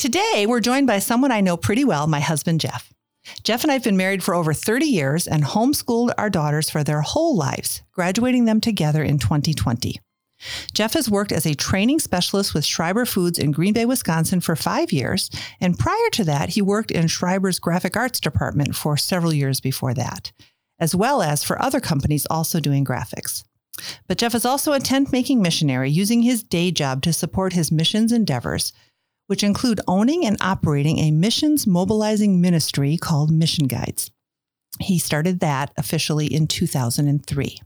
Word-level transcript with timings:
Today, 0.00 0.46
we're 0.48 0.60
joined 0.60 0.86
by 0.86 0.98
someone 0.98 1.30
I 1.30 1.42
know 1.42 1.58
pretty 1.58 1.84
well, 1.84 2.06
my 2.06 2.20
husband, 2.20 2.62
Jeff. 2.62 2.90
Jeff 3.42 3.64
and 3.64 3.70
I 3.70 3.74
have 3.74 3.84
been 3.84 3.98
married 3.98 4.22
for 4.22 4.34
over 4.34 4.54
30 4.54 4.86
years 4.86 5.28
and 5.28 5.44
homeschooled 5.44 6.14
our 6.16 6.30
daughters 6.30 6.70
for 6.70 6.82
their 6.82 7.02
whole 7.02 7.36
lives, 7.36 7.82
graduating 7.92 8.46
them 8.46 8.62
together 8.62 9.02
in 9.02 9.18
2020. 9.18 10.00
Jeff 10.72 10.94
has 10.94 11.10
worked 11.10 11.32
as 11.32 11.44
a 11.44 11.52
training 11.52 11.98
specialist 11.98 12.54
with 12.54 12.64
Schreiber 12.64 13.04
Foods 13.04 13.38
in 13.38 13.52
Green 13.52 13.74
Bay, 13.74 13.84
Wisconsin 13.84 14.40
for 14.40 14.56
five 14.56 14.90
years. 14.90 15.28
And 15.60 15.78
prior 15.78 16.08
to 16.12 16.24
that, 16.24 16.48
he 16.48 16.62
worked 16.62 16.90
in 16.90 17.06
Schreiber's 17.06 17.58
graphic 17.58 17.94
arts 17.94 18.20
department 18.20 18.74
for 18.74 18.96
several 18.96 19.34
years 19.34 19.60
before 19.60 19.92
that, 19.92 20.32
as 20.78 20.94
well 20.94 21.20
as 21.20 21.44
for 21.44 21.60
other 21.60 21.78
companies 21.78 22.26
also 22.30 22.58
doing 22.58 22.86
graphics. 22.86 23.44
But 24.08 24.16
Jeff 24.16 24.34
is 24.34 24.46
also 24.46 24.72
a 24.72 24.80
tent 24.80 25.12
making 25.12 25.42
missionary 25.42 25.90
using 25.90 26.22
his 26.22 26.42
day 26.42 26.70
job 26.70 27.02
to 27.02 27.12
support 27.12 27.52
his 27.52 27.70
missions 27.70 28.12
endeavors, 28.12 28.72
which 29.30 29.44
include 29.44 29.80
owning 29.86 30.26
and 30.26 30.36
operating 30.40 30.98
a 30.98 31.12
missions 31.12 31.64
mobilizing 31.64 32.40
ministry 32.40 32.96
called 32.96 33.30
Mission 33.30 33.68
Guides. 33.68 34.10
He 34.80 34.98
started 34.98 35.38
that 35.38 35.72
officially 35.76 36.26
in 36.26 36.48
2003. 36.48 37.60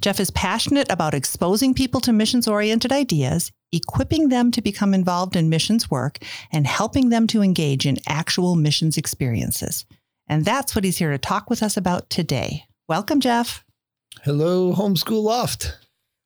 Jeff 0.00 0.18
is 0.18 0.32
passionate 0.32 0.90
about 0.90 1.14
exposing 1.14 1.74
people 1.74 2.00
to 2.00 2.12
missions 2.12 2.48
oriented 2.48 2.90
ideas, 2.90 3.52
equipping 3.70 4.30
them 4.30 4.50
to 4.50 4.60
become 4.60 4.92
involved 4.92 5.36
in 5.36 5.48
missions 5.48 5.88
work, 5.88 6.18
and 6.50 6.66
helping 6.66 7.10
them 7.10 7.28
to 7.28 7.40
engage 7.40 7.86
in 7.86 7.98
actual 8.08 8.56
missions 8.56 8.96
experiences. 8.96 9.84
And 10.26 10.44
that's 10.44 10.74
what 10.74 10.82
he's 10.82 10.96
here 10.96 11.12
to 11.12 11.18
talk 11.18 11.48
with 11.48 11.62
us 11.62 11.76
about 11.76 12.10
today. 12.10 12.64
Welcome, 12.88 13.20
Jeff. 13.20 13.64
Hello, 14.24 14.74
Homeschool 14.74 15.22
Loft. 15.22 15.78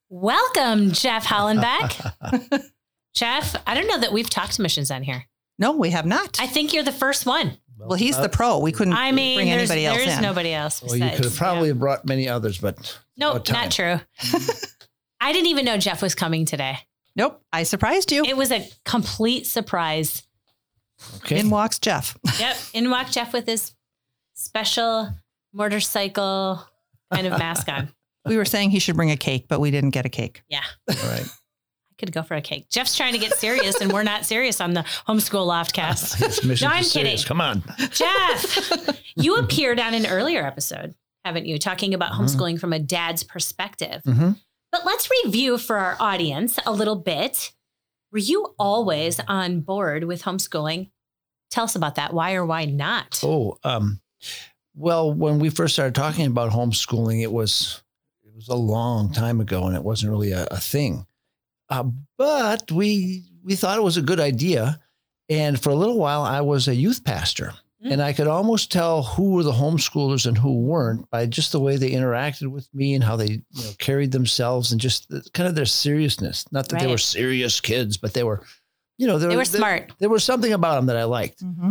Welcome, 0.08 0.92
Jeff 0.92 1.26
Hollenbeck. 1.26 2.62
Jeff, 3.14 3.56
I 3.66 3.74
don't 3.74 3.86
know 3.88 3.98
that 3.98 4.12
we've 4.12 4.30
talked 4.30 4.54
to 4.54 4.62
missions 4.62 4.90
on 4.90 5.02
here. 5.02 5.26
No, 5.58 5.72
we 5.72 5.90
have 5.90 6.06
not. 6.06 6.38
I 6.40 6.46
think 6.46 6.72
you're 6.72 6.84
the 6.84 6.92
first 6.92 7.26
one. 7.26 7.58
well, 7.76 7.98
he's 7.98 8.16
the 8.16 8.28
pro. 8.28 8.58
We 8.58 8.72
couldn't 8.72 8.94
I 8.94 9.12
mean, 9.12 9.36
bring 9.36 9.48
there's, 9.50 9.70
anybody 9.70 9.86
else 9.86 9.98
there's 9.98 10.16
in. 10.16 10.22
nobody 10.22 10.52
else. 10.52 10.82
Well, 10.82 10.96
you 10.96 11.10
could 11.10 11.24
have 11.24 11.36
probably 11.36 11.68
yeah. 11.68 11.74
brought 11.74 12.06
many 12.06 12.28
others, 12.28 12.58
but 12.58 12.98
No, 13.16 13.34
no 13.34 13.38
time. 13.40 13.64
not 13.64 13.70
true. 13.72 14.00
I 15.20 15.32
didn't 15.32 15.48
even 15.48 15.64
know 15.66 15.76
Jeff 15.76 16.00
was 16.02 16.14
coming 16.14 16.46
today. 16.46 16.78
Nope, 17.16 17.42
I 17.52 17.64
surprised 17.64 18.12
you. 18.12 18.24
It 18.24 18.36
was 18.36 18.50
a 18.52 18.66
complete 18.84 19.46
surprise. 19.46 20.22
okay. 21.16 21.38
In 21.40 21.50
walks 21.50 21.78
Jeff. 21.78 22.16
Yep. 22.38 22.56
In 22.72 22.90
walked 22.90 23.12
Jeff 23.12 23.32
with 23.32 23.46
his 23.46 23.74
special 24.34 25.12
motorcycle 25.52 26.64
kind 27.12 27.26
of 27.26 27.38
mask 27.38 27.68
on. 27.68 27.92
We 28.26 28.36
were 28.36 28.44
saying 28.44 28.70
he 28.70 28.80
should 28.80 28.96
bring 28.96 29.10
a 29.10 29.16
cake, 29.16 29.46
but 29.48 29.60
we 29.60 29.70
didn't 29.70 29.90
get 29.90 30.04
a 30.04 30.10
cake. 30.10 30.42
Yeah. 30.46 30.60
All 30.90 31.08
right. 31.08 31.24
Could 32.00 32.12
go 32.12 32.22
for 32.22 32.34
a 32.34 32.40
cake. 32.40 32.68
Jeff's 32.70 32.96
trying 32.96 33.12
to 33.12 33.18
get 33.18 33.34
serious, 33.34 33.80
and 33.80 33.92
we're 33.92 34.02
not 34.02 34.24
serious 34.24 34.60
on 34.60 34.72
the 34.72 34.80
homeschool 35.06 35.46
loftcast. 35.46 36.18
No, 36.62 36.68
I'm 36.68 36.82
serious. 36.82 36.92
kidding. 36.92 37.18
Come 37.28 37.40
on. 37.42 37.62
Jeff, 37.90 38.98
you 39.16 39.36
appeared 39.36 39.78
on 39.78 39.92
an 39.94 40.06
earlier 40.06 40.42
episode, 40.44 40.94
haven't 41.24 41.44
you? 41.46 41.58
Talking 41.58 41.92
about 41.94 42.12
Mhm. 42.12 42.20
homeschooling 42.20 42.58
from 42.58 42.72
a 42.72 42.78
dad's 42.78 43.22
perspective. 43.22 44.02
Mhm. 44.06 44.38
But 44.72 44.86
let's 44.86 45.08
review 45.24 45.58
for 45.58 45.76
our 45.76 45.96
audience 46.00 46.58
a 46.64 46.72
little 46.72 46.96
bit. 46.96 47.52
Were 48.12 48.18
you 48.18 48.54
always 48.58 49.20
on 49.28 49.60
board 49.60 50.04
with 50.04 50.22
homeschooling? 50.22 50.90
Tell 51.50 51.64
us 51.64 51.74
about 51.76 51.96
that. 51.96 52.14
Why 52.14 52.32
or 52.34 52.46
why 52.46 52.64
not? 52.64 53.20
Oh, 53.22 53.58
um, 53.64 54.00
well, 54.74 55.12
when 55.12 55.38
we 55.38 55.50
first 55.50 55.74
started 55.74 55.94
talking 55.94 56.26
about 56.26 56.52
homeschooling, 56.52 57.22
it 57.22 57.30
was 57.32 57.82
it 58.24 58.32
was 58.34 58.48
a 58.48 58.54
long 58.54 59.12
time 59.12 59.40
ago, 59.40 59.64
and 59.66 59.76
it 59.76 59.82
wasn't 59.84 60.10
really 60.10 60.32
a, 60.32 60.46
a 60.50 60.58
thing. 60.58 61.06
Uh, 61.70 61.84
but 62.18 62.70
we 62.72 63.24
we 63.42 63.54
thought 63.54 63.78
it 63.78 63.82
was 63.82 63.96
a 63.96 64.02
good 64.02 64.20
idea, 64.20 64.80
and 65.28 65.60
for 65.60 65.70
a 65.70 65.74
little 65.74 65.98
while, 65.98 66.22
I 66.22 66.40
was 66.40 66.68
a 66.68 66.74
youth 66.74 67.04
pastor. 67.04 67.54
Mm. 67.84 67.92
And 67.92 68.02
I 68.02 68.12
could 68.12 68.26
almost 68.26 68.70
tell 68.70 69.02
who 69.02 69.30
were 69.30 69.42
the 69.42 69.52
homeschoolers 69.52 70.26
and 70.26 70.36
who 70.36 70.60
weren't 70.60 71.08
by 71.10 71.24
just 71.24 71.52
the 71.52 71.60
way 71.60 71.76
they 71.76 71.92
interacted 71.92 72.48
with 72.48 72.68
me 72.74 72.94
and 72.94 73.02
how 73.02 73.16
they 73.16 73.28
you 73.28 73.64
know, 73.64 73.70
carried 73.78 74.12
themselves 74.12 74.70
and 74.70 74.80
just 74.80 75.08
the, 75.08 75.26
kind 75.32 75.48
of 75.48 75.54
their 75.54 75.64
seriousness. 75.64 76.44
Not 76.52 76.68
that 76.68 76.80
they 76.80 76.86
were 76.86 76.98
serious 76.98 77.58
kids, 77.60 77.96
but 77.96 78.12
they 78.12 78.22
were, 78.22 78.42
you 78.98 79.06
know, 79.06 79.18
They 79.18 79.34
were 79.34 79.46
smart. 79.46 79.92
There 79.98 80.10
was 80.10 80.24
something 80.24 80.52
about 80.52 80.74
them 80.74 80.86
that 80.86 80.98
I 80.98 81.04
liked. 81.04 81.42
Mm-hmm. 81.42 81.70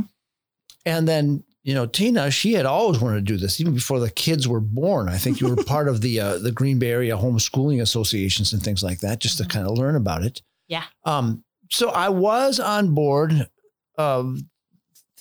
And 0.85 1.07
then, 1.07 1.43
you 1.63 1.73
know, 1.73 1.85
Tina, 1.85 2.31
she 2.31 2.53
had 2.53 2.65
always 2.65 2.99
wanted 3.01 3.17
to 3.25 3.33
do 3.33 3.37
this 3.37 3.59
even 3.59 3.73
before 3.73 3.99
the 3.99 4.09
kids 4.09 4.47
were 4.47 4.61
born. 4.61 5.09
I 5.09 5.17
think 5.17 5.41
you 5.41 5.49
were 5.49 5.61
part 5.63 5.87
of 5.89 6.01
the 6.01 6.19
uh, 6.25 6.37
the 6.37 6.51
Green 6.51 6.79
Bay 6.79 6.91
area 6.91 7.17
homeschooling 7.17 7.81
associations 7.81 8.53
and 8.53 8.63
things 8.63 8.81
like 8.83 8.99
that, 9.01 9.19
just 9.19 9.37
to 9.39 9.43
Mhm. 9.43 9.49
kind 9.49 9.67
of 9.67 9.77
learn 9.77 9.95
about 9.95 10.23
it. 10.23 10.41
Yeah. 10.67 10.85
Um. 11.05 11.43
So 11.71 11.89
I 11.89 12.09
was 12.09 12.59
on 12.59 12.95
board, 12.95 13.49
um, 13.97 14.49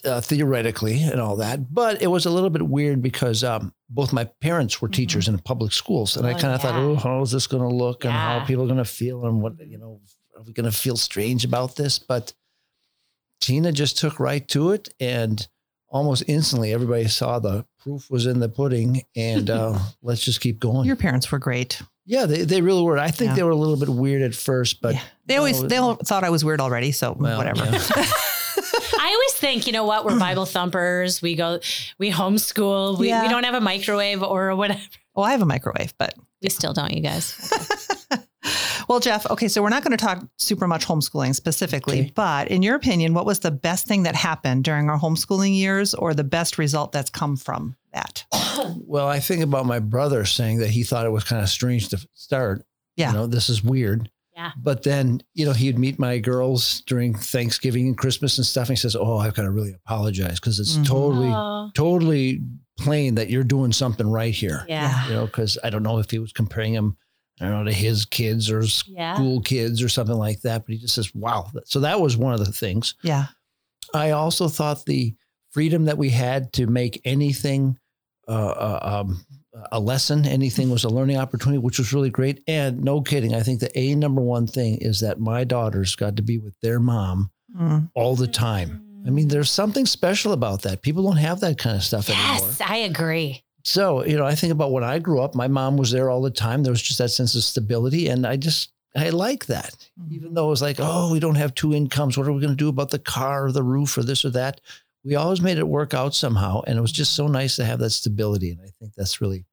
uh, 0.04 0.21
theoretically 0.21 1.03
and 1.03 1.21
all 1.21 1.37
that, 1.37 1.75
but 1.75 2.00
it 2.00 2.06
was 2.06 2.25
a 2.25 2.31
little 2.31 2.50
bit 2.50 2.62
weird 2.62 3.03
because 3.03 3.43
um, 3.43 3.75
both 3.91 4.12
my 4.12 4.25
parents 4.41 4.81
were 4.81 4.88
Mhm. 4.88 4.93
teachers 4.93 5.27
in 5.28 5.37
public 5.41 5.72
schools, 5.72 6.16
and 6.16 6.25
I 6.27 6.32
Oh, 6.34 6.38
kind 6.38 6.54
of 6.54 6.62
thought, 6.62 6.77
oh, 6.77 6.94
how 6.94 7.21
is 7.22 7.32
this 7.32 7.48
going 7.48 7.69
to 7.69 7.75
look, 7.75 8.04
and 8.04 8.15
how 8.15 8.38
Yeah. 8.38 8.44
people 8.44 8.62
are 8.65 8.69
going 8.69 8.78
to 8.78 8.84
feel, 8.84 9.27
and 9.27 9.43
what 9.43 9.54
you 9.66 9.77
know, 9.77 10.00
are 10.37 10.43
we 10.44 10.53
going 10.53 10.71
to 10.71 10.77
feel 10.77 10.97
strange 10.97 11.44
about 11.44 11.75
this? 11.77 11.98
But 11.98 12.32
Tina 13.41 13.72
just 13.72 13.98
took 13.98 14.19
right 14.21 14.47
to 14.48 14.71
it, 14.71 14.88
and 15.00 15.47
almost 15.88 16.25
instantly, 16.26 16.72
everybody 16.72 17.09
saw 17.09 17.38
the 17.38 17.65
proof 17.81 18.10
was 18.10 18.26
in 18.26 18.41
the 18.41 18.49
pudding, 18.49 19.03
and 19.16 19.49
uh, 19.60 19.78
let's 20.03 20.22
just 20.25 20.41
keep 20.41 20.59
going. 20.60 20.87
Your 20.87 20.97
parents 20.97 21.31
were 21.32 21.38
great. 21.38 21.81
yeah, 22.06 22.26
they, 22.26 22.43
they 22.44 22.60
really 22.62 22.82
were. 22.82 22.99
I 22.99 23.10
think 23.10 23.31
Yeah. 23.31 23.34
they 23.37 23.43
were 23.43 23.50
a 23.50 23.56
little 23.56 23.76
bit 23.76 23.88
weird 23.88 24.22
at 24.22 24.34
first, 24.34 24.81
but 24.81 24.94
Yeah. 24.94 25.03
They 25.27 25.37
always 25.37 25.60
no, 25.62 25.69
they 25.69 25.77
all 25.77 25.94
thought 25.97 26.25
I 26.25 26.31
was 26.31 26.44
weird 26.44 26.60
already, 26.60 26.93
so 26.93 27.12
Well, 27.12 27.37
whatever. 27.38 27.65
yeah. 27.65 27.78
I 29.00 29.10
always 29.12 29.32
think, 29.34 29.66
you 29.66 29.72
know 29.72 29.84
what? 29.84 30.04
We're 30.04 30.19
Bible 30.19 30.44
thumpers. 30.47 31.22
We 31.22 31.34
go, 31.37 31.60
we 31.98 32.10
homeschool. 32.10 32.98
We, 32.98 33.09
Yeah. 33.09 33.22
we 33.22 33.28
don't 33.28 33.44
have 33.44 33.54
a 33.54 33.60
microwave 33.60 34.22
or 34.22 34.54
whatever. 34.56 34.81
well, 35.15 35.25
I 35.27 35.31
have 35.32 35.43
a 35.43 35.47
microwave, 35.47 35.94
but 35.98 36.15
We 36.43 36.48
still 36.50 36.72
don't, 36.72 36.93
you 36.93 37.00
guys. 37.03 37.34
well, 38.88 39.00
Jeff. 39.00 39.26
Okay, 39.31 39.49
so 39.49 39.62
we're 39.62 39.69
not 39.69 39.84
going 39.84 39.97
to 39.97 40.03
talk 40.04 40.25
super 40.38 40.66
much 40.66 40.87
homeschooling 40.87 41.34
specifically, 41.34 42.00
Okay. 42.00 42.12
but 42.15 42.49
in 42.49 42.62
your 42.62 42.75
opinion, 42.75 43.15
what 43.15 43.26
was 43.26 43.41
the 43.41 43.50
best 43.50 43.87
thing 43.87 44.03
that 44.04 44.15
happened 44.15 44.65
during 44.65 44.88
our 44.91 44.99
homeschooling 44.99 45.54
years, 45.56 45.94
or 45.94 46.15
the 46.15 46.25
best 46.25 46.59
result 46.59 46.93
that's 46.93 47.10
come 47.10 47.37
from 47.37 47.77
that? 47.93 48.25
Well, 48.81 49.06
I 49.06 49.21
think 49.21 49.43
about 49.44 49.66
my 49.66 49.78
brother 49.78 50.25
saying 50.25 50.59
that 50.59 50.71
he 50.71 50.82
thought 50.82 51.06
it 51.06 51.10
was 51.12 51.22
kind 51.22 51.41
of 51.43 51.48
strange 51.48 51.88
to 51.91 52.09
start. 52.15 52.65
Yeah. 52.97 53.09
You 53.12 53.15
know, 53.15 53.27
this 53.28 53.48
is 53.48 53.62
weird. 53.62 54.10
Yeah. 54.34 54.50
But 54.56 54.82
then, 54.82 55.22
you 55.34 55.47
know, 55.47 55.53
he'd 55.53 55.78
meet 55.78 55.98
my 55.98 56.19
girls 56.19 56.82
during 56.87 57.15
Thanksgiving 57.15 57.87
and 57.87 57.97
Christmas 57.97 58.37
and 58.37 58.44
stuff. 58.47 58.69
And 58.69 58.77
he 58.77 58.81
says, 58.81 58.97
Oh, 58.97 59.19
I've 59.19 59.34
got 59.34 59.43
to 59.43 59.50
really 59.53 59.72
apologize 59.75 60.41
because 60.41 60.59
it's 60.59 60.77
Mhm. 60.77 60.87
totally, 60.87 61.31
Oh, 61.32 61.71
totally 61.75 62.41
plain 62.78 63.15
that 63.15 63.31
you're 63.31 63.44
doing 63.44 63.71
something 63.72 64.09
right 64.09 64.34
here. 64.34 64.65
yeah. 64.68 65.07
You 65.07 65.15
know, 65.15 65.27
because 65.27 65.57
I 65.62 65.71
don't 65.71 65.84
know 65.84 65.98
if 65.98 66.10
he 66.10 66.18
was 66.18 66.33
comparing 66.33 66.74
him, 66.74 66.97
I 67.40 67.48
don't 67.48 67.64
know, 67.64 67.70
to 67.70 67.76
his 67.76 68.04
kids 68.04 68.50
or 68.50 68.62
Yeah. 68.86 69.14
school 69.14 69.40
kids 69.40 69.82
or 69.82 69.88
something 69.88 70.16
like 70.16 70.40
that. 70.42 70.64
But 70.66 70.74
he 70.74 70.80
just 70.80 70.94
says, 70.94 71.14
Wow. 71.14 71.50
So 71.64 71.80
that 71.80 72.00
was 72.00 72.16
one 72.16 72.32
of 72.34 72.44
the 72.44 72.52
things. 72.52 72.94
Yeah, 73.02 73.26
I 73.94 74.10
also 74.10 74.48
thought 74.48 74.84
the 74.86 75.14
freedom 75.50 75.86
that 75.86 75.98
we 75.98 76.10
had 76.10 76.52
to 76.54 76.66
make 76.66 77.00
anything 77.04 77.78
uh, 78.28 78.30
uh, 78.32 79.02
um, 79.04 79.24
a 79.72 79.80
lesson, 79.80 80.26
anything 80.26 80.68
was 80.68 80.84
a 80.84 80.88
learning 80.90 81.16
opportunity, 81.16 81.56
which 81.58 81.78
was 81.78 81.94
really 81.94 82.10
great. 82.10 82.42
And 82.46 82.84
no 82.84 83.00
kidding, 83.00 83.34
I 83.34 83.40
think 83.42 83.60
the 83.60 83.76
a 83.78 83.94
number 83.94 84.20
one 84.20 84.46
thing 84.46 84.76
is 84.82 85.00
that 85.00 85.18
my 85.18 85.44
daughters 85.44 85.96
got 85.96 86.16
to 86.16 86.22
be 86.22 86.36
with 86.38 86.54
their 86.60 86.78
mom 86.80 87.30
Mm. 87.58 87.90
all 87.94 88.14
the 88.14 88.26
time. 88.26 88.82
I 89.06 89.10
mean, 89.10 89.28
there's 89.28 89.50
something 89.50 89.86
special 89.86 90.32
about 90.32 90.60
that. 90.62 90.82
People 90.82 91.02
don't 91.04 91.16
have 91.16 91.40
that 91.40 91.56
kind 91.56 91.76
of 91.76 91.82
stuff 91.82 92.10
anymore. 92.10 92.46
Yes, 92.48 92.60
I 92.60 92.76
agree. 92.78 93.42
So, 93.68 94.04
you 94.04 94.16
know, 94.16 94.24
I 94.24 94.34
think 94.34 94.53
about 94.53 94.72
when 94.72 94.84
I 94.84 94.98
grew 94.98 95.20
up, 95.20 95.34
my 95.34 95.48
mom 95.48 95.76
was 95.76 95.91
there 95.91 96.09
all 96.09 96.22
the 96.22 96.30
time. 96.30 96.62
There 96.62 96.72
was 96.72 96.82
just 96.82 96.98
that 96.98 97.10
sense 97.10 97.34
of 97.34 97.44
stability. 97.44 98.09
And 98.09 98.26
I 98.26 98.36
just, 98.36 98.72
I 98.97 99.10
like 99.10 99.47
that. 99.47 99.91
Even 100.10 100.32
though 100.32 100.47
it 100.47 100.50
was 100.50 100.62
like, 100.62 100.76
oh, 100.78 101.12
we 101.12 101.20
don't 101.20 101.34
have 101.34 101.54
two 101.54 101.74
incomes. 101.74 102.16
What 102.16 102.26
are 102.26 102.32
we 102.32 102.41
going 102.41 102.53
to 102.53 102.56
do 102.56 102.70
about 102.70 102.91
the 102.91 102.98
car 102.98 103.47
or 103.47 103.53
the 103.53 103.62
roof 103.62 103.98
or 103.98 104.03
this 104.03 104.24
or 104.24 104.30
that? 104.30 104.60
We 105.04 105.16
always 105.16 105.42
made 105.42 105.59
it 105.59 105.68
work 105.68 105.92
out 105.92 106.15
somehow. 106.15 106.62
And 106.66 106.78
it 106.78 106.80
was 106.80 106.92
just 106.92 107.15
so 107.15 107.26
nice 107.26 107.56
to 107.56 107.65
have 107.65 107.78
that 107.80 107.91
stability. 107.91 108.50
And 108.50 108.60
I 108.62 108.70
think 108.78 108.94
that's 108.97 109.20
really 109.20 109.44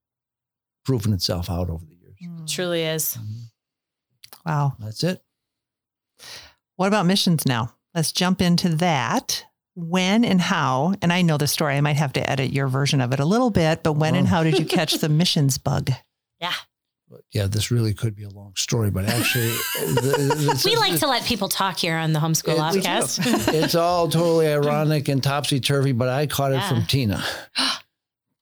proven 0.86 1.12
itself 1.12 1.50
out 1.50 1.70
over 1.70 1.86
the 1.86 1.96
years. 1.96 2.18
Mm. 2.24 2.50
Truly 2.50 2.84
is. 2.84 3.18
Wow. 4.46 4.76
That's 4.80 5.04
it. 5.04 5.22
What 6.78 6.88
about 6.88 7.06
missions 7.06 7.46
now? 7.46 7.76
let's 7.96 8.12
jump 8.12 8.42
into 8.42 8.76
that. 8.76 9.46
When 9.76 10.24
and 10.24 10.40
how, 10.40 10.94
and 11.02 11.12
I 11.12 11.22
know 11.22 11.38
the 11.38 11.48
story, 11.48 11.76
I 11.76 11.82
might 11.82 11.98
have 11.98 12.14
to 12.14 12.30
edit 12.30 12.52
your 12.54 12.68
version 12.70 13.02
of 13.02 13.12
it 13.12 13.20
a 13.20 13.26
little 13.26 13.50
bit, 13.50 13.84
but 13.84 13.94
when 13.94 14.16
and 14.16 14.26
Oh. 14.26 14.30
how 14.30 14.44
did 14.44 14.58
you 14.58 14.66
catch 14.78 14.94
the 14.96 15.10
missions 15.10 15.58
bug? 15.58 15.92
Yeah. 16.40 16.54
Yeah, 17.32 17.48
this 17.48 17.72
really 17.72 17.94
could 17.94 18.16
be 18.16 18.24
a 18.24 18.30
long 18.30 18.54
story, 18.56 18.90
but 18.90 19.06
actually, 19.06 19.48
the, 19.80 20.48
it's, 20.54 20.66
We 20.66 20.76
like 20.78 20.98
to 21.00 21.08
let 21.08 21.24
people 21.26 21.50
talk 21.50 21.78
here 21.78 21.98
on 21.98 22.14
the 22.14 22.20
Homeschool 22.20 22.56
It- 22.76 23.54
we 23.54 23.58
it's 23.60 23.76
all 23.76 24.08
totally 24.08 24.48
ironic 24.48 25.08
and 25.10 25.22
topsy 25.22 25.60
turvy, 25.60 25.92
but 25.92 26.08
I 26.10 26.26
caught 26.28 26.52
it 26.52 26.56
Yeah. 26.56 26.70
from 26.70 26.86
Tina. 26.86 27.24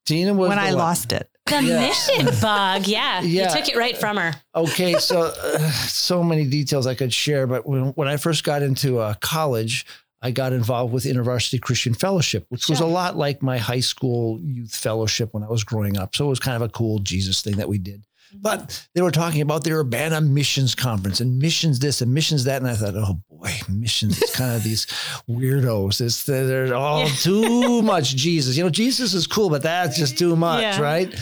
Tina 0.05 0.33
was 0.33 0.49
When 0.49 0.57
the 0.57 0.63
I 0.63 0.69
one- 0.69 0.77
lost 0.77 1.11
it. 1.13 1.29
The 1.45 1.61
Yeah. 1.61 1.81
mission 1.87 2.25
bug. 2.41 2.87
Yeah. 2.87 3.21
Yeah. 3.21 3.49
You 3.49 3.55
took 3.59 3.67
it 3.69 3.75
right 3.77 3.97
from 3.97 4.17
her. 4.17 4.33
Okay, 4.55 4.93
so 4.93 5.23
uh, 5.23 5.59
so 5.71 6.23
many 6.23 6.45
details 6.45 6.87
I 6.87 6.95
could 6.95 7.13
share, 7.13 7.47
but 7.47 7.67
when, 7.67 7.87
when 7.95 8.07
I 8.07 8.15
first 8.17 8.43
got 8.45 8.63
into 8.63 8.99
uh, 8.99 9.15
college, 9.15 9.85
I 10.23 10.31
got 10.31 10.53
involved 10.53 10.93
with 10.93 11.03
InterVarsity 11.03 11.61
Christian 11.61 11.93
Fellowship, 11.93 12.45
which 12.49 12.69
was 12.69 12.79
a 12.79 12.85
lot 12.85 13.17
like 13.17 13.43
my 13.43 13.57
high 13.57 13.81
school 13.81 14.39
youth 14.41 14.73
fellowship 14.73 15.33
when 15.33 15.43
I 15.43 15.47
was 15.49 15.63
growing 15.65 15.97
up. 15.97 16.15
So 16.15 16.25
it 16.25 16.29
was 16.29 16.39
kind 16.39 16.55
of 16.55 16.61
a 16.61 16.69
cool 16.69 16.99
Jesus 16.99 17.41
thing 17.41 17.57
that 17.57 17.67
we 17.67 17.77
did. 17.77 18.03
But 18.35 18.87
they 18.95 19.01
were 19.03 19.11
talking 19.11 19.41
about 19.41 19.63
the 19.63 19.73
Urbana 19.73 20.19
Missions 20.21 20.73
Conference 20.73 21.19
and 21.21 21.37
missions 21.37 21.77
this 21.79 22.01
and 22.01 22.11
missions 22.13 22.45
that. 22.45 22.61
And 22.61 22.71
I 22.71 22.73
thought, 22.73 22.95
oh 22.95 23.19
boy, 23.29 23.51
missions, 23.69 24.19
it's 24.19 24.35
kind 24.35 24.55
of 24.55 24.63
these 24.69 24.87
weirdos. 25.29 26.01
It's, 26.01 26.23
they're 26.23 26.73
all 26.73 27.01
Yeah. 27.01 27.09
too 27.19 27.81
much 27.83 28.15
Jesus. 28.15 28.57
You 28.57 28.63
know, 28.63 28.69
Jesus 28.71 29.13
is 29.13 29.27
cool, 29.27 29.49
but 29.51 29.61
that's 29.61 29.97
just 29.97 30.17
too 30.17 30.35
much, 30.35 30.61
Yeah. 30.63 30.79
right? 30.81 31.13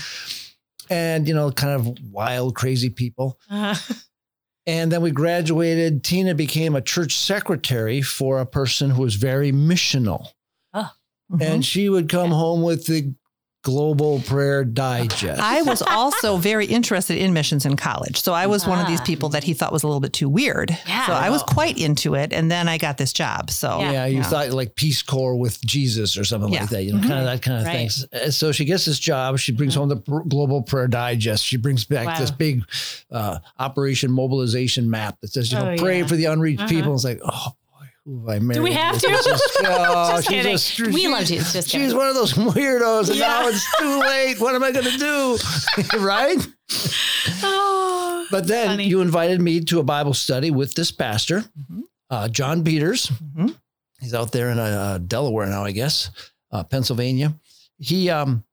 And, 0.89 1.27
you 1.27 1.33
know, 1.33 1.51
kind 1.51 1.73
of 1.73 1.97
wild, 2.11 2.55
crazy 2.55 2.89
people. 2.89 3.39
Uh, 3.49 3.75
And 4.67 4.91
then 4.91 5.01
we 5.01 5.11
graduated. 5.11 6.03
Tina 6.03 6.35
became 6.35 6.75
a 6.75 6.81
church 6.81 7.15
secretary 7.15 8.01
for 8.01 8.39
a 8.39 8.45
person 8.45 8.91
who 8.91 9.01
was 9.01 9.15
very 9.15 9.51
missional. 9.51 10.27
Mhm. 11.31 11.41
And 11.41 11.65
she 11.65 11.87
would 11.89 12.09
come 12.09 12.31
home 12.31 12.61
with 12.61 12.87
the 12.87 13.13
Global 13.63 14.19
Prayer 14.21 14.63
Digest. 14.65 15.39
I 15.39 15.61
was 15.61 15.81
also 15.83 16.37
very 16.37 16.65
interested 16.65 17.17
in 17.17 17.31
missions 17.33 17.65
in 17.65 17.75
college. 17.75 18.19
So 18.21 18.33
I 18.33 18.47
was 18.47 18.65
one 18.65 18.79
of 18.79 18.87
these 18.87 18.99
Ah. 19.01 19.05
people 19.05 19.29
that 19.29 19.43
he 19.43 19.53
thought 19.53 19.71
was 19.71 19.83
a 19.83 19.87
little 19.87 19.99
bit 19.99 20.13
too 20.13 20.29
weird. 20.29 20.75
Yeah. 20.87 21.05
So 21.05 21.13
I 21.13 21.29
was 21.29 21.43
quite 21.43 21.77
into 21.77 22.15
it. 22.15 22.33
And 22.33 22.49
then 22.49 22.67
I 22.67 22.77
got 22.79 22.97
this 22.97 23.13
job. 23.13 23.51
So 23.51 23.79
Yeah. 23.79 23.91
yeah, 23.91 24.05
you 24.07 24.17
Yeah. 24.17 24.23
thought 24.23 24.49
like 24.51 24.75
Peace 24.75 25.03
Corps 25.03 25.35
with 25.35 25.61
Jesus 25.63 26.17
or 26.17 26.23
something 26.23 26.51
Yeah. 26.51 26.61
like 26.61 26.69
that, 26.71 26.83
you 26.83 26.93
know, 26.93 27.01
kind 27.01 27.13
of 27.19 27.25
that 27.25 27.41
kind 27.43 27.59
of 27.59 27.65
Right. 27.67 27.73
things. 27.91 28.05
Uh, 28.11 28.31
So 28.31 28.51
she 28.51 28.65
gets 28.65 28.85
this 28.85 28.97
job. 28.99 29.37
She 29.37 29.51
brings 29.51 29.75
home 29.75 29.89
the 29.89 29.97
Pr- 29.97 30.21
Global 30.27 30.63
Prayer 30.63 30.87
Digest. 30.87 31.45
She 31.45 31.57
brings 31.57 31.85
back 31.85 32.07
Wow. 32.07 32.19
this 32.19 32.31
big 32.31 32.63
uh, 33.11 33.37
Operation 33.59 34.09
Mobilization 34.11 34.89
map 34.89 35.17
that 35.21 35.33
says, 35.33 35.51
you 35.51 35.59
know, 35.59 35.71
Oh, 35.71 35.77
pray 35.77 35.99
yeah. 35.99 36.07
for 36.07 36.15
the 36.15 36.25
unreached 36.25 36.61
Uh-huh. 36.61 36.69
people. 36.69 36.95
It's 36.95 37.03
like, 37.03 37.19
oh 37.23 37.29
boy, 37.47 37.51
who 38.05 38.29
I 38.29 38.39
married? 38.39 38.61
we 38.63 38.71
have 38.73 38.97
to? 38.99 39.07
Just, 39.07 39.57
oh, 39.63 40.11
Just 40.15 40.27
kidding. 40.27 40.51
just- 40.57 40.79
we 40.79 41.07
love 41.07 41.29
you. 41.29 41.37
Just 41.39 41.69
She's 41.69 41.93
one 41.93 42.07
of 42.07 42.15
those 42.15 42.33
weirdos, 42.33 43.09
and 43.09 43.19
now 43.19 43.41
Yeah. 43.43 43.49
it's 43.49 43.77
too 43.77 43.99
late. 43.99 44.39
What 44.39 44.55
am 44.55 44.63
I 44.63 44.71
going 44.71 44.85
to 44.85 44.97
do? 44.97 45.37
right? 45.99 46.37
Oh. 47.43 48.27
But 48.31 48.47
then 48.47 48.67
Funny. 48.67 48.87
you 48.87 49.01
invited 49.01 49.41
me 49.41 49.59
to 49.61 49.79
a 49.79 49.83
Bible 49.83 50.13
study 50.13 50.51
with 50.51 50.73
this 50.73 50.91
pastor, 50.91 51.43
Mhm. 51.59 51.81
uh, 52.09 52.27
John 52.29 52.63
Peters. 52.63 53.07
Mhm. 53.07 53.55
He's 53.99 54.13
out 54.13 54.31
there 54.31 54.49
in 54.49 54.57
uh, 54.57 54.97
Delaware 54.99 55.47
now, 55.47 55.63
I 55.63 55.71
guess, 55.71 56.09
uh, 56.51 56.63
Pennsylvania. 56.63 57.35
He 57.77 58.09
um, 58.09 58.43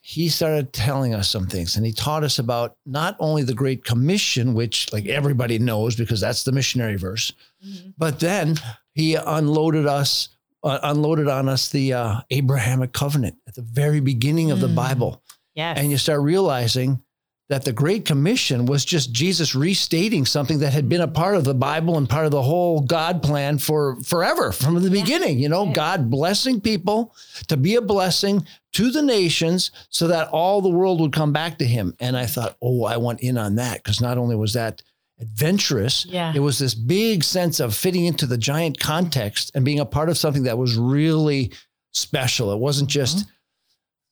he 0.00 0.28
started 0.28 0.72
telling 0.72 1.14
us 1.14 1.28
some 1.28 1.46
things, 1.48 1.76
and 1.76 1.84
he 1.84 1.92
taught 1.92 2.24
us 2.24 2.38
about 2.38 2.76
not 2.86 3.16
only 3.18 3.42
the 3.42 3.54
Great 3.54 3.84
Commission, 3.84 4.54
which 4.54 4.92
like 4.92 5.06
everybody 5.06 5.58
knows 5.58 5.96
because 5.96 6.20
that's 6.20 6.44
the 6.44 6.52
missionary 6.52 6.96
verse, 6.96 7.32
Mhm. 7.64 7.94
but 7.98 8.20
then 8.20 8.58
he 8.96 9.14
unloaded 9.14 9.86
us, 9.86 10.30
uh, 10.64 10.78
unloaded 10.82 11.28
on 11.28 11.48
us 11.48 11.68
the 11.68 11.92
uh, 11.92 12.20
Abrahamic 12.30 12.92
covenant 12.92 13.36
at 13.46 13.54
the 13.54 13.62
very 13.62 14.00
beginning 14.00 14.50
of 14.50 14.60
the 14.60 14.68
Mm. 14.68 14.74
Bible 14.74 15.22
Yes. 15.54 15.78
and 15.78 15.90
you 15.90 15.98
start 15.98 16.22
realizing 16.22 17.00
that 17.48 17.64
the 17.64 17.72
Great 17.72 18.04
Commission 18.04 18.66
was 18.66 18.84
just 18.84 19.12
Jesus 19.12 19.54
restating 19.54 20.26
something 20.26 20.58
that 20.58 20.72
had 20.72 20.88
been 20.88 21.00
a 21.02 21.06
part 21.06 21.36
of 21.36 21.44
the 21.44 21.54
Bible 21.54 21.96
and 21.96 22.08
part 22.08 22.24
of 22.24 22.32
the 22.32 22.42
whole 22.42 22.80
God 22.80 23.22
plan 23.22 23.58
for 23.58 24.00
forever 24.02 24.50
from 24.50 24.82
the 24.82 24.90
beginning. 24.90 25.38
You 25.38 25.48
know. 25.48 25.70
God 25.72 26.10
blessing 26.10 26.60
people 26.60 27.14
to 27.46 27.56
be 27.56 27.76
a 27.76 27.80
blessing 27.80 28.44
to 28.72 28.90
the 28.90 29.00
nations 29.02 29.70
so 29.90 30.08
that 30.08 30.26
all 30.30 30.60
the 30.60 30.68
world 30.70 31.00
would 31.00 31.12
come 31.12 31.32
back 31.32 31.58
to 31.58 31.64
him. 31.64 31.94
And 32.00 32.16
I 32.16 32.26
thought, 32.26 32.56
oh, 32.60 32.82
I 32.84 32.96
want 32.96 33.20
in 33.20 33.38
on 33.38 33.54
that 33.56 33.76
because 33.84 34.00
not 34.00 34.18
only 34.18 34.34
was 34.34 34.54
that 34.54 34.82
adventurous, 35.20 36.04
Yeah. 36.08 36.32
it 36.34 36.40
was 36.40 36.58
this 36.58 36.74
big 36.74 37.24
sense 37.24 37.60
of 37.60 37.74
fitting 37.74 38.04
into 38.04 38.26
the 38.26 38.38
giant 38.38 38.78
context 38.78 39.50
and 39.54 39.64
being 39.64 39.80
a 39.80 39.86
part 39.86 40.08
of 40.08 40.18
something 40.18 40.42
that 40.44 40.58
was 40.58 40.76
really 40.76 41.52
special. 41.92 42.52
It 42.52 42.58
wasn't 42.58 42.90
just 42.90 43.24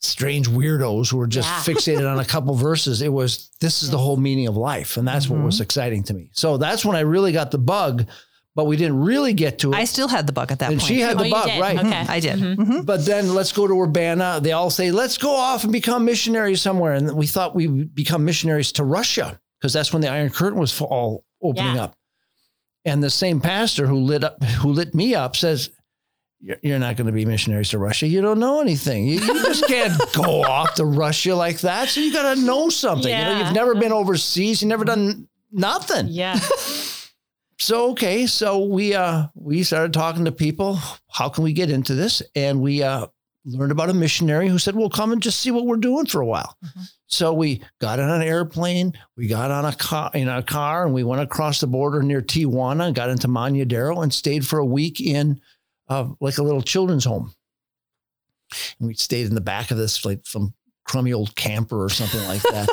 strange 0.00 0.48
weirdos 0.48 1.10
who 1.10 1.16
were 1.16 1.26
just 1.26 1.48
Yeah. 1.48 1.60
fixated 1.74 2.10
on 2.10 2.18
a 2.18 2.24
couple 2.24 2.54
verses. 2.54 3.00
It 3.02 3.12
was 3.12 3.50
this 3.60 3.82
is 3.82 3.90
the 3.90 3.98
whole 3.98 4.16
meaning 4.16 4.46
of 4.46 4.56
life, 4.56 4.96
and 4.96 5.06
that's 5.08 5.28
what 5.28 5.40
was 5.42 5.60
exciting 5.60 6.02
to 6.04 6.14
me. 6.14 6.30
So 6.32 6.56
that's 6.58 6.84
when 6.84 6.96
I 6.96 7.00
really 7.00 7.32
got 7.32 7.50
the 7.50 7.58
bug, 7.58 8.06
but 8.54 8.66
we 8.66 8.76
didn't 8.76 9.00
really 9.00 9.32
get 9.32 9.58
to 9.60 9.72
it. 9.72 9.76
I 9.76 9.84
still 9.84 10.08
had 10.08 10.26
the 10.26 10.32
bug 10.32 10.52
at 10.52 10.58
that 10.58 10.70
and 10.70 10.78
point. 10.80 10.88
she 10.88 11.00
had 11.00 11.18
Oh, 11.18 11.24
the 11.24 11.30
bug, 11.30 11.46
right? 11.58 11.78
Okay. 11.78 12.04
I 12.06 12.20
did. 12.20 12.38
Mhm. 12.38 12.56
Mhm. 12.56 12.86
But 12.86 13.06
then 13.06 13.34
let's 13.34 13.52
go 13.52 13.66
to 13.66 13.80
Urbana. 13.80 14.40
They 14.42 14.52
all 14.52 14.68
say, 14.70 14.90
let's 14.90 15.16
go 15.16 15.34
off 15.34 15.64
and 15.64 15.72
become 15.72 16.04
missionaries 16.04 16.60
somewhere. 16.60 16.92
And 16.92 17.12
we 17.12 17.26
thought 17.26 17.54
we 17.56 17.66
would 17.66 17.94
become 17.94 18.24
missionaries 18.26 18.72
to 18.72 18.84
Russia 18.84 19.40
because 19.64 19.72
that's 19.72 19.94
when 19.94 20.02
the 20.02 20.10
Iron 20.10 20.28
Curtain 20.28 20.58
was 20.58 20.78
all 20.78 21.24
opening 21.42 21.76
Yeah. 21.76 21.84
up. 21.84 21.96
And 22.84 23.02
the 23.02 23.08
same 23.08 23.40
pastor 23.40 23.86
who 23.86 23.96
lit 24.00 24.22
up, 24.22 24.44
who 24.44 24.68
lit 24.74 24.94
me 24.94 25.14
up 25.14 25.36
says, 25.36 25.70
"You're- 26.38 26.78
not 26.78 26.96
going 26.96 27.06
to 27.06 27.14
be 27.14 27.24
missionaries 27.24 27.70
to 27.70 27.78
Russia. 27.78 28.06
You 28.06 28.20
don't 28.20 28.38
know 28.38 28.60
anything. 28.60 29.06
You, 29.08 29.20
you 29.20 29.42
just 29.42 29.66
can't 29.66 29.98
go 30.12 30.42
off 30.42 30.74
to 30.74 30.84
Russia 30.84 31.34
like 31.34 31.60
that. 31.60 31.88
So 31.88 32.00
you 32.00 32.12
got 32.12 32.34
to 32.34 32.40
know 32.42 32.68
something. 32.68 33.10
You 33.10 33.24
know, 33.24 33.38
you've 33.38 33.54
never 33.54 33.74
been 33.74 33.90
overseas. 33.90 34.60
You've 34.60 34.68
never 34.68 34.84
done 34.84 35.28
nothing. 35.50 36.08
Yeah. 36.08 36.38
So 37.56 37.92
okay, 37.92 38.26
so 38.26 38.64
we 38.64 38.94
uh 38.94 39.28
we 39.34 39.62
started 39.62 39.94
talking 39.94 40.24
to 40.26 40.32
people. 40.32 40.78
How 41.10 41.28
can 41.30 41.44
we 41.44 41.52
get 41.54 41.70
into 41.70 41.94
this? 41.94 42.20
And 42.34 42.60
we 42.60 42.82
uh 42.82 43.06
learned 43.46 43.72
about 43.72 43.88
a 43.88 43.94
missionary 43.94 44.48
who 44.48 44.58
said, 44.58 44.74
"Well, 44.76 44.90
come 44.90 45.12
and 45.12 45.22
just 45.22 45.40
see 45.40 45.50
what 45.52 45.64
we're 45.64 45.76
doing 45.76 46.04
for 46.04 46.20
a 46.20 46.26
while." 46.26 46.58
Mhm. 46.62 46.88
So 47.14 47.32
we 47.32 47.62
got 47.80 48.00
on 48.00 48.10
an 48.10 48.22
airplane, 48.22 48.92
we 49.16 49.28
got 49.28 49.52
on 49.52 49.64
a 49.64 49.72
car 49.72 50.10
in 50.14 50.28
a 50.28 50.42
car, 50.42 50.84
and 50.84 50.92
we 50.92 51.04
went 51.04 51.22
across 51.22 51.60
the 51.60 51.68
border 51.68 52.02
near 52.02 52.20
Tijuana, 52.20 52.92
got 52.92 53.08
into 53.08 53.28
Maneadero, 53.28 54.02
and 54.02 54.12
stayed 54.12 54.44
for 54.44 54.58
a 54.58 54.66
week 54.66 55.00
in 55.00 55.40
uh, 55.88 56.08
like 56.20 56.38
a 56.38 56.42
little 56.42 56.60
children's 56.60 57.04
home. 57.04 57.32
And 58.80 58.88
we 58.88 58.94
stayed 58.94 59.26
in 59.26 59.34
the 59.36 59.40
back 59.40 59.70
of 59.70 59.76
this 59.78 60.04
like 60.04 60.26
some 60.26 60.54
crummy 60.84 61.12
old 61.12 61.36
camper 61.36 61.84
or 61.84 61.88
something 61.88 62.22
like 62.26 62.42
that. 62.42 62.68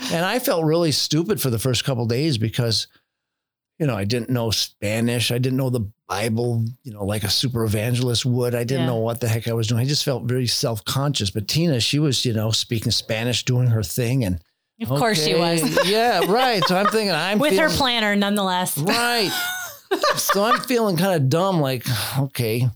and 0.12 0.22
I 0.22 0.38
felt 0.38 0.66
really 0.66 0.92
stupid 0.92 1.40
for 1.40 1.48
the 1.48 1.58
first 1.58 1.84
couple 1.84 2.02
of 2.02 2.10
days 2.10 2.36
because 2.36 2.88
you 3.78 3.86
know, 3.86 3.96
I 3.96 4.04
didn't 4.04 4.30
know 4.30 4.50
Spanish. 4.50 5.30
I 5.30 5.38
didn't 5.38 5.56
know 5.56 5.70
the 5.70 5.90
Bible, 6.08 6.64
you 6.84 6.92
know, 6.92 7.04
like 7.04 7.22
a 7.22 7.28
super 7.28 7.64
evangelist 7.64 8.24
would. 8.24 8.54
I 8.54 8.64
didn't 8.64 8.80
Yeah. 8.82 8.86
know 8.86 8.96
what 8.96 9.20
the 9.20 9.28
heck 9.28 9.46
I 9.46 9.52
was 9.52 9.66
doing. 9.66 9.80
I 9.80 9.84
just 9.84 10.04
felt 10.04 10.24
very 10.24 10.46
self 10.46 10.84
conscious. 10.84 11.30
But 11.30 11.48
Tina, 11.48 11.80
she 11.80 11.98
was, 11.98 12.24
you 12.24 12.32
know, 12.32 12.50
speaking 12.50 12.90
Spanish, 12.92 13.44
doing 13.44 13.68
her 13.68 13.82
thing. 13.82 14.24
And 14.24 14.40
Of 14.80 14.88
course 14.88 15.22
she 15.22 15.34
was. 15.34 15.60
Yeah, 15.86 16.20
right. 16.28 16.64
So 16.66 16.76
I'm 16.76 16.86
thinking, 16.86 17.10
I'm 17.12 17.38
With 17.46 17.58
her 17.58 17.68
planner, 17.68 18.16
nonetheless. 18.16 18.78
Right. 18.78 19.30
so 20.16 20.44
I'm 20.44 20.60
feeling 20.62 20.96
kind 20.96 21.14
of 21.14 21.28
dumb, 21.28 21.60
like, 21.60 21.84
okay, 22.18 22.68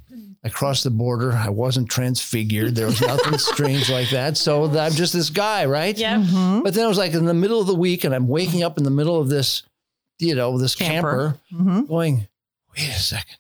I 0.45 0.49
crossed 0.51 0.85
the 0.85 0.91
border. 0.91 1.33
I 1.33 1.49
wasn't 1.49 1.89
transfigured. 1.89 2.75
There 2.75 2.87
was 2.87 3.01
nothing 3.01 3.39
strange 3.39 3.89
like 3.89 4.11
that. 4.11 4.37
So 4.37 4.65
I'm 4.79 4.93
just 4.93 5.13
this 5.15 5.31
guy, 5.31 5.65
right? 5.65 5.97
Yep. 5.97 6.21
Mhm. 6.21 6.65
But 6.65 6.75
then 6.75 6.85
it 6.85 6.89
was 6.89 6.99
like 6.99 7.13
in 7.15 7.25
the 7.25 7.33
middle 7.35 7.61
of 7.61 7.67
the 7.67 7.75
week, 7.75 8.05
and 8.05 8.15
I'm 8.15 8.29
waking 8.29 8.63
up 8.63 8.77
in 8.77 8.85
the 8.85 8.91
middle 8.91 9.19
of 9.21 9.29
this, 9.31 9.63
you 10.19 10.35
know, 10.35 10.59
this 10.59 10.75
camper, 10.75 11.39
Camper. 11.51 11.73
Mhm. 11.81 11.89
going, 11.89 12.29
wait 12.77 12.89
a 12.89 12.93
second. 12.93 13.37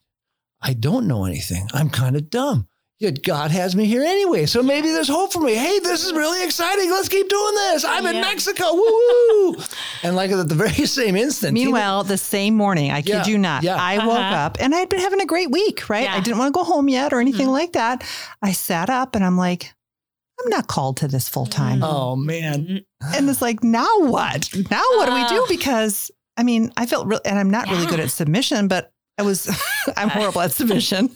I 0.60 0.74
don't 0.74 1.06
know 1.08 1.24
anything. 1.24 1.68
I'm 1.74 1.90
kind 1.90 2.16
of 2.16 2.30
dumb. 2.30 2.68
Yet 2.98 3.24
God 3.24 3.50
has 3.50 3.74
me 3.74 3.86
here 3.86 4.02
anyway. 4.02 4.46
So 4.46 4.62
maybe 4.62 4.86
there's 4.92 5.08
hope 5.08 5.32
for 5.32 5.40
me. 5.40 5.54
Hey, 5.56 5.80
this 5.80 6.04
is 6.04 6.12
really 6.12 6.44
exciting. 6.44 6.88
Let's 6.88 7.08
keep 7.08 7.28
doing 7.28 7.54
this. 7.54 7.84
I'm 7.84 8.06
in 8.06 8.14
Yeah. 8.14 8.20
Mexico. 8.20 8.72
Woo! 8.72 9.56
and 10.04 10.14
like 10.14 10.30
at 10.30 10.48
the 10.48 10.54
very 10.54 10.70
same 10.86 11.16
instant. 11.16 11.56
Tina- 11.56 11.64
Meanwhile, 11.64 12.04
the 12.04 12.16
same 12.16 12.54
morning, 12.54 12.92
I 12.92 13.02
kid 13.02 13.08
Yeah, 13.08 13.26
you 13.26 13.38
not, 13.38 13.64
yeah. 13.64 13.74
I 13.76 13.98
woke 14.06 14.16
Uh-huh. 14.18 14.36
up 14.36 14.58
and 14.60 14.72
I'd 14.72 14.88
been 14.88 15.00
having 15.00 15.20
a 15.20 15.26
great 15.26 15.50
week, 15.50 15.88
right? 15.90 16.04
Yeah. 16.04 16.14
I 16.14 16.20
didn't 16.20 16.38
want 16.38 16.54
to 16.54 16.56
go 16.58 16.62
home 16.64 16.88
yet 16.88 17.12
or 17.12 17.18
anything 17.18 17.48
like 17.48 17.72
that. 17.72 18.04
I 18.40 18.52
sat 18.52 18.88
up 18.88 19.16
and 19.16 19.24
I'm 19.24 19.36
like, 19.36 19.74
I'm 20.40 20.48
not 20.50 20.68
called 20.68 20.98
to 20.98 21.08
this 21.08 21.28
full 21.28 21.46
time. 21.46 21.80
Mm. 21.80 21.88
oh, 21.90 22.14
man. 22.14 22.82
And 23.02 23.28
it's 23.28 23.42
like, 23.42 23.64
now 23.64 23.88
what? 23.98 24.48
Now 24.70 24.82
what 24.96 25.06
do 25.06 25.14
we 25.14 25.26
do? 25.26 25.42
Uh. 25.42 25.46
Because 25.48 26.12
I 26.36 26.44
mean, 26.44 26.72
I 26.76 26.86
felt 26.86 27.08
real, 27.08 27.20
and 27.24 27.36
I'm 27.36 27.50
not 27.50 27.68
really 27.68 27.86
good 27.86 27.98
at 28.00 28.10
submission, 28.10 28.68
but 28.68 28.91
I 29.18 29.22
was, 29.22 29.48
I'm 29.96 30.08
horrible 30.08 30.40
at 30.40 30.52
submission, 30.52 31.10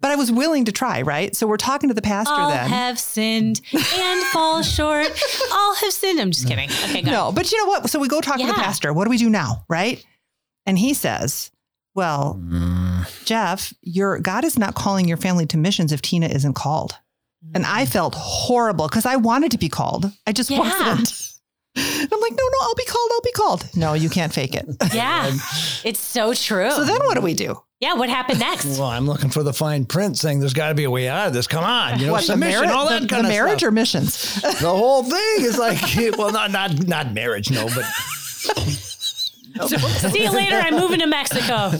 but 0.00 0.10
I 0.10 0.16
was 0.16 0.30
willing 0.30 0.64
to 0.66 0.72
try, 0.72 1.02
right? 1.02 1.34
So 1.34 1.46
we're 1.46 1.56
talking 1.56 1.88
to 1.88 1.94
the 1.94 2.02
pastor 2.02 2.32
All 2.32 2.48
then. 2.50 2.68
have 2.68 2.98
sinned 2.98 3.60
and 3.72 4.22
fall 4.32 4.62
short. 4.62 5.08
All 5.52 5.74
have 5.76 5.92
sinned. 5.92 6.20
I'm 6.20 6.30
just 6.30 6.46
kidding. 6.46 6.70
Okay, 6.70 7.02
go. 7.02 7.10
No, 7.10 7.32
but 7.32 7.50
you 7.50 7.58
know 7.58 7.66
what? 7.68 7.90
So 7.90 7.98
we 7.98 8.08
go 8.08 8.20
talk 8.20 8.38
to 8.38 8.46
the 8.46 8.52
pastor. 8.54 8.92
What 8.92 9.04
do 9.04 9.10
we 9.10 9.18
do 9.18 9.28
now? 9.28 9.64
Right. 9.68 10.04
And 10.66 10.78
he 10.78 10.94
says, 10.94 11.50
Well, 11.94 12.40
Mm. 12.40 13.24
Jeff, 13.24 13.72
your 13.82 14.18
God 14.20 14.44
is 14.44 14.58
not 14.58 14.74
calling 14.74 15.06
your 15.08 15.16
family 15.16 15.46
to 15.46 15.56
missions 15.56 15.92
if 15.92 16.02
Tina 16.02 16.26
isn't 16.26 16.54
called. 16.54 16.96
And 17.54 17.64
I 17.64 17.86
felt 17.86 18.14
horrible 18.16 18.88
because 18.88 19.06
I 19.06 19.16
wanted 19.16 19.52
to 19.52 19.58
be 19.58 19.68
called. 19.68 20.10
I 20.26 20.32
just 20.32 20.50
Yeah. 20.50 20.58
wasn't. 20.60 21.12
I'm 21.76 22.20
like, 22.20 22.32
no, 22.32 22.44
no, 22.44 22.58
I'll 22.62 22.74
be 22.74 22.84
called. 22.86 23.10
I'll 23.12 23.20
be 23.22 23.32
called. 23.32 23.68
No, 23.76 23.92
you 23.94 24.08
can't 24.08 24.32
fake 24.32 24.54
it. 24.54 24.66
Yeah. 24.94 25.30
It's 25.84 26.00
so 26.00 26.32
true. 26.32 26.70
So 26.70 26.84
then 26.84 26.98
what 27.04 27.14
do 27.14 27.20
we 27.20 27.34
do? 27.34 27.60
yeah. 27.80 27.92
What 27.94 28.08
happened 28.08 28.38
next? 28.40 28.64
Well, 28.78 28.84
I'm 28.84 29.06
looking 29.06 29.28
for 29.28 29.42
the 29.42 29.52
fine 29.52 29.84
print 29.84 30.16
saying 30.16 30.40
there's 30.40 30.54
got 30.54 30.70
to 30.70 30.74
be 30.74 30.84
a 30.84 30.90
way 30.90 31.08
out 31.08 31.28
of 31.28 31.34
this. 31.34 31.46
Come 31.46 31.64
on, 31.64 31.98
you 32.00 32.06
know, 32.06 32.12
What, 32.12 32.22
the, 32.22 32.28
submission, 32.28 32.60
marriage, 32.62 32.70
all 32.70 32.88
that 32.88 33.02
the, 33.02 33.08
kind 33.08 33.24
the 33.24 33.28
of 33.28 33.34
marriage 33.34 33.58
stuff. 33.58 33.68
or 33.68 33.72
missions? 33.72 34.34
the 34.60 34.70
whole 34.70 35.02
thing 35.02 35.36
is 35.40 35.58
like, 35.58 35.78
well, 36.18 36.32
not 36.32 36.50
not 36.50 36.86
not 36.86 37.12
marriage, 37.12 37.50
no, 37.50 37.66
but 37.74 37.84
See 39.66 40.22
you 40.24 40.30
later. 40.30 40.56
I'm 40.56 40.74
moving 40.76 41.00
to 41.00 41.06
Mexico. 41.06 41.72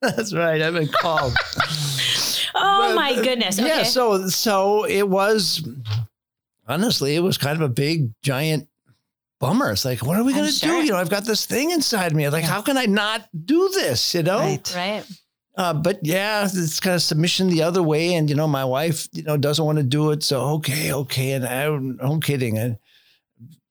that's 0.00 0.32
right. 0.34 0.60
I've 0.60 0.74
been 0.74 0.88
called. 0.88 1.34
Oh 2.54 2.94
my 2.94 3.14
uh, 3.16 3.22
goodness. 3.22 3.58
Okay. 3.58 3.68
Yeah, 3.68 3.82
so 3.84 4.28
so 4.28 4.84
it 4.84 5.08
was 5.08 5.66
honestly, 6.68 7.16
it 7.16 7.20
was 7.20 7.38
kind 7.38 7.56
of 7.56 7.62
a 7.62 7.68
big 7.72 8.10
giant 8.22 8.68
bummer. 9.42 9.72
It's 9.72 9.84
like, 9.84 10.06
what 10.06 10.16
are 10.16 10.22
we 10.22 10.32
gonna 10.32 10.52
sure. 10.52 10.80
do? 10.80 10.86
You 10.86 10.92
know, 10.92 10.98
I've 10.98 11.10
got 11.10 11.26
this 11.26 11.44
thing 11.44 11.72
inside 11.72 12.14
me. 12.14 12.28
Like, 12.28 12.44
how 12.44 12.62
can 12.62 12.78
I 12.78 12.86
not 12.86 13.28
do 13.44 13.68
this? 13.74 14.14
You 14.14 14.22
know? 14.22 14.38
Right. 14.38 14.72
right. 14.74 15.04
Uh, 15.54 15.74
but 15.74 15.98
yeah, 16.02 16.44
it's 16.44 16.80
kind 16.80 16.94
of 16.94 17.02
submission 17.02 17.48
the 17.48 17.62
other 17.62 17.82
way. 17.82 18.14
And 18.14 18.30
you 18.30 18.36
know, 18.36 18.46
my 18.46 18.64
wife, 18.64 19.08
you 19.12 19.24
know, 19.24 19.36
doesn't 19.36 19.64
want 19.64 19.78
to 19.78 19.84
do 19.84 20.12
it. 20.12 20.22
So 20.22 20.40
okay, 20.56 20.92
okay. 20.92 21.32
And 21.32 21.44
I'm 22.00 22.20
kidding. 22.20 22.58
I 22.58 22.78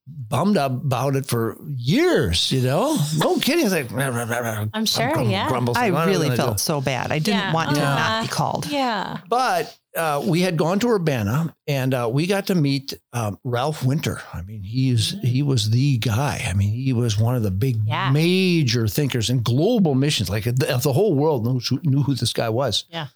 bummed 0.05 0.57
up 0.57 0.73
about 0.73 1.15
it 1.15 1.25
for 1.25 1.57
years, 1.77 2.51
you 2.51 2.61
know? 2.61 2.97
No 3.17 3.37
kidding. 3.37 3.65
It's 3.65 3.73
like 3.73 3.91
I'm 3.93 4.85
sure, 4.85 5.21
yeah. 5.23 5.47
grumble, 5.47 5.77
I 5.77 5.87
really 6.05 6.35
felt 6.35 6.59
so 6.59 6.81
bad. 6.81 7.11
I 7.11 7.19
didn't 7.19 7.39
Yeah. 7.39 7.53
want 7.53 7.75
to 7.75 7.81
not 7.81 8.23
be 8.23 8.27
called. 8.27 8.67
Yeah. 8.67 9.19
But 9.29 9.75
uh, 9.95 10.23
we 10.25 10.41
had 10.41 10.55
gone 10.57 10.79
to 10.79 10.89
Urbana 10.89 11.55
and 11.67 11.93
uh, 11.93 12.09
we 12.11 12.25
got 12.27 12.47
to 12.47 12.55
meet 12.55 12.93
um, 13.13 13.37
Ralph 13.43 13.83
Winter. 13.83 14.21
I 14.33 14.41
mean, 14.41 14.63
he's 14.63 15.15
he 15.21 15.43
was 15.43 15.69
the 15.69 15.97
guy. 15.97 16.45
I 16.47 16.53
mean, 16.53 16.69
he 16.73 16.93
was 16.93 17.17
one 17.19 17.35
of 17.35 17.43
the 17.43 17.51
big 17.51 17.77
Yeah. 17.85 18.09
major 18.11 18.87
thinkers 18.87 19.29
in 19.29 19.43
global 19.43 19.93
missions. 19.95 20.29
Like 20.29 20.45
the, 20.45 20.79
the 20.81 20.93
whole 20.93 21.13
world 21.13 21.45
knew, 21.45 21.61
knew 21.83 22.03
who 22.03 22.15
this 22.15 22.31
guy 22.33 22.49
was. 22.49 22.85
Yeah. 22.89 23.07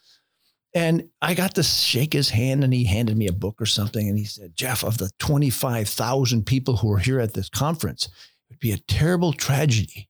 And 0.73 1.07
I 1.21 1.33
got 1.35 1.55
to 1.55 1.63
shake 1.63 2.11
his 2.11 2.29
hand 2.29 2.61
and 2.65 2.73
he 2.73 2.83
handed 2.83 3.15
me 3.15 3.27
a 3.27 3.31
book 3.33 3.61
or 3.61 3.65
something. 3.65 4.09
And 4.09 4.17
he 4.17 4.25
said, 4.25 4.57
Jeff, 4.57 4.83
of 4.83 4.97
the 4.97 5.09
25,000 5.19 6.45
people 6.45 6.75
who 6.77 6.91
are 6.91 6.97
here 6.99 7.19
at 7.21 7.33
this 7.33 7.47
conference, 7.49 8.07
it 8.07 8.11
would 8.53 8.59
be 8.59 8.73
a 8.73 8.77
terrible 8.77 9.31
tragedy, 9.31 10.09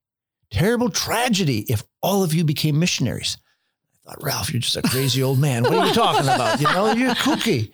terrible 0.50 0.90
tragedy 0.90 1.60
if 1.70 1.84
all 2.02 2.24
of 2.24 2.34
you 2.34 2.44
became 2.44 2.80
missionaries. 2.80 3.38
Thought, 4.06 4.22
Ralph, 4.24 4.54
you're 4.54 4.62
just 4.62 4.78
a 4.78 4.82
crazy 4.84 5.24
old 5.24 5.40
man. 5.40 5.64
What 5.64 5.74
are 5.74 5.88
you 5.88 5.94
talking 5.94 6.26
about? 6.28 6.60
You 6.60 6.68
know, 6.68 6.94
you're 6.94 7.16
kooky. 7.16 7.72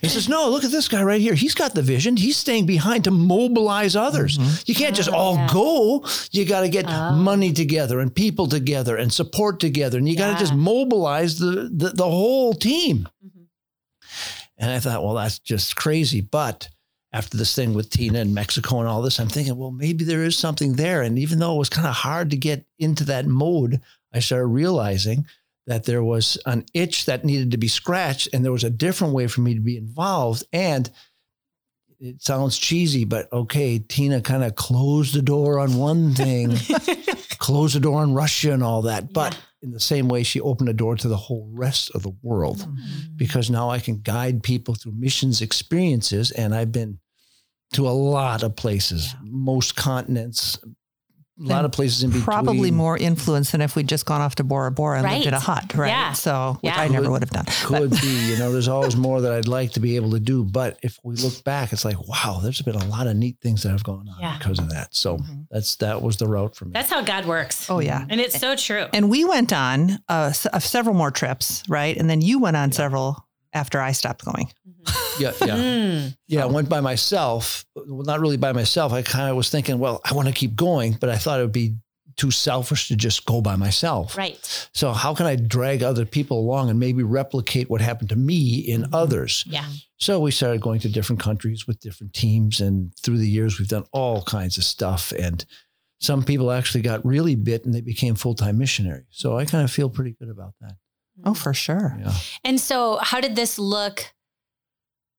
He 0.00 0.08
says, 0.08 0.28
No, 0.30 0.48
look 0.48 0.64
at 0.64 0.70
this 0.70 0.88
guy 0.88 1.02
right 1.02 1.20
here. 1.20 1.34
He's 1.34 1.54
got 1.54 1.74
the 1.74 1.82
vision. 1.82 2.16
He's 2.16 2.38
staying 2.38 2.64
behind 2.64 3.04
to 3.04 3.10
mobilize 3.10 3.94
others. 3.96 4.38
You 4.66 4.74
can't 4.74 4.96
just 4.96 5.10
Oh, 5.10 5.14
all 5.14 5.34
yeah. 5.34 5.48
go. 5.52 6.06
You 6.30 6.46
got 6.46 6.60
to 6.62 6.68
get 6.70 6.86
Oh. 6.88 7.12
money 7.16 7.52
together 7.52 8.00
and 8.00 8.14
people 8.14 8.46
together 8.46 8.96
and 8.96 9.12
support 9.12 9.60
together. 9.60 9.98
And 9.98 10.08
you 10.08 10.16
got 10.16 10.32
to 10.32 10.38
just 10.38 10.54
mobilize 10.54 11.38
the, 11.38 11.68
the, 11.70 11.90
the 11.90 12.04
whole 12.08 12.54
team. 12.54 13.08
Mhm. 13.22 13.44
And 14.56 14.70
I 14.70 14.78
thought, 14.78 15.04
well, 15.04 15.14
that's 15.14 15.38
just 15.40 15.76
crazy. 15.76 16.22
But 16.22 16.68
after 17.12 17.36
this 17.36 17.54
thing 17.54 17.74
with 17.74 17.90
Tina 17.90 18.20
and 18.20 18.34
Mexico 18.34 18.78
and 18.78 18.88
all 18.88 19.02
this, 19.02 19.18
I'm 19.20 19.28
thinking, 19.28 19.56
well, 19.56 19.70
maybe 19.72 20.04
there 20.04 20.24
is 20.24 20.38
something 20.38 20.74
there. 20.74 21.02
And 21.02 21.18
even 21.18 21.40
though 21.40 21.56
it 21.56 21.58
was 21.58 21.68
kind 21.68 21.86
of 21.86 21.94
hard 21.94 22.30
to 22.30 22.36
get 22.38 22.64
into 22.78 23.04
that 23.04 23.26
mode, 23.26 23.82
I 24.14 24.20
started 24.20 24.46
realizing 24.46 25.26
that 25.66 25.84
there 25.84 26.04
was 26.04 26.36
an 26.46 26.64
itch 26.74 27.06
that 27.06 27.24
needed 27.24 27.50
to 27.52 27.56
be 27.56 27.68
scratched 27.68 28.28
and 28.32 28.44
there 28.44 28.52
was 28.52 28.64
a 28.64 28.70
different 28.70 29.14
way 29.14 29.26
for 29.26 29.40
me 29.40 29.54
to 29.54 29.60
be 29.60 29.76
involved. 29.76 30.44
And 30.52 30.90
it 32.00 32.20
sounds 32.22 32.58
cheesy, 32.58 33.04
but 33.04 33.32
okay, 33.32 33.78
Tina 33.78 34.20
kind 34.20 34.44
of 34.44 34.56
closed 34.56 35.14
the 35.14 35.22
door 35.22 35.58
on 35.58 35.76
one 35.78 36.12
thing, 36.14 36.50
closed 37.38 37.74
the 37.76 37.80
door 37.80 38.00
on 38.02 38.12
Russia 38.12 38.52
and 38.52 38.62
all 38.62 38.82
that. 38.82 39.12
But 39.12 39.38
in 39.62 39.70
the 39.70 39.80
same 39.80 40.08
way, 40.08 40.22
she 40.22 40.40
opened 40.40 40.68
a 40.68 40.74
door 40.74 40.96
to 40.96 41.08
the 41.08 41.16
whole 41.16 41.48
rest 41.52 41.90
of 41.94 42.02
the 42.02 42.12
world 42.22 42.58
Mm-hmm. 42.58 43.16
because 43.16 43.48
now 43.48 43.70
I 43.70 43.78
can 43.78 44.00
guide 44.00 44.42
people 44.42 44.74
through 44.74 44.92
missions 44.98 45.40
experiences. 45.40 46.30
And 46.32 46.54
I've 46.54 46.72
been 46.72 46.98
to 47.72 47.88
a 47.88 47.90
lot 47.90 48.42
of 48.42 48.54
places, 48.56 49.14
Yeah. 49.14 49.20
most 49.30 49.74
continents, 49.76 50.58
a 51.36 51.42
lot 51.42 51.64
of 51.64 51.72
places 51.72 52.02
in 52.04 52.10
between. 52.10 52.24
Probably 52.24 52.70
more 52.70 52.96
influence 52.96 53.50
than 53.50 53.60
if 53.60 53.74
we'd 53.74 53.88
just 53.88 54.06
gone 54.06 54.20
off 54.20 54.36
to 54.36 54.44
Bora 54.44 54.70
Bora 54.70 55.00
and 55.00 55.08
lived 55.10 55.26
in 55.26 55.34
a 55.34 55.40
hut, 55.40 55.74
right? 55.74 55.88
Yeah. 55.88 56.12
So, 56.12 56.58
which 56.60 56.72
Yeah. 56.72 56.80
I 56.80 56.86
never 56.88 57.10
would 57.10 57.22
have 57.22 57.30
done. 57.30 57.44
Could 57.64 57.90
be, 58.00 58.30
you 58.30 58.38
know, 58.38 58.52
there's 58.52 58.68
always 58.68 58.94
more 58.96 59.20
that 59.20 59.32
I'd 59.32 59.48
like 59.48 59.72
to 59.72 59.80
be 59.80 59.96
able 59.96 60.12
to 60.12 60.20
do. 60.20 60.44
But 60.44 60.78
if 60.82 60.98
we 61.02 61.16
look 61.16 61.42
back, 61.42 61.72
it's 61.72 61.84
like, 61.84 61.98
wow, 62.06 62.38
there's 62.42 62.62
been 62.62 62.76
a 62.76 62.84
lot 62.86 63.08
of 63.08 63.16
neat 63.16 63.38
things 63.42 63.64
that 63.64 63.70
have 63.70 63.82
gone 63.82 64.08
on 64.08 64.16
Yeah. 64.20 64.38
because 64.38 64.60
of 64.60 64.70
that. 64.70 64.94
So 64.94 65.18
Mhm. 65.18 65.46
that's 65.50 65.74
that 65.76 66.02
was 66.02 66.18
the 66.18 66.28
route 66.28 66.54
for 66.54 66.66
me. 66.66 66.70
That's 66.72 66.90
how 66.90 67.02
God 67.02 67.26
works. 67.26 67.68
Oh, 67.68 67.80
yeah. 67.80 68.04
And 68.08 68.20
it's 68.20 68.38
so 68.38 68.54
true. 68.54 68.86
And 68.92 69.10
we 69.10 69.24
went 69.24 69.52
on 69.52 69.98
uh, 70.08 70.26
s- 70.30 70.46
uh, 70.52 70.58
several 70.60 70.94
more 70.94 71.10
trips, 71.10 71.62
right? 71.68 71.96
And 71.96 72.08
then 72.08 72.20
you 72.20 72.38
went 72.38 72.56
on 72.56 72.70
several 72.70 73.26
after 73.54 73.80
I 73.80 73.92
stopped 73.92 74.24
going. 74.24 74.50
yeah, 75.18 75.32
yeah. 75.40 75.56
Mm. 75.56 76.16
Yeah, 76.26 76.42
I 76.42 76.46
went 76.46 76.68
by 76.68 76.80
myself. 76.80 77.64
Well, 77.74 78.02
not 78.04 78.20
really 78.20 78.36
by 78.36 78.52
myself. 78.52 78.92
I 78.92 79.02
kind 79.02 79.30
of 79.30 79.36
was 79.36 79.48
thinking, 79.50 79.78
well, 79.78 80.00
I 80.04 80.12
want 80.12 80.28
to 80.28 80.34
keep 80.34 80.54
going, 80.56 80.96
but 81.00 81.08
I 81.08 81.16
thought 81.16 81.38
it 81.38 81.42
would 81.42 81.52
be 81.52 81.76
too 82.16 82.30
selfish 82.30 82.86
to 82.88 82.94
just 82.96 83.24
go 83.24 83.40
by 83.40 83.56
myself. 83.56 84.16
Right. 84.16 84.68
So 84.72 84.92
how 84.92 85.14
can 85.14 85.26
I 85.26 85.34
drag 85.36 85.82
other 85.82 86.04
people 86.06 86.38
along 86.38 86.70
and 86.70 86.78
maybe 86.78 87.02
replicate 87.02 87.68
what 87.68 87.80
happened 87.80 88.10
to 88.10 88.16
me 88.16 88.58
in 88.58 88.82
Mhm. 88.82 88.88
others? 88.92 89.42
Yeah. 89.48 89.66
So 89.98 90.20
we 90.20 90.30
started 90.30 90.60
going 90.60 90.78
to 90.80 90.88
different 90.88 91.20
countries 91.20 91.66
with 91.66 91.80
different 91.80 92.12
teams, 92.12 92.60
and 92.60 92.94
through 93.02 93.18
the 93.18 93.28
years, 93.28 93.58
we've 93.58 93.68
done 93.68 93.84
all 93.92 94.22
kinds 94.22 94.58
of 94.58 94.64
stuff. 94.64 95.12
And 95.18 95.44
some 96.00 96.22
people 96.22 96.52
actually 96.52 96.82
got 96.82 97.04
really 97.04 97.34
bit 97.34 97.64
and 97.64 97.74
they 97.74 97.80
became 97.80 98.14
full 98.14 98.34
time 98.34 98.58
missionaries. 98.58 99.06
So 99.10 99.36
I 99.38 99.44
kind 99.44 99.64
of 99.64 99.70
feel 99.72 99.88
pretty 99.90 100.12
good 100.12 100.28
about 100.28 100.54
that. 100.60 100.76
Oh, 101.24 101.32
mm. 101.32 101.36
for 101.36 101.54
sure. 101.54 101.96
Yeah. 101.98 102.12
And 102.44 102.60
so, 102.60 102.98
how 103.00 103.20
did 103.20 103.36
this 103.36 103.58
look? 103.58 104.12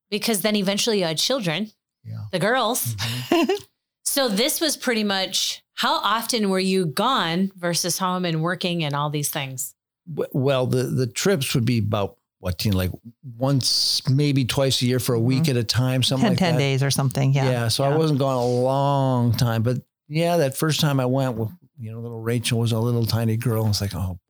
Because 0.09 0.41
then 0.41 0.55
eventually 0.55 0.99
you 0.99 1.05
had 1.05 1.17
children, 1.17 1.71
Yeah. 2.03 2.25
the 2.31 2.39
girls. 2.39 2.95
Mm-hmm. 2.95 3.53
So, 4.07 4.29
this 4.29 4.61
was 4.61 4.77
pretty 4.77 5.03
much 5.03 5.63
how 5.73 5.95
often 5.95 6.49
were 6.49 6.59
you 6.59 6.85
gone 6.85 7.51
versus 7.57 7.97
home 7.97 8.23
and 8.23 8.41
working 8.43 8.83
and 8.83 8.95
all 8.95 9.09
these 9.09 9.29
things? 9.29 9.73
Well, 10.07 10.67
the 10.67 10.83
the 10.83 11.07
trips 11.07 11.53
would 11.55 11.65
be 11.65 11.79
about 11.79 12.17
what, 12.39 12.59
Tina, 12.59 12.77
like 12.77 12.91
once, 13.35 14.07
maybe 14.07 14.45
twice 14.45 14.81
a 14.83 14.85
year 14.85 14.99
for 14.99 15.15
a 15.15 15.17
mm-hmm. 15.17 15.27
week 15.27 15.49
at 15.49 15.57
a 15.57 15.63
time, 15.63 16.03
something 16.03 16.25
10, 16.25 16.31
like 16.33 16.39
10 16.39 16.53
that. 16.53 16.59
days 16.59 16.83
or 16.83 16.91
something. 16.91 17.33
Yeah. 17.33 17.49
Yeah. 17.49 17.67
so 17.69 17.83
I 17.83 17.97
wasn't 17.97 18.19
gone 18.19 18.37
a 18.37 18.45
long 18.45 19.31
time, 19.33 19.63
but 19.63 19.77
yeah, 20.07 20.37
that 20.37 20.55
first 20.55 20.79
time 20.79 20.99
I 20.99 21.07
went, 21.07 21.35
well, 21.35 21.51
you 21.77 21.91
know, 21.91 21.99
little 21.99 22.21
Rachel 22.21 22.59
was 22.59 22.71
a 22.71 22.79
little 22.79 23.05
tiny 23.05 23.35
girl. 23.35 23.63
And 23.63 23.71
it's 23.71 23.81
like, 23.81 23.95
oh 23.95 23.99
boy, 23.99 24.13
I 24.13 24.13
feel 24.13 24.24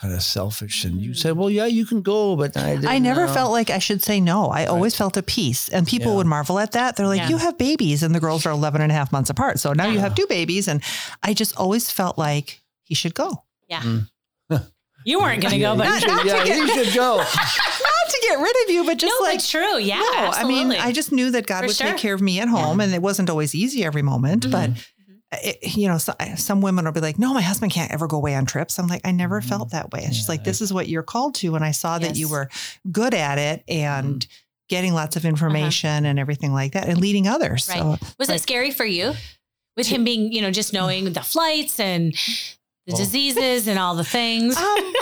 kind 0.00 0.14
of 0.14 0.22
selfish. 0.22 0.84
And 0.84 1.00
you 1.02 1.10
Mm. 1.10 1.16
said, 1.16 1.36
well, 1.36 1.50
yeah, 1.50 1.66
you 1.66 1.84
can 1.84 2.02
go, 2.02 2.36
but 2.36 2.56
I 2.56 2.76
didn't 2.76 2.86
I 2.88 2.98
never 2.98 3.26
know. 3.26 3.32
felt 3.34 3.50
like 3.52 3.68
I 3.70 3.78
should 3.80 4.00
say 4.02 4.20
no. 4.20 4.46
I 4.48 4.66
always 4.66 4.94
felt 4.94 5.16
at 5.16 5.26
peace. 5.26 5.68
And 5.68 5.86
people 5.88 6.12
Yeah. 6.12 6.16
would 6.18 6.26
marvel 6.26 6.58
at 6.60 6.72
that. 6.72 6.94
They're 6.96 7.06
like, 7.08 7.22
Yeah. 7.22 7.30
you 7.30 7.36
have 7.38 7.58
babies, 7.58 8.02
and 8.04 8.14
the 8.14 8.20
girls 8.20 8.46
are 8.46 8.50
11 8.52 8.80
and 8.80 8.92
a 8.92 8.94
half 8.94 9.10
months 9.10 9.28
apart. 9.28 9.58
So 9.58 9.72
now 9.72 9.86
you 9.88 9.98
have 9.98 10.14
two 10.14 10.26
babies. 10.28 10.68
And 10.68 10.82
I 11.22 11.34
just 11.34 11.56
always 11.56 11.90
felt 11.90 12.16
like 12.16 12.60
he 12.84 12.94
should 12.94 13.14
go. 13.14 13.42
Yeah. 13.68 13.80
Mm. 13.82 14.08
You 15.04 15.20
weren't 15.20 15.40
going 15.40 15.52
to 15.54 15.58
go, 15.60 15.74
but 15.76 15.86
you 15.86 16.00
should, 16.00 16.26
yeah, 16.26 16.44
you 16.44 16.68
should 16.84 16.94
go. 16.94 17.16
Not 17.18 17.24
to 18.10 18.18
get 18.28 18.38
rid 18.38 18.56
of 18.64 18.70
you, 18.74 18.84
but 18.84 18.98
just 18.98 19.14
no, 19.18 19.24
like, 19.26 19.36
it's 19.36 19.48
true. 19.50 19.78
Yeah. 19.78 20.00
no, 20.00 20.12
absolutely. 20.26 20.60
I 20.60 20.64
mean, 20.64 20.72
I 20.72 20.92
just 20.92 21.12
knew 21.12 21.30
that 21.30 21.46
God 21.46 21.60
For 21.60 21.66
would 21.68 21.76
sure. 21.76 21.86
take 21.88 21.96
care 21.98 22.14
of 22.14 22.20
me 22.20 22.40
at 22.40 22.48
home, 22.48 22.80
and 22.80 22.92
it 22.92 23.00
wasn't 23.00 23.30
always 23.30 23.54
easy 23.54 23.84
every 23.84 24.02
moment. 24.02 24.46
Mhm. 24.46 24.50
But 24.50 24.70
Mm-hmm. 24.70 24.97
It, 25.32 25.76
you 25.76 25.88
know, 25.88 25.98
so, 25.98 26.14
some 26.36 26.60
women 26.60 26.84
will 26.84 26.92
be 26.92 27.00
like, 27.00 27.18
"No, 27.18 27.34
my 27.34 27.42
husband 27.42 27.72
can't 27.72 27.92
ever 27.92 28.06
go 28.06 28.16
away 28.16 28.34
on 28.34 28.46
trips." 28.46 28.78
I'm 28.78 28.86
like, 28.86 29.06
I 29.06 29.10
never 29.12 29.40
Mhm. 29.40 29.48
felt 29.48 29.70
that 29.70 29.90
way. 29.92 30.00
It's 30.00 30.16
just 30.16 30.28
Yeah, 30.28 30.32
like 30.32 30.44
this 30.44 30.60
is 30.60 30.72
what 30.72 30.88
you're 30.88 31.02
called 31.02 31.34
to, 31.36 31.54
and 31.54 31.64
I 31.64 31.70
saw 31.72 31.98
that 31.98 32.16
you 32.16 32.28
were 32.28 32.48
good 32.90 33.12
at 33.14 33.38
it 33.38 33.62
and 33.68 34.20
Mm-hmm. 34.20 34.28
getting 34.68 34.94
lots 34.94 35.16
of 35.16 35.24
information 35.24 36.04
and 36.06 36.18
everything 36.18 36.52
like 36.52 36.72
that, 36.72 36.88
and 36.88 36.98
leading 36.98 37.26
others. 37.28 37.68
Right. 37.68 37.78
So 37.78 37.98
was 38.18 38.28
like- 38.28 38.36
it 38.36 38.42
scary 38.42 38.70
for 38.70 38.84
you 38.86 39.14
with 39.76 39.86
him 39.86 40.02
being, 40.04 40.32
you 40.32 40.40
know, 40.42 40.50
just 40.50 40.72
knowing 40.72 41.12
the 41.12 41.22
flights 41.22 41.78
and 41.78 42.12
the 42.86 42.94
Oh. 42.94 42.96
diseases 42.96 43.66
and 43.68 43.78
all 43.78 43.94
the 43.94 44.04
things? 44.04 44.56
um, 44.56 44.92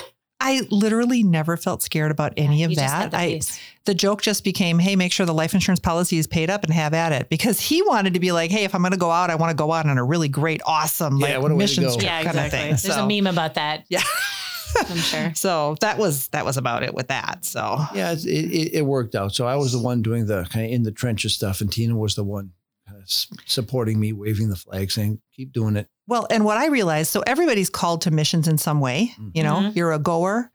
I 0.40 0.66
literally 0.70 1.22
never 1.22 1.56
felt 1.56 1.82
scared 1.82 2.10
about 2.10 2.34
any 2.36 2.60
You 2.60 2.66
of 2.66 2.74
that. 2.76 3.14
I. 3.14 3.40
the 3.86 3.94
joke 3.94 4.20
just 4.22 4.44
became, 4.44 4.78
hey, 4.78 4.94
make 4.96 5.12
sure 5.12 5.24
the 5.26 5.32
life 5.34 5.54
insurance 5.54 5.80
policy 5.80 6.18
is 6.18 6.26
paid 6.26 6.50
up 6.50 6.64
and 6.64 6.72
have 6.72 6.92
at 6.94 7.12
it. 7.12 7.28
Because 7.28 7.58
he 7.60 7.82
wanted 7.82 8.14
to 8.14 8.20
be 8.20 8.32
like, 8.32 8.50
hey, 8.50 8.64
if 8.64 8.74
I'm 8.74 8.82
going 8.82 8.92
to 8.92 8.98
go 8.98 9.10
out, 9.10 9.30
I 9.30 9.36
want 9.36 9.50
to 9.50 9.56
go 9.56 9.72
out 9.72 9.86
on 9.86 9.96
a 9.98 10.04
really 10.04 10.28
great, 10.28 10.60
awesome 10.66 11.16
Yeah, 11.16 11.34
like, 11.34 11.42
what 11.42 11.50
a 11.50 11.54
way 11.54 11.58
to 11.60 11.64
missions 11.64 11.86
go. 11.86 11.92
trip 11.94 12.02
yeah, 12.04 12.22
kind 12.24 12.28
exactly. 12.36 12.44
of 12.44 12.50
thing. 12.50 12.68
There's 12.70 12.96
so, 12.96 13.04
a 13.04 13.08
meme 13.08 13.26
about 13.32 13.54
that. 13.54 13.84
Yeah. 13.88 14.02
I'm 14.90 14.96
sure. 14.98 15.32
So 15.34 15.76
that 15.80 15.96
was 15.96 16.28
that 16.28 16.44
was 16.44 16.56
about 16.58 16.82
it 16.82 16.92
with 16.92 17.08
that. 17.08 17.44
So 17.46 17.78
Yeah, 17.94 18.12
it, 18.12 18.24
it, 18.26 18.74
it 18.74 18.82
worked 18.84 19.14
out. 19.14 19.34
So 19.34 19.46
I 19.46 19.56
was 19.56 19.72
the 19.72 19.78
one 19.80 20.02
doing 20.02 20.26
the 20.26 20.44
kind 20.50 20.66
of 20.66 20.72
in 20.72 20.82
the 20.82 20.92
trenches 20.92 21.32
stuff, 21.32 21.60
and 21.62 21.72
Tina 21.72 21.96
was 21.96 22.14
the 22.14 22.24
one 22.24 22.50
kind 22.86 23.00
of 23.00 23.08
supporting 23.46 23.98
me, 23.98 24.12
waving 24.12 24.50
the 24.50 24.56
flag, 24.56 24.90
saying, 24.90 25.20
keep 25.34 25.52
doing 25.52 25.76
it. 25.76 25.88
well, 26.06 26.26
and 26.30 26.44
what 26.44 26.56
I 26.58 26.66
realized, 26.66 27.10
so 27.10 27.22
everybody's 27.26 27.70
called 27.70 28.02
to 28.02 28.10
missions 28.10 28.48
in 28.48 28.58
some 28.58 28.80
way. 28.80 29.12
You 29.32 29.42
know, 29.44 29.56
Mhm. 29.56 29.76
you're 29.76 29.92
a 29.92 29.98
goer 29.98 30.50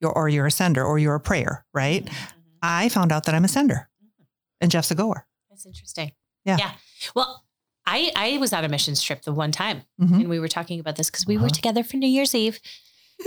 you're, 0.00 0.12
or 0.12 0.28
you're 0.28 0.46
a 0.46 0.50
sender 0.50 0.84
or 0.84 0.98
you're 0.98 1.14
a 1.14 1.20
prayer, 1.20 1.64
right? 1.72 2.06
I 2.62 2.88
found 2.88 3.12
out 3.12 3.24
that 3.24 3.34
I'm 3.34 3.44
a 3.44 3.48
sender 3.48 3.88
and 4.60 4.70
Jeff's 4.70 4.90
a 4.90 4.94
goer. 4.94 5.26
That's 5.50 5.66
interesting. 5.66 6.12
Yeah. 6.44 6.56
Yeah. 6.58 6.72
Well, 7.14 7.44
I 7.86 8.12
I 8.16 8.38
was 8.38 8.52
on 8.52 8.64
a 8.64 8.68
missions 8.68 9.02
trip 9.02 9.22
the 9.22 9.32
one 9.32 9.50
time, 9.52 9.82
Mhm. 10.00 10.20
and 10.20 10.28
we 10.28 10.38
were 10.38 10.48
talking 10.48 10.78
about 10.80 10.96
this 10.96 11.10
because 11.10 11.26
we 11.26 11.36
were 11.36 11.46
Uh-huh. 11.46 11.54
together 11.54 11.82
for 11.84 11.96
New 11.96 12.08
Year's 12.08 12.34
Eve. 12.34 12.60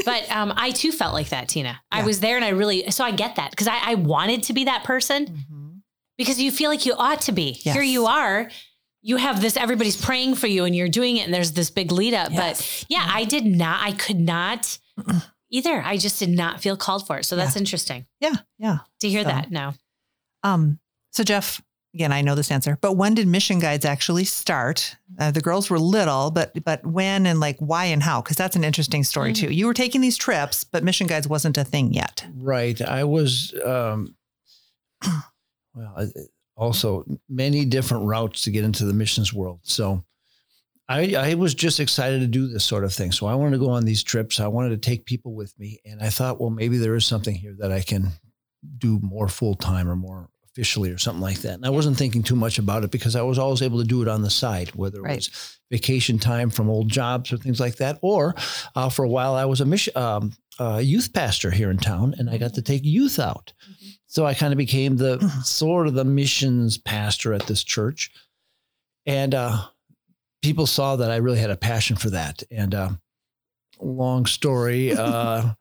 But 0.06 0.30
um, 0.36 0.54
I 0.56 0.72
too 0.72 0.92
felt 0.92 1.14
like 1.14 1.30
that, 1.30 1.50
Tina. 1.50 1.82
I 1.92 2.04
was 2.04 2.20
there, 2.22 2.36
and 2.38 2.46
I 2.46 2.50
really 2.50 2.90
so 2.92 3.04
I 3.04 3.12
get 3.12 3.36
that 3.36 3.52
because 3.52 3.68
I, 3.68 3.78
I 3.92 3.96
wanted 3.96 4.44
to 4.44 4.54
be 4.54 4.64
that 4.66 4.84
person 4.86 5.82
because 6.18 6.40
you 6.42 6.52
feel 6.52 6.70
like 6.70 6.86
you 6.86 6.94
ought 6.94 7.22
to 7.22 7.32
be. 7.34 7.52
Here 7.52 7.82
you 7.82 8.06
are. 8.06 8.50
You 9.02 9.18
have 9.18 9.42
this. 9.42 9.56
Everybody's 9.58 9.98
praying 9.98 10.36
for 10.36 10.48
you, 10.48 10.64
and 10.66 10.76
you're 10.76 10.90
doing 10.90 11.18
it, 11.18 11.26
and 11.26 11.34
there's 11.34 11.52
this 11.52 11.70
big 11.70 11.92
lead 11.92 12.14
up. 12.14 12.32
Yes. 12.32 12.40
But 12.40 12.86
yeah, 12.90 13.08
I 13.14 13.24
did 13.26 13.46
not. 13.46 13.82
I 13.84 13.92
could 13.92 14.20
not 14.20 14.78
either. 15.56 15.82
I 15.82 15.98
just 15.98 16.20
did 16.20 16.30
not 16.30 16.62
feel 16.62 16.76
called 16.78 17.06
for 17.08 17.18
it. 17.18 17.26
So 17.26 17.36
that's 17.36 17.56
interesting 17.56 18.06
Yeah. 18.20 18.36
Yeah. 18.60 18.80
to 19.02 19.10
hear 19.10 19.24
So- 19.24 19.30
that. 19.30 19.52
No. 19.52 19.74
Um, 20.44 20.80
so 21.12 21.24
Jeff, 21.24 21.62
again, 21.94 22.12
I 22.12 22.22
know 22.22 22.36
this 22.36 22.52
answer, 22.52 22.78
but 22.82 22.94
when 22.94 23.14
did 23.16 23.28
mission 23.28 23.60
guides 23.60 23.86
actually 23.86 24.26
start? 24.26 24.96
Uh, 25.18 25.32
the 25.32 25.42
girls 25.42 25.70
were 25.70 25.80
little, 25.80 26.30
but 26.30 26.52
but 26.66 26.86
when 26.86 27.26
and 27.26 27.40
like 27.40 27.58
why 27.60 27.86
and 27.86 28.04
how? 28.04 28.22
Because 28.22 28.38
that's 28.38 28.56
an 28.56 28.64
interesting 28.64 29.04
story 29.04 29.32
Mm. 29.32 29.36
too. 29.36 29.52
You 29.54 29.66
were 29.66 29.74
taking 29.74 30.02
these 30.02 30.18
trips, 30.18 30.64
but 30.66 30.84
mission 30.84 31.08
guides 31.08 31.28
wasn't 31.28 31.58
a 31.58 31.64
thing 31.64 31.94
yet. 31.94 32.26
Right. 32.36 32.80
I 32.82 33.04
was, 33.06 33.54
um, 33.66 34.16
well, 35.74 36.12
also 36.58 37.06
many 37.30 37.66
different 37.66 38.06
routes 38.06 38.44
to 38.44 38.52
get 38.52 38.64
into 38.64 38.86
the 38.86 38.94
missions 38.94 39.34
world. 39.34 39.60
So 39.64 40.04
I, 40.88 41.16
I 41.16 41.34
was 41.34 41.54
just 41.56 41.80
excited 41.80 42.20
to 42.22 42.28
do 42.28 42.48
this 42.48 42.64
sort 42.64 42.84
of 42.84 42.94
thing. 42.94 43.12
So 43.12 43.26
I 43.26 43.36
wanted 43.36 43.52
to 43.52 43.66
go 43.66 43.72
on 43.72 43.86
these 43.86 44.04
trips. 44.04 44.40
I 44.40 44.48
wanted 44.48 44.70
to 44.70 44.78
take 44.90 45.06
people 45.06 45.34
with 45.34 45.58
me. 45.58 45.80
And 45.86 46.02
I 46.02 46.10
thought, 46.10 46.40
well, 46.40 46.52
maybe 46.52 46.78
there 46.78 46.96
is 46.96 47.06
something 47.06 47.34
here 47.36 47.56
that 47.60 47.72
I 47.72 47.82
can 47.82 48.12
do 48.78 49.00
more 49.02 49.28
full 49.28 49.56
time 49.56 49.90
or 49.90 49.96
more 49.96 50.30
officially 50.52 50.92
or 50.92 50.98
something 50.98 51.22
like 51.22 51.40
that. 51.40 51.56
And 51.56 51.66
I 51.66 51.70
wasn't 51.70 51.98
thinking 51.98 52.24
too 52.24 52.36
much 52.36 52.60
about 52.60 52.84
it 52.84 52.92
because 52.92 53.16
I 53.16 53.24
was 53.24 53.40
always 53.40 53.62
able 53.62 53.80
to 53.80 53.88
do 53.88 54.02
it 54.04 54.08
on 54.08 54.22
the 54.22 54.30
side, 54.30 54.70
whether 54.76 55.00
it 55.00 55.04
Right. 55.04 55.16
was 55.18 55.58
vacation 55.72 56.18
time 56.20 56.50
from 56.52 56.70
old 56.70 56.88
jobs 56.90 57.34
or 57.34 57.38
things 57.38 57.60
like 57.60 57.78
that. 57.78 57.98
Or 58.02 58.36
uh, 58.76 58.90
for 58.90 59.04
a 59.04 59.10
while, 59.10 59.34
I 59.34 59.46
was 59.46 59.62
a 59.62 59.66
mission, 59.66 59.98
um, 59.98 60.34
uh, 60.60 60.78
youth 60.84 61.12
pastor 61.14 61.52
here 61.52 61.70
in 61.72 61.78
town 61.78 62.14
and 62.18 62.30
I 62.30 62.38
got 62.38 62.54
to 62.54 62.62
take 62.62 62.86
youth 62.86 63.20
out. 63.20 63.52
So 64.08 64.26
I 64.26 64.34
kind 64.34 64.54
of 64.54 64.58
became 64.58 64.96
the 64.98 65.20
sort 65.44 65.88
of 65.88 65.94
the 65.96 66.06
missions 66.06 66.78
pastor 66.78 67.34
at 67.34 67.48
this 67.48 67.64
church. 67.64 68.12
And 69.06 69.36
uh, 69.36 69.66
people 70.46 70.68
saw 70.68 70.96
that 70.96 71.12
I 71.12 71.18
really 71.18 71.40
had 71.40 71.50
a 71.50 71.58
passion 71.58 71.96
for 71.96 72.12
that. 72.12 72.44
And 72.52 72.76
uh, 72.76 72.90
long 73.82 74.26
story, 74.28 74.94
uh, 74.98 75.54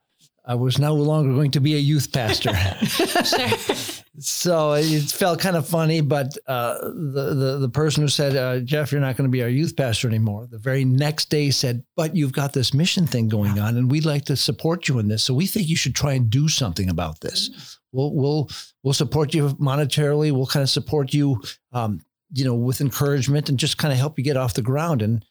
I 0.44 0.54
was 0.54 0.78
no 0.78 0.94
longer 0.94 1.32
going 1.32 1.52
to 1.52 1.60
be 1.60 1.74
a 1.74 1.78
youth 1.78 2.12
pastor. 2.12 2.52
So 4.20 4.74
it 4.74 5.10
felt 5.10 5.40
kind 5.40 5.56
of 5.56 5.66
funny, 5.66 6.00
but 6.00 6.38
uh, 6.46 6.78
the, 6.82 7.34
the 7.34 7.58
the 7.62 7.68
person 7.68 8.00
who 8.00 8.08
said, 8.08 8.36
uh, 8.36 8.60
"Jeff, 8.60 8.92
you're 8.92 9.00
not 9.00 9.16
going 9.16 9.28
to 9.28 9.32
be 9.32 9.42
our 9.42 9.48
youth 9.48 9.76
pastor 9.76 10.06
anymore," 10.06 10.46
the 10.48 10.58
very 10.58 10.84
next 10.84 11.30
day 11.30 11.50
said, 11.50 11.82
"But 11.96 12.14
you've 12.14 12.32
got 12.32 12.52
this 12.52 12.72
mission 12.72 13.08
thing 13.08 13.28
going 13.28 13.58
on, 13.58 13.76
and 13.76 13.90
we'd 13.90 14.04
like 14.04 14.24
to 14.26 14.36
support 14.36 14.86
you 14.86 15.00
in 15.00 15.08
this. 15.08 15.24
So 15.24 15.34
we 15.34 15.46
think 15.46 15.68
you 15.68 15.74
should 15.74 15.96
try 15.96 16.12
and 16.12 16.30
do 16.30 16.48
something 16.48 16.88
about 16.88 17.22
this. 17.22 17.80
We'll 17.90 18.14
we'll 18.14 18.50
we'll 18.84 18.94
support 18.94 19.34
you 19.34 19.48
monetarily. 19.56 20.30
We'll 20.30 20.46
kind 20.46 20.62
of 20.62 20.70
support 20.70 21.12
you, 21.12 21.42
um, 21.72 22.00
you 22.34 22.44
know, 22.44 22.54
with 22.54 22.80
encouragement 22.82 23.48
and 23.48 23.58
just 23.58 23.78
kind 23.78 23.92
of 23.92 23.98
help 23.98 24.18
you 24.18 24.24
get 24.24 24.36
off 24.36 24.54
the 24.54 24.62
ground." 24.62 25.00
And 25.00 25.24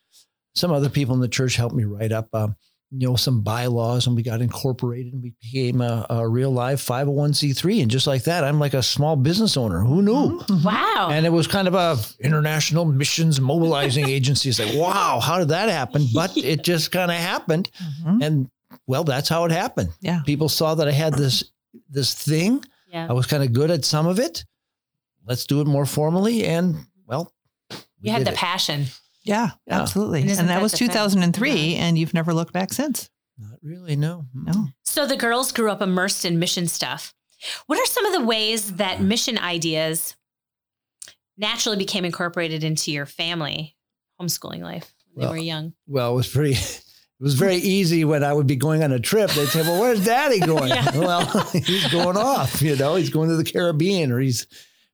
some 0.56 0.72
other 0.72 0.90
people 0.90 1.14
in 1.16 1.22
the 1.22 1.28
church 1.28 1.56
helped 1.56 1.76
me 1.76 1.84
write 1.84 2.12
up. 2.12 2.30
Uh, 2.34 2.48
you 2.96 3.08
know, 3.08 3.16
some 3.16 3.42
bylaws 3.42 4.06
and 4.06 4.16
we 4.16 4.22
got 4.22 4.40
incorporated 4.40 5.14
and 5.14 5.24
we 5.24 5.34
became 5.42 5.82
a, 5.82 6.06
a 6.12 6.28
real 6.30 6.52
live 6.52 6.80
501c3. 6.80 7.82
And 7.82 7.90
just 7.90 8.06
like 8.06 8.26
that, 8.26 8.44
I'm 8.44 8.60
like 8.60 8.76
a 8.76 8.84
small 8.84 9.16
business 9.16 9.58
owner. 9.58 9.80
Who 9.80 10.04
knew? 10.04 10.40
Wow. 10.64 11.10
And 11.12 11.26
it 11.26 11.32
was 11.32 11.48
kind 11.48 11.68
of 11.68 11.74
a 11.74 11.98
international 12.24 12.86
missions 12.86 13.42
mobilizing 13.42 14.08
agency. 14.18 14.50
It's 14.50 14.60
like, 14.60 14.76
wow, 14.76 15.20
how 15.20 15.40
did 15.40 15.48
that 15.48 15.70
happen? 15.70 16.06
But 16.14 16.34
it 16.38 16.64
just 16.64 16.92
kind 16.92 17.10
of 17.10 17.18
happened. 17.18 17.72
Mhm. 18.06 18.24
And 18.24 18.50
well, 18.86 19.04
that's 19.04 19.28
how 19.28 19.46
it 19.46 19.52
happened. 19.52 19.90
Yeah. 20.02 20.22
People 20.24 20.48
saw 20.48 20.76
that 20.76 20.88
I 20.88 20.92
had 20.92 21.16
this 21.16 21.44
this 21.90 22.14
thing. 22.14 22.64
yeah. 22.92 23.08
I 23.10 23.14
was 23.14 23.26
kind 23.26 23.42
of 23.42 23.54
good 23.54 23.72
at 23.72 23.86
some 23.86 24.06
of 24.06 24.20
it. 24.20 24.46
Let's 25.26 25.48
do 25.48 25.62
it 25.62 25.66
more 25.68 25.88
formally. 25.88 26.46
And 26.46 26.76
well, 27.08 27.34
we 27.70 27.78
You 28.02 28.12
had 28.12 28.26
the 28.26 28.32
it. 28.32 28.38
passion. 28.38 28.86
Yeah, 29.24 29.52
Yeah. 29.68 29.82
absolutely. 29.82 30.22
And 30.22 30.30
And, 30.32 30.40
that 30.50 30.56
that 30.56 30.62
was 30.62 30.72
the 30.74 30.80
thing? 30.80 30.90
2003, 30.90 31.76
and 31.76 31.98
you've 31.98 32.14
never 32.14 32.34
looked 32.34 32.54
back 32.54 32.74
since. 32.74 33.10
Not 33.38 33.58
really, 33.64 33.96
no. 33.96 34.26
No. 34.34 34.68
So 34.84 35.08
the 35.08 35.16
girls 35.18 35.52
grew 35.52 35.72
up 35.72 35.82
immersed 35.82 36.26
in 36.26 36.40
mission 36.40 36.68
stuff. 36.68 37.14
What 37.68 37.80
are 37.80 37.86
some 37.86 38.06
of 38.06 38.14
the 38.14 38.26
ways 38.26 38.74
that 38.74 38.98
mm. 39.00 39.06
mission 39.06 39.38
ideas 39.38 40.16
naturally 41.38 41.78
became 41.78 42.06
incorporated 42.06 42.64
into 42.64 42.92
your 42.92 43.06
family 43.06 43.76
homeschooling 44.22 44.62
life 44.62 44.94
when 45.14 45.26
they 45.26 45.32
were 45.32 45.38
young? 45.38 45.74
well, 45.88 46.12
it 46.14 46.16
was 46.16 46.28
pretty. 46.28 46.58
It 47.20 47.24
was 47.24 47.36
very 47.36 47.56
easy 47.56 48.04
when 48.04 48.22
I 48.22 48.34
would 48.34 48.48
be 48.48 48.58
going 48.58 48.84
on 48.84 48.92
a 48.92 49.00
trip. 49.00 49.30
They'd 49.32 49.48
say, 49.48 49.62
"Well, 49.62 49.80
where's 49.80 50.04
Daddy 50.04 50.40
going?" 50.40 50.68
Yeah. 50.70 50.98
Well, 50.98 51.26
he's 51.54 51.90
going 51.90 52.18
off. 52.18 52.62
You 52.62 52.76
know, 52.76 52.96
he's 52.96 53.12
going 53.12 53.30
to 53.30 53.38
the 53.38 53.46
Caribbean, 53.46 54.12
or 54.12 54.20
he's 54.20 54.46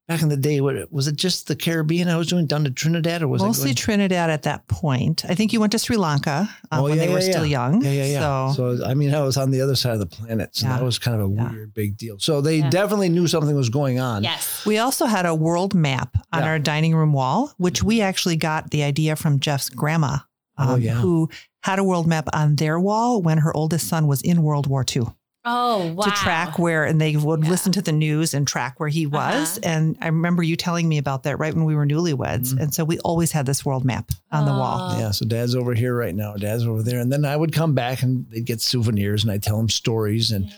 back 0.09 0.21
in 0.23 0.27
the 0.29 0.35
day. 0.35 0.59
What 0.59 0.91
was 0.91 1.07
it? 1.07 1.15
Just 1.15 1.47
the 1.47 1.55
Caribbean 1.55 2.09
I 2.09 2.17
was 2.17 2.27
doing 2.27 2.47
down 2.47 2.63
to 2.65 2.71
Trinidad, 2.71 3.21
or 3.21 3.27
was 3.27 3.41
Mostly 3.43 3.65
I 3.65 3.67
going? 3.67 3.75
Trinidad 3.75 4.29
at 4.31 4.41
that 4.43 4.67
point. 4.67 5.23
I 5.29 5.35
think 5.35 5.53
you 5.53 5.59
went 5.59 5.71
to 5.73 5.79
Sri 5.79 5.95
Lanka 5.97 6.49
uh, 6.71 6.79
Oh, 6.79 6.83
when 6.83 6.97
yeah, 6.97 7.05
they 7.05 7.13
were 7.13 7.19
yeah, 7.19 7.29
still 7.31 7.45
yeah. 7.45 7.69
young. 7.69 7.81
yeah, 7.83 7.91
yeah, 7.91 8.05
yeah. 8.05 8.51
So, 8.53 8.77
So, 8.77 8.85
I 8.85 8.95
mean, 8.95 9.13
I 9.13 9.21
was 9.21 9.37
on 9.37 9.51
the 9.51 9.61
other 9.61 9.75
side 9.75 9.93
of 9.93 9.99
the 9.99 10.07
planet, 10.07 10.55
so 10.55 10.65
Yeah. 10.67 10.77
that 10.77 10.83
was 10.83 10.97
kind 10.99 11.21
of 11.21 11.29
a 11.29 11.33
Yeah. 11.33 11.51
weird, 11.51 11.73
big 11.75 11.95
deal. 11.95 12.17
So 12.19 12.41
they 12.41 12.57
Yeah. 12.57 12.69
definitely 12.71 13.09
knew 13.09 13.27
something 13.27 13.55
was 13.55 13.69
going 13.69 13.99
on. 13.99 14.23
Yes. 14.23 14.65
we 14.65 14.79
also 14.79 15.05
had 15.05 15.25
a 15.27 15.35
world 15.35 15.73
map 15.75 16.17
on 16.33 16.41
Yeah. 16.41 16.47
our 16.49 16.59
dining 16.59 16.95
room 16.95 17.13
wall, 17.13 17.53
which 17.57 17.83
we 17.83 18.01
actually 18.01 18.35
got 18.35 18.71
the 18.71 18.83
idea 18.83 19.15
from 19.15 19.39
Jeff's 19.39 19.69
grandma, 19.69 20.17
um, 20.57 20.69
Oh, 20.69 20.75
yeah. 20.75 20.95
who 20.95 21.29
had 21.61 21.77
a 21.77 21.83
world 21.83 22.07
map 22.07 22.27
on 22.33 22.55
their 22.55 22.79
wall 22.79 23.21
when 23.21 23.37
her 23.39 23.55
oldest 23.55 23.87
son 23.87 24.07
was 24.07 24.21
in 24.21 24.41
World 24.41 24.65
War 24.67 24.83
II. 24.95 25.03
Oh, 25.51 25.93
wow. 25.93 26.03
to 26.05 26.11
track 26.11 26.59
where, 26.59 26.83
and 26.85 27.01
they 27.01 27.15
would 27.17 27.43
Yeah. 27.43 27.49
listen 27.49 27.71
to 27.73 27.81
the 27.81 27.91
news 27.91 28.33
and 28.33 28.47
track 28.47 28.79
where 28.79 28.89
he 28.89 29.05
was. 29.07 29.57
Uh-huh. 29.57 29.69
And 29.69 29.97
I 30.01 30.07
remember 30.07 30.43
you 30.43 30.55
telling 30.55 30.87
me 30.87 30.97
about 30.97 31.23
that 31.23 31.39
right 31.39 31.53
when 31.53 31.65
we 31.65 31.75
were 31.75 31.85
newlyweds. 31.87 32.53
Mhm. 32.53 32.59
And 32.61 32.73
so 32.73 32.83
we 32.83 32.99
always 32.99 33.31
had 33.31 33.45
this 33.45 33.65
world 33.65 33.83
map 33.85 34.11
on 34.31 34.45
the 34.45 34.51
wall. 34.51 34.91
Oh. 34.93 34.99
Yeah, 34.99 35.11
so 35.11 35.25
dad's 35.25 35.55
over 35.55 35.73
here 35.73 35.95
right 35.95 36.13
now, 36.15 36.35
dad's 36.35 36.65
over 36.65 36.83
there. 36.83 36.99
And 36.99 37.11
then 37.11 37.25
I 37.25 37.35
would 37.35 37.51
come 37.53 37.73
back 37.73 38.03
and 38.03 38.25
they'd 38.29 38.45
get 38.45 38.61
souvenirs 38.61 39.23
and 39.23 39.31
I'd 39.31 39.43
tell 39.43 39.57
them 39.57 39.69
stories 39.69 40.31
and 40.31 40.53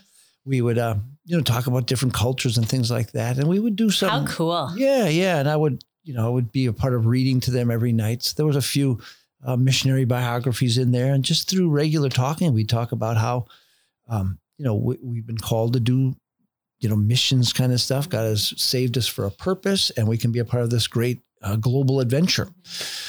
we 0.46 0.62
would, 0.62 0.78
uh, 0.78 0.96
you 1.26 1.38
know, 1.38 1.44
talk 1.44 1.68
about 1.68 1.86
different 1.88 2.14
cultures 2.14 2.58
and 2.58 2.68
things 2.68 2.90
like 2.92 3.12
that. 3.14 3.38
And 3.38 3.48
we 3.48 3.60
would 3.60 3.76
do 3.76 3.90
some. 3.92 4.10
How 4.10 4.26
cool. 4.26 4.74
Yeah, 4.76 5.08
yeah. 5.08 5.40
And 5.40 5.48
I 5.48 5.56
would, 5.56 5.84
you 6.04 6.14
know, 6.14 6.26
I 6.26 6.30
would 6.30 6.52
be 6.52 6.66
a 6.66 6.74
part 6.74 6.94
of 6.96 7.06
reading 7.06 7.40
to 7.42 7.52
them 7.52 7.70
every 7.72 7.94
night. 7.94 8.24
So 8.24 8.34
there 8.36 8.46
was 8.46 8.56
a 8.56 8.62
few 8.62 9.00
uh, 9.46 9.56
missionary 9.56 10.06
biographies 10.06 10.78
in 10.78 10.92
there. 10.92 11.14
And 11.14 11.24
just 11.24 11.48
through 11.50 11.70
regular 11.70 12.10
talking, 12.10 12.54
we 12.54 12.64
talk 12.64 12.92
about 12.92 13.18
how, 13.18 13.46
um, 14.10 14.38
you 14.62 14.68
know, 14.68 14.76
we, 14.76 14.96
we've 15.02 15.26
been 15.26 15.40
called 15.40 15.74
to 15.74 15.80
do, 15.80 16.14
you 16.82 16.88
know, 16.88 16.96
missions 16.96 17.52
kind 17.52 17.74
of 17.74 17.82
stuff. 17.82 18.08
God 18.08 18.26
has 18.26 18.54
saved 18.62 18.96
us 18.96 19.08
for 19.08 19.26
a 19.26 19.32
purpose 19.32 19.90
and 19.98 20.08
we 20.08 20.20
can 20.20 20.32
be 20.32 20.38
a 20.38 20.46
part 20.46 20.62
of 20.62 20.70
this 20.70 20.86
great 20.86 21.20
uh, 21.42 21.56
global 21.56 22.00
adventure. 22.00 22.48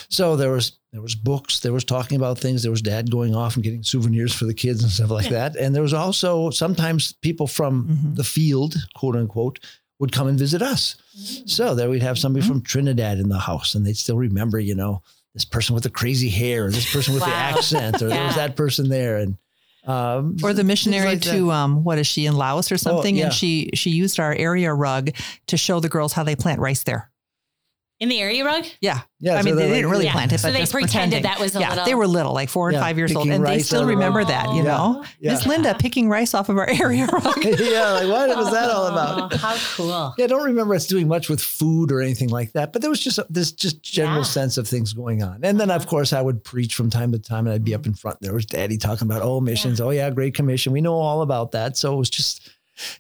So 0.09 0.35
there 0.37 0.51
was, 0.53 0.79
there 0.93 1.03
was 1.03 1.15
books, 1.15 1.61
there 1.61 1.75
was 1.75 1.85
talking 1.85 2.17
about 2.17 2.38
things. 2.38 2.62
There 2.62 2.71
was 2.71 2.81
dad 2.81 3.11
going 3.11 3.35
off 3.35 3.55
and 3.57 3.62
getting 3.62 3.83
souvenirs 3.83 4.33
for 4.35 4.47
the 4.47 4.55
kids 4.55 4.83
and 4.83 4.91
stuff 4.91 5.11
like 5.11 5.29
that. 5.29 5.55
And 5.57 5.75
there 5.75 5.83
was 5.83 5.93
also 5.93 6.49
sometimes 6.49 7.12
people 7.21 7.47
from 7.47 7.88
Mhm. 7.88 8.17
the 8.17 8.25
field, 8.25 8.75
quote 8.95 9.15
unquote, 9.17 9.61
would 10.01 10.12
come 10.12 10.29
and 10.29 10.38
visit 10.38 10.62
us. 10.62 10.97
So 11.45 11.75
there 11.75 11.91
we'd 11.91 12.03
have 12.03 12.19
somebody 12.19 12.45
Mm-hmm. 12.47 12.53
from 12.55 12.62
Trinidad 12.62 13.19
in 13.19 13.29
the 13.29 13.38
house, 13.38 13.75
and 13.75 13.85
they'd 13.87 13.99
still 13.99 14.17
remember, 14.17 14.59
you 14.59 14.75
know, 14.75 15.03
this 15.35 15.45
person 15.45 15.75
with 15.75 15.85
the 15.85 15.91
crazy 15.91 16.29
hair, 16.31 16.71
this 16.71 16.91
person 16.91 17.12
with 17.15 17.23
the 17.25 17.29
accent, 17.35 18.01
or 18.03 18.09
there 18.09 18.25
was 18.27 18.35
that 18.37 18.57
person 18.57 18.88
there, 18.88 19.19
and 19.19 19.37
um, 19.85 20.37
Or 20.42 20.53
the 20.53 20.64
missionary 20.64 21.07
like 21.07 21.21
to 21.23 21.51
um, 21.53 21.85
what 21.85 21.99
is 21.99 22.07
she 22.07 22.27
in 22.27 22.35
Laos 22.37 22.71
or 22.73 22.77
something? 22.79 23.16
yeah. 23.16 23.25
And 23.25 23.33
she 23.33 23.71
she 23.75 23.90
used 23.90 24.18
our 24.21 24.35
area 24.35 24.73
rug 24.73 25.11
to 25.49 25.57
show 25.57 25.81
the 25.81 25.88
girls 25.88 26.12
how 26.12 26.23
they 26.25 26.37
plant 26.37 26.61
rice 26.61 26.83
there. 26.85 27.11
In 28.03 28.09
the 28.09 28.21
area 28.21 28.45
rug? 28.45 28.67
Yeah, 28.81 29.03
yeah, 29.21 29.35
I 29.37 29.43
mean 29.43 29.55
so 29.55 29.61
they 29.61 29.67
they're 29.67 29.75
didn't 29.77 29.91
really 29.93 30.07
Yeah. 30.07 30.12
plant 30.12 30.33
it, 30.33 30.41
So 30.41 30.49
but 30.49 30.55
they 30.55 30.59
just 30.59 30.73
pretended 30.73 31.23
pretending. 31.23 31.23
that 31.23 31.38
was 31.38 31.55
a 31.55 31.61
yeah. 31.61 31.69
little- 31.69 31.85
They 31.85 31.95
were 31.95 32.09
little, 32.09 32.33
like 32.33 32.49
four 32.49 32.69
and 32.69 32.75
Yeah, 32.75 32.81
five 32.81 32.99
years 32.99 33.15
old, 33.15 33.29
and 33.29 33.47
they 33.47 33.61
still 33.61 33.79
out 33.79 33.83
of 33.83 33.87
the- 33.87 33.95
remember 33.95 34.25
that. 34.25 34.49
You 34.51 34.57
Yeah. 34.57 34.62
know, 34.62 35.05
Yeah. 35.21 35.35
Miss 35.35 35.47
Linda 35.47 35.77
picking 35.79 36.09
rice 36.09 36.35
off 36.35 36.49
of 36.49 36.59
our 36.59 36.69
area 36.69 37.07
rug. 37.07 37.23
yeah, 37.45 37.93
like 37.93 38.09
what 38.09 38.37
was 38.37 38.51
that 38.51 38.71
all 38.73 38.87
Oh, 38.87 38.93
about? 38.93 39.35
how 39.35 39.57
cool. 39.77 40.15
Yeah, 40.19 40.25
I 40.25 40.27
don't 40.27 40.43
remember 40.43 40.75
us 40.75 40.88
doing 40.88 41.07
much 41.07 41.29
with 41.29 41.41
food 41.41 41.93
or 41.93 42.01
anything 42.01 42.29
like 42.29 42.51
that, 42.55 42.73
but 42.73 42.83
there 42.83 42.91
was 42.91 42.99
just 42.99 43.19
a- 43.19 43.27
this 43.31 43.53
just 43.53 43.81
general 43.85 44.17
Yeah. 44.23 44.23
sense 44.25 44.59
of 44.59 44.67
things 44.67 44.93
going 44.93 45.23
on. 45.23 45.38
And 45.45 45.61
then, 45.61 45.71
of 45.71 45.83
uh-huh. 45.83 45.88
course, 45.91 46.12
I 46.12 46.21
would 46.21 46.43
preach 46.43 46.75
from 46.75 46.91
time 46.91 47.12
to 47.12 47.21
time, 47.21 47.47
and 47.47 47.55
I'd 47.55 47.62
be 47.62 47.73
up 47.73 47.83
mm-hmm. 47.83 47.91
in 47.91 47.95
front. 47.95 48.19
There 48.21 48.35
was 48.35 48.47
Daddy 48.47 48.79
talking 48.79 49.07
about 49.07 49.23
oh 49.23 49.41
missions, 49.41 49.81
oh 49.81 49.91
yeah, 49.91 50.11
Great 50.11 50.35
Commission. 50.35 50.73
We 50.73 50.81
know 50.81 50.95
all 50.95 51.23
about 51.23 51.53
that. 51.53 51.77
So 51.77 51.95
it 51.95 51.99
was 51.99 52.11
just 52.11 52.51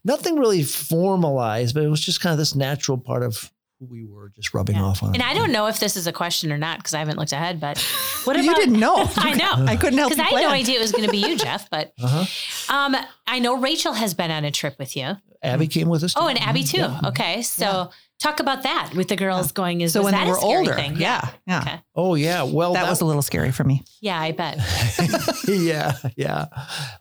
nothing 0.04 0.38
really 0.38 0.62
formalized, 0.62 1.74
but 1.74 1.82
it 1.82 1.88
was 1.88 2.00
just 2.00 2.20
kind 2.20 2.30
of 2.32 2.38
this 2.38 2.54
natural 2.54 2.98
part 2.98 3.24
of 3.24 3.50
who 3.50 3.61
we 3.90 4.04
were, 4.04 4.30
just 4.30 4.54
rubbing 4.54 4.76
Yeah. 4.76 4.84
off 4.84 5.02
on. 5.02 5.14
And. 5.14 5.22
I 5.22 5.34
don't 5.34 5.52
know 5.52 5.66
if 5.66 5.78
this 5.80 5.96
is 5.96 6.06
a 6.06 6.12
question 6.12 6.52
or 6.52 6.58
not 6.58 6.78
because 6.78 6.94
I 6.94 6.98
haven't 6.98 7.18
looked 7.18 7.32
ahead, 7.32 7.60
but 7.60 7.78
what 8.24 8.36
about, 8.36 8.44
you 8.44 8.54
didn't 8.54 8.78
know. 8.80 9.08
I 9.16 9.34
know. 9.34 9.52
I 9.66 9.76
couldn't 9.76 9.98
help 9.98 10.10
Because 10.12 10.24
I 10.24 10.28
had 10.34 10.42
no 10.42 10.50
idea 10.50 10.78
it 10.78 10.82
was 10.82 10.92
going 10.92 11.04
to 11.04 11.10
be 11.10 11.18
you, 11.18 11.36
Jeff. 11.36 11.68
But 11.70 11.92
Uh-huh. 12.02 12.74
um, 12.74 12.96
I 13.26 13.38
know 13.38 13.56
Rachel 13.58 13.92
has 13.94 14.14
been 14.14 14.30
on 14.30 14.44
a 14.44 14.50
trip 14.50 14.78
with 14.78 14.96
you. 14.96 15.16
Abby 15.42 15.66
came 15.66 15.88
with 15.88 16.04
us. 16.04 16.14
Oh, 16.16 16.28
and 16.28 16.40
Abby 16.40 16.62
too. 16.62 16.78
Yeah. 16.78 17.00
Okay, 17.06 17.42
so 17.42 17.90
talk 18.22 18.40
about 18.40 18.62
that 18.62 18.92
with 18.94 19.08
the 19.08 19.16
girls 19.16 19.52
going. 19.52 19.80
Is 19.80 19.92
So 19.92 20.00
was 20.00 20.04
when 20.06 20.12
that 20.14 20.24
they 20.24 20.30
were 20.30 20.38
older, 20.38 20.74
thing? 20.74 20.96
yeah, 20.96 21.28
yeah, 21.46 21.60
Okay. 21.60 21.80
Oh 21.94 22.14
yeah. 22.14 22.42
Well, 22.44 22.72
that 22.74 22.88
was 22.88 23.00
a 23.00 23.04
little 23.04 23.22
scary 23.22 23.50
for 23.52 23.64
me. 23.64 23.82
Yeah, 24.00 24.18
I 24.20 24.32
bet. 24.32 24.58
yeah, 25.48 25.92
yeah, 26.16 26.46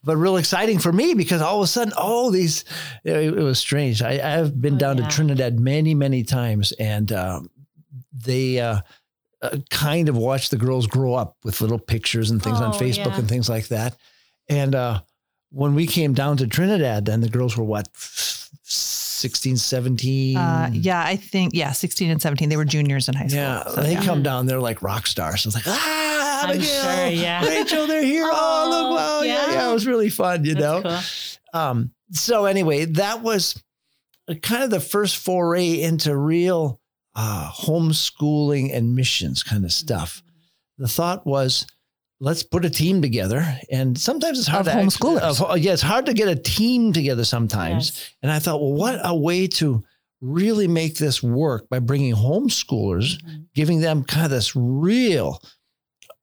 but 0.03 0.17
real 0.17 0.38
exciting 0.38 0.79
for 0.79 0.91
me 0.91 1.13
because 1.13 1.41
all 1.41 1.57
of 1.60 1.63
a 1.63 1.67
sudden, 1.67 1.93
oh, 1.97 2.31
these 2.31 2.65
it, 3.03 3.15
it 3.17 3.43
was 3.43 3.60
strange. 3.60 4.01
I, 4.01 4.39
I've 4.39 4.60
been 4.60 4.75
Oh, 4.75 4.79
down 4.79 4.97
yeah. 4.97 5.07
to 5.07 5.15
Trinidad 5.15 5.60
many, 5.60 5.93
many 5.95 6.23
times, 6.23 6.71
and 6.73 7.12
um, 7.12 7.49
they 8.13 8.60
uh, 8.60 8.81
uh, 9.41 9.57
kind 9.69 10.10
of 10.10 10.17
watch 10.17 10.49
the 10.49 10.57
girls 10.57 10.88
grow 10.88 11.13
up 11.13 11.38
with 11.43 11.62
little 11.62 11.79
pictures 11.79 12.31
and 12.31 12.41
things 12.43 12.60
on 12.60 12.73
Oh, 12.73 12.77
Facebook 12.77 13.07
yeah. 13.13 13.19
and 13.19 13.27
things 13.29 13.49
like 13.49 13.67
that. 13.69 13.95
And 14.49 14.75
uh, 14.75 15.01
when 15.51 15.75
we 15.75 15.88
came 15.88 16.13
down 16.13 16.38
to 16.38 16.47
Trinidad, 16.47 17.05
then 17.05 17.21
the 17.21 17.29
girls 17.29 17.55
were 17.57 17.63
what, 17.63 17.88
16, 19.21 19.55
17? 19.57 20.36
Uh, 20.38 20.69
yeah, 20.73 21.03
I 21.03 21.15
think 21.15 21.53
yeah, 21.53 21.71
sixteen 21.71 22.10
and 22.12 22.21
seventeen. 22.21 22.49
They 22.49 22.57
were 22.57 22.65
juniors 22.65 23.07
in 23.07 23.13
high 23.13 23.27
school. 23.27 23.39
Yeah, 23.39 23.63
So, 23.65 23.81
they 23.84 23.93
yeah. 23.93 24.03
come 24.03 24.23
down, 24.23 24.47
they're 24.47 24.60
like 24.60 24.81
rock 24.81 25.07
stars. 25.07 25.43
So 25.43 25.47
it's 25.47 25.55
like, 25.55 25.67
ah, 25.67 26.43
I'm 26.43 26.49
Abigail, 26.57 26.84
sure, 26.84 27.07
yeah. 27.07 27.45
Rachel, 27.47 27.88
they're 27.88 28.03
here. 28.03 28.27
oh, 28.31 28.67
look, 28.69 28.91
Oh, 28.91 28.95
wow, 28.95 29.21
yeah. 29.21 29.47
yeah. 29.47 29.53
yeah, 29.53 29.69
it 29.69 29.73
was 29.73 29.86
really 29.88 30.10
fun, 30.10 30.43
you 30.43 30.55
know. 30.55 30.81
That's 30.81 31.39
Um, 31.53 31.91
so 32.12 32.45
anyway, 32.45 32.86
that 32.86 33.21
was 33.21 33.62
kind 34.41 34.63
of 34.63 34.69
the 34.69 34.79
first 34.79 35.17
foray 35.17 35.81
into 35.81 36.15
real 36.17 36.81
uh, 37.15 37.51
homeschooling 37.53 38.75
and 38.75 38.95
missions 38.95 39.43
kind 39.43 39.63
of 39.65 39.71
stuff. 39.71 40.23
The 40.77 40.88
thought 40.88 41.25
was, 41.27 41.67
let's 42.21 42.43
put 42.43 42.63
a 42.63 42.69
team 42.69 43.01
together, 43.01 43.43
and 43.71 43.97
sometimes 43.97 44.38
it's 44.39 44.47
hard 44.47 44.67
Of 44.67 44.73
to 44.73 44.77
act- 44.79 44.86
homeschoolers. 44.86 45.41
of- 45.41 45.57
yeah, 45.57 45.73
it's 45.73 45.81
hard 45.81 46.05
to 46.05 46.13
get 46.13 46.27
a 46.29 46.36
team 46.36 46.93
together 46.93 47.25
sometimes. 47.25 47.89
Yes. 47.89 48.10
And 48.21 48.31
I 48.31 48.39
thought, 48.39 48.62
well, 48.62 48.73
what 48.73 48.99
a 49.03 49.15
way 49.15 49.47
to 49.47 49.84
really 50.21 50.67
make 50.67 50.97
this 50.99 51.23
work 51.23 51.67
by 51.69 51.79
bringing 51.79 52.13
homeschoolers, 52.13 53.17
Mhm. 53.23 53.45
giving 53.55 53.81
them 53.81 54.03
kind 54.03 54.23
of 54.25 54.31
this 54.31 54.55
real 54.55 55.41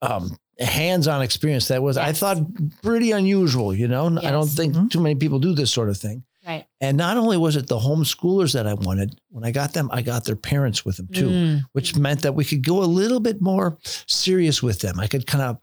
um, 0.01 0.37
hands-on 0.61 1.23
experience 1.23 1.67
that 1.69 1.83
was, 1.83 1.97
I 1.97 2.13
thought, 2.13 2.39
pretty 2.83 3.11
unusual. 3.11 3.75
You 3.75 3.89
know, 3.89 4.09
yes. 4.11 4.25
I 4.25 4.31
don't 4.31 4.47
Yes. 4.47 4.55
think 4.55 4.75
Mhm. 4.75 4.91
too 4.93 5.01
many 5.01 5.17
people 5.17 5.41
do 5.41 5.53
this 5.55 5.73
sort 5.73 5.89
of 5.89 5.97
thing. 5.97 6.23
Right. 6.47 6.65
And 6.81 6.97
not 6.97 7.17
only 7.17 7.37
was 7.37 7.57
it 7.57 7.67
the 7.67 7.79
homeschoolers 7.81 8.53
that 8.55 8.67
I 8.69 8.75
wanted, 8.75 9.21
when 9.31 9.45
I 9.45 9.51
got 9.51 9.73
them, 9.73 9.91
I 9.93 10.03
got 10.03 10.25
their 10.25 10.37
parents 10.37 10.85
with 10.85 10.97
them 10.99 11.09
too, 11.13 11.29
Mm. 11.29 11.65
which 11.73 11.97
meant 11.97 12.23
that 12.23 12.35
we 12.37 12.45
could 12.45 12.65
go 12.65 12.83
a 12.83 12.87
little 12.87 13.19
bit 13.21 13.43
more 13.43 13.77
serious 14.07 14.63
with 14.63 14.79
them. 14.81 14.99
I 15.01 15.09
could 15.09 15.27
kind 15.27 15.43
of 15.43 15.59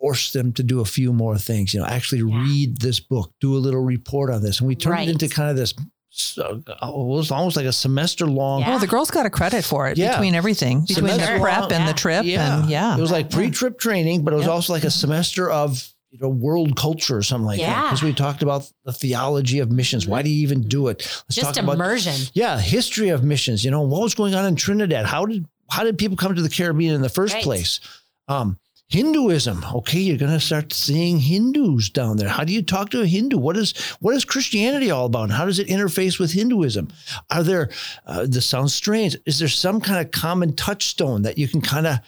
force 0.00 0.32
them 0.32 0.52
to 0.52 0.62
do 0.62 0.80
a 0.80 0.84
few 0.84 1.12
more 1.12 1.36
things, 1.38 1.74
you 1.74 1.80
know, 1.80 1.86
actually 1.86 2.20
Yeah. 2.20 2.42
read 2.42 2.80
this 2.80 3.00
book, 3.00 3.32
do 3.40 3.56
a 3.56 3.58
little 3.58 3.80
report 3.82 4.30
on 4.30 4.42
this. 4.42 4.60
And 4.60 4.68
we 4.68 4.74
turned 4.76 4.94
Right. 4.94 5.08
it 5.08 5.12
into 5.12 5.28
kind 5.28 5.50
of 5.50 5.56
this, 5.56 5.74
so, 6.10 6.62
it 6.66 6.74
was 6.82 7.30
almost 7.30 7.56
like 7.56 7.66
a 7.66 7.72
semester 7.72 8.26
long. 8.26 8.60
Yeah. 8.60 8.74
Oh, 8.76 8.78
the 8.78 8.86
girls 8.86 9.10
got 9.10 9.26
a 9.26 9.30
credit 9.30 9.64
for 9.64 9.88
it 9.88 9.98
Yeah. 9.98 10.12
between 10.12 10.34
everything, 10.34 10.82
between 10.86 11.06
the 11.06 11.36
prep 11.40 11.60
long, 11.62 11.72
and 11.72 11.84
yeah. 11.84 11.86
the 11.86 11.92
trip, 11.94 12.24
Yeah. 12.24 12.60
and 12.60 12.70
yeah, 12.70 12.96
It 12.96 13.00
was 13.00 13.10
like 13.10 13.30
pre-trip 13.30 13.78
training, 13.78 14.22
but 14.22 14.32
it 14.32 14.36
was 14.36 14.46
Yeah. 14.46 14.52
also 14.52 14.72
like 14.72 14.84
a 14.84 14.90
semester 14.90 15.50
of 15.50 15.88
you 16.10 16.18
know 16.20 16.28
world 16.28 16.74
culture 16.74 17.16
or 17.18 17.22
something 17.22 17.44
like 17.44 17.60
that. 17.60 17.66
Yeah. 17.66 17.82
Because 17.82 18.02
we 18.02 18.14
talked 18.14 18.42
about 18.42 18.64
the 18.86 18.92
theology 18.92 19.58
of 19.58 19.70
missions. 19.70 20.06
Why 20.06 20.22
do 20.22 20.30
you 20.30 20.40
even 20.42 20.62
do 20.62 20.88
it? 20.88 21.00
Let's 21.28 21.34
Just 21.36 21.54
talk 21.54 21.62
about 21.62 21.74
immersion. 21.74 22.14
yeah, 22.32 22.58
history 22.58 23.10
of 23.10 23.22
missions. 23.24 23.62
You 23.62 23.70
know, 23.70 23.82
what 23.82 24.00
was 24.02 24.14
going 24.14 24.34
on 24.34 24.46
in 24.46 24.54
Trinidad? 24.56 25.04
How 25.06 25.26
did 25.26 25.44
how 25.70 25.84
did 25.84 25.98
people 25.98 26.16
come 26.16 26.34
to 26.34 26.40
the 26.40 26.48
Caribbean 26.48 26.94
in 26.94 27.02
the 27.02 27.10
first 27.10 27.34
Right. 27.34 27.42
place? 27.44 27.80
Um, 28.26 28.58
Hinduism. 28.90 29.64
Okay, 29.74 29.98
you're 30.00 30.16
going 30.16 30.32
to 30.32 30.40
start 30.40 30.72
seeing 30.72 31.18
Hindus 31.18 31.90
down 31.90 32.16
there. 32.16 32.28
How 32.28 32.44
do 32.44 32.54
you 32.54 32.62
talk 32.62 32.88
to 32.90 33.02
a 33.02 33.06
Hindu? 33.06 33.36
What 33.36 33.56
is 33.56 33.76
what 34.00 34.14
is 34.14 34.24
Christianity 34.24 34.90
all 34.90 35.04
about? 35.06 35.24
And 35.24 35.32
how 35.32 35.44
does 35.44 35.58
it 35.58 35.68
interface 35.68 36.18
with 36.18 36.32
Hinduism? 36.32 36.88
Are 37.30 37.42
there? 37.42 37.68
Uh, 38.06 38.26
this 38.26 38.46
sounds 38.46 38.74
strange. 38.74 39.14
Is 39.26 39.38
there 39.38 39.48
some 39.48 39.80
kind 39.82 40.04
of 40.04 40.10
common 40.10 40.56
touchstone 40.56 41.22
that 41.22 41.36
you 41.36 41.48
can 41.48 41.60
kind 41.60 41.86
of 41.86 41.98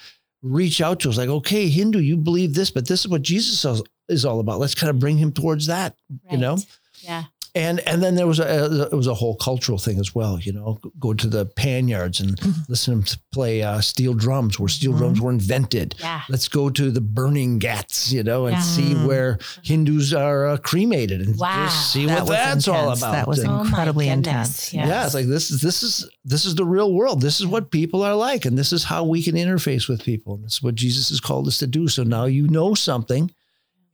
reach 0.42 0.80
out 0.80 1.00
to? 1.00 1.10
It's 1.10 1.18
like, 1.18 1.28
okay, 1.28 1.68
Hindu, 1.68 1.98
you 1.98 2.16
believe 2.16 2.54
this, 2.54 2.70
but 2.70 2.88
this 2.88 3.00
is 3.00 3.08
what 3.08 3.22
Jesus 3.22 3.62
is- 3.64 3.82
is 4.08 4.24
all 4.24 4.40
about. 4.40 4.58
Let's 4.58 4.74
kind 4.74 4.90
of 4.90 4.98
bring 4.98 5.18
him 5.18 5.32
towards 5.32 5.66
that. 5.66 5.96
You 6.30 6.38
know 6.38 6.56
Yeah. 7.02 7.24
And 7.54 7.80
and 7.80 8.02
then 8.02 8.14
there 8.14 8.26
was 8.26 8.38
a 8.40 8.88
it 8.92 8.94
was 8.96 9.06
a 9.06 9.14
whole 9.14 9.36
cultural 9.36 9.78
thing 9.78 9.98
as 9.98 10.14
well. 10.14 10.38
You 10.38 10.52
know, 10.52 10.78
go 10.98 11.14
to 11.14 11.26
the 11.26 11.46
pan 11.46 11.88
yards 11.88 12.20
and 12.20 12.38
listen 12.68 13.02
to 13.02 13.16
them 13.16 13.20
play 13.32 13.62
uh, 13.62 13.80
steel 13.80 14.14
drums 14.14 14.58
where 14.58 14.68
steel 14.68 14.92
Mhm. 14.92 14.98
drums 14.98 15.20
were 15.20 15.30
invented. 15.32 15.94
Yeah. 15.98 16.22
Let's 16.28 16.48
go 16.48 16.70
to 16.70 16.90
the 16.90 17.00
burning 17.00 17.58
ghats, 17.58 18.12
you 18.12 18.22
know, 18.22 18.46
and 18.46 18.56
Yeah. 18.56 18.62
see 18.62 18.94
where 18.94 19.38
Hindus 19.64 20.12
are 20.14 20.46
uh, 20.48 20.56
cremated 20.58 21.20
and 21.20 21.36
Wow. 21.38 21.66
just 21.66 21.92
see 21.92 22.06
That 22.06 22.20
what 22.22 22.28
that's 22.30 22.68
all 22.68 22.90
about. 22.92 23.12
That 23.12 23.28
was 23.28 23.38
And- 23.40 23.48
Oh 23.50 23.60
incredibly 23.62 24.06
goodness. 24.06 24.28
intense. 24.28 24.74
Yes. 24.74 24.88
yeah, 24.88 25.04
it's 25.04 25.14
like 25.14 25.26
this 25.26 25.50
is 25.50 25.60
this 25.60 25.82
is 25.82 26.08
this 26.24 26.44
is 26.44 26.54
the 26.54 26.64
real 26.64 26.92
world. 26.92 27.20
This 27.20 27.40
is 27.40 27.46
what 27.46 27.70
people 27.70 28.02
are 28.02 28.14
like, 28.14 28.44
and 28.44 28.56
this 28.58 28.72
is 28.72 28.84
how 28.84 29.04
we 29.04 29.22
can 29.22 29.34
interface 29.34 29.88
with 29.88 30.02
people. 30.04 30.34
And 30.34 30.44
this 30.44 30.54
is 30.54 30.62
what 30.62 30.74
Jesus 30.74 31.08
has 31.08 31.20
called 31.20 31.46
us 31.48 31.58
to 31.58 31.66
do. 31.66 31.88
So 31.88 32.02
now 32.04 32.26
you 32.26 32.46
know 32.48 32.74
something, 32.74 33.30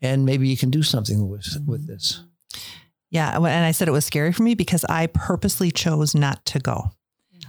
and 0.03 0.25
maybe 0.25 0.49
you 0.49 0.57
can 0.57 0.71
do 0.71 0.83
something 0.83 1.29
with 1.29 1.47
with 1.67 1.87
this. 1.87 2.21
Yeah. 3.11 3.37
And 3.37 3.47
I 3.47 3.71
said 3.73 3.89
it 3.89 3.93
was 3.93 4.05
scary 4.05 4.33
for 4.33 4.43
me 4.43 4.55
because 4.55 4.85
I 4.85 5.07
purposely 5.07 5.71
chose 5.71 6.15
not 6.15 6.45
to 6.47 6.59
go. 6.59 6.91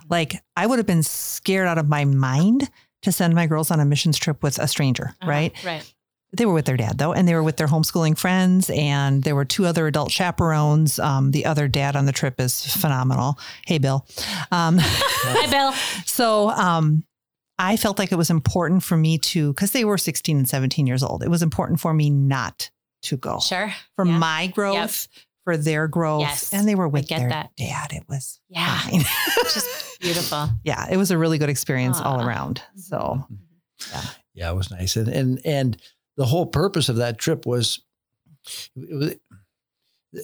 Like 0.10 0.36
I 0.56 0.65
would 0.67 0.80
have 0.80 0.86
been 0.86 1.04
scared 1.04 1.67
out 1.67 1.78
of 1.78 1.89
my 1.89 2.06
mind 2.06 2.70
to 3.04 3.12
send 3.12 3.34
my 3.36 3.46
girls 3.48 3.72
on 3.72 3.80
a 3.80 3.86
missions 3.86 4.17
trip 4.17 4.41
with 4.43 4.58
a 4.60 4.67
stranger, 4.67 5.15
Uh-huh. 5.22 5.30
right? 5.30 5.63
Right. 5.63 5.93
They 6.34 6.46
were 6.46 6.54
with 6.54 6.65
their 6.65 6.76
dad 6.78 6.98
though, 6.98 7.13
and 7.13 7.26
they 7.28 7.34
were 7.34 7.43
with 7.43 7.56
their 7.58 7.67
homeschooling 7.67 8.17
friends, 8.17 8.70
and 8.70 9.24
there 9.24 9.34
were 9.36 9.46
two 9.46 9.65
other 9.65 9.88
adult 9.88 10.12
chaperones. 10.12 11.00
Um, 11.00 11.32
the 11.32 11.46
other 11.46 11.67
dad 11.70 11.96
on 11.96 12.06
the 12.06 12.12
trip 12.12 12.39
is 12.39 12.65
phenomenal. 12.76 13.39
Hey, 13.65 13.78
Bill. 13.78 14.06
Um, 14.52 14.78
Hi, 14.82 15.50
Bill. 15.50 15.72
so 16.06 16.50
um, 16.50 17.06
I 17.58 17.78
felt 17.78 17.98
like 17.98 18.12
it 18.12 18.17
was 18.17 18.30
important 18.30 18.84
for 18.84 18.98
me 18.98 19.17
to, 19.20 19.54
because 19.54 19.72
they 19.72 19.86
were 19.86 19.98
16 19.98 20.38
and 20.38 20.48
17 20.50 20.86
years 20.86 21.02
old, 21.02 21.24
it 21.24 21.30
was 21.30 21.41
important 21.41 21.80
for 21.80 21.93
me 21.93 22.10
not 22.10 22.72
to 23.04 23.15
go 23.15 23.39
Sure. 23.39 23.74
for 23.96 24.06
Yeah. 24.06 24.17
my 24.17 24.48
growth, 24.48 25.08
for 25.47 25.55
their 25.55 25.88
growth. 25.88 26.23
Yes, 26.23 26.51
and 26.53 26.67
they 26.67 26.75
were 26.75 26.89
with 26.89 27.07
get 27.07 27.19
their 27.19 27.29
that. 27.29 27.51
dad. 27.55 27.93
It 27.93 28.03
was 28.10 28.41
Yeah. 28.49 28.77
fine. 28.79 28.99
Just 29.45 29.99
beautiful. 30.01 30.49
yeah, 30.65 30.88
it 30.91 30.97
was 30.97 31.10
a 31.10 31.17
really 31.17 31.38
good 31.38 31.47
experience 31.47 32.01
all 32.01 32.19
around. 32.21 32.57
Mm-hmm. 32.60 32.79
So 32.81 32.97
mm-hmm. 32.97 33.33
Yeah, 33.93 34.01
yeah, 34.33 34.51
it 34.51 34.55
was 34.55 34.69
nice, 34.71 34.97
and 34.97 35.07
and 35.07 35.39
and 35.45 35.77
the 36.17 36.25
whole 36.25 36.47
purpose 36.47 36.89
of 36.89 36.97
that 36.97 37.17
trip 37.17 37.45
was, 37.45 37.81
it 38.75 38.93
was 38.93 39.15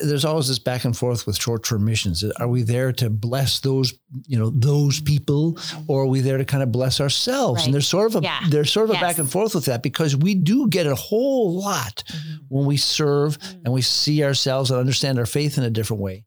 there's 0.02 0.26
always 0.26 0.48
this 0.48 0.60
back 0.60 0.86
and 0.86 0.96
forth 0.96 1.28
with 1.28 1.40
short-term 1.40 1.86
missions. 1.86 2.24
Are 2.40 2.48
we 2.48 2.64
there 2.64 2.92
to 2.94 3.10
bless 3.10 3.60
those, 3.60 3.94
you 4.26 4.38
know, 4.38 4.50
those 4.50 5.00
people, 5.02 5.58
or 5.88 6.04
are 6.04 6.08
we 6.08 6.22
there 6.22 6.38
to 6.38 6.46
kind 6.46 6.64
of 6.64 6.72
bless 6.72 7.00
ourselves? 7.00 7.60
Right. 7.60 7.66
And 7.66 7.74
there's 7.74 7.88
sort 7.88 8.14
of 8.14 8.22
a 8.22 8.24
Yeah. 8.24 8.40
there's 8.50 8.72
sort 8.72 8.90
of 8.90 8.96
a 8.96 9.00
back 9.00 9.18
and 9.18 9.30
forth 9.30 9.56
with 9.56 9.66
that 9.66 9.84
because 9.84 10.16
we 10.16 10.36
do 10.36 10.68
get 10.68 10.88
a 10.88 10.96
whole 10.96 11.60
lot 11.60 12.04
mm-hmm. 12.08 12.44
when 12.50 12.66
we 12.66 12.78
serve 12.78 13.38
mm-hmm. 13.40 13.66
and 13.66 13.74
we 13.74 13.82
see 13.82 14.24
ourselves 14.24 14.72
and 14.72 14.80
understand 14.80 15.20
our 15.20 15.26
faith 15.26 15.58
in 15.58 15.64
a 15.64 15.70
different 15.70 16.02
way. 16.02 16.24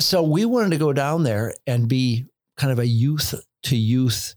So 0.00 0.22
we 0.22 0.44
wanted 0.44 0.70
to 0.70 0.78
go 0.78 0.92
down 0.92 1.22
there 1.22 1.54
and 1.66 1.88
be 1.88 2.26
kind 2.56 2.72
of 2.72 2.78
a 2.78 2.86
youth 2.86 3.34
to 3.64 3.76
youth 3.76 4.34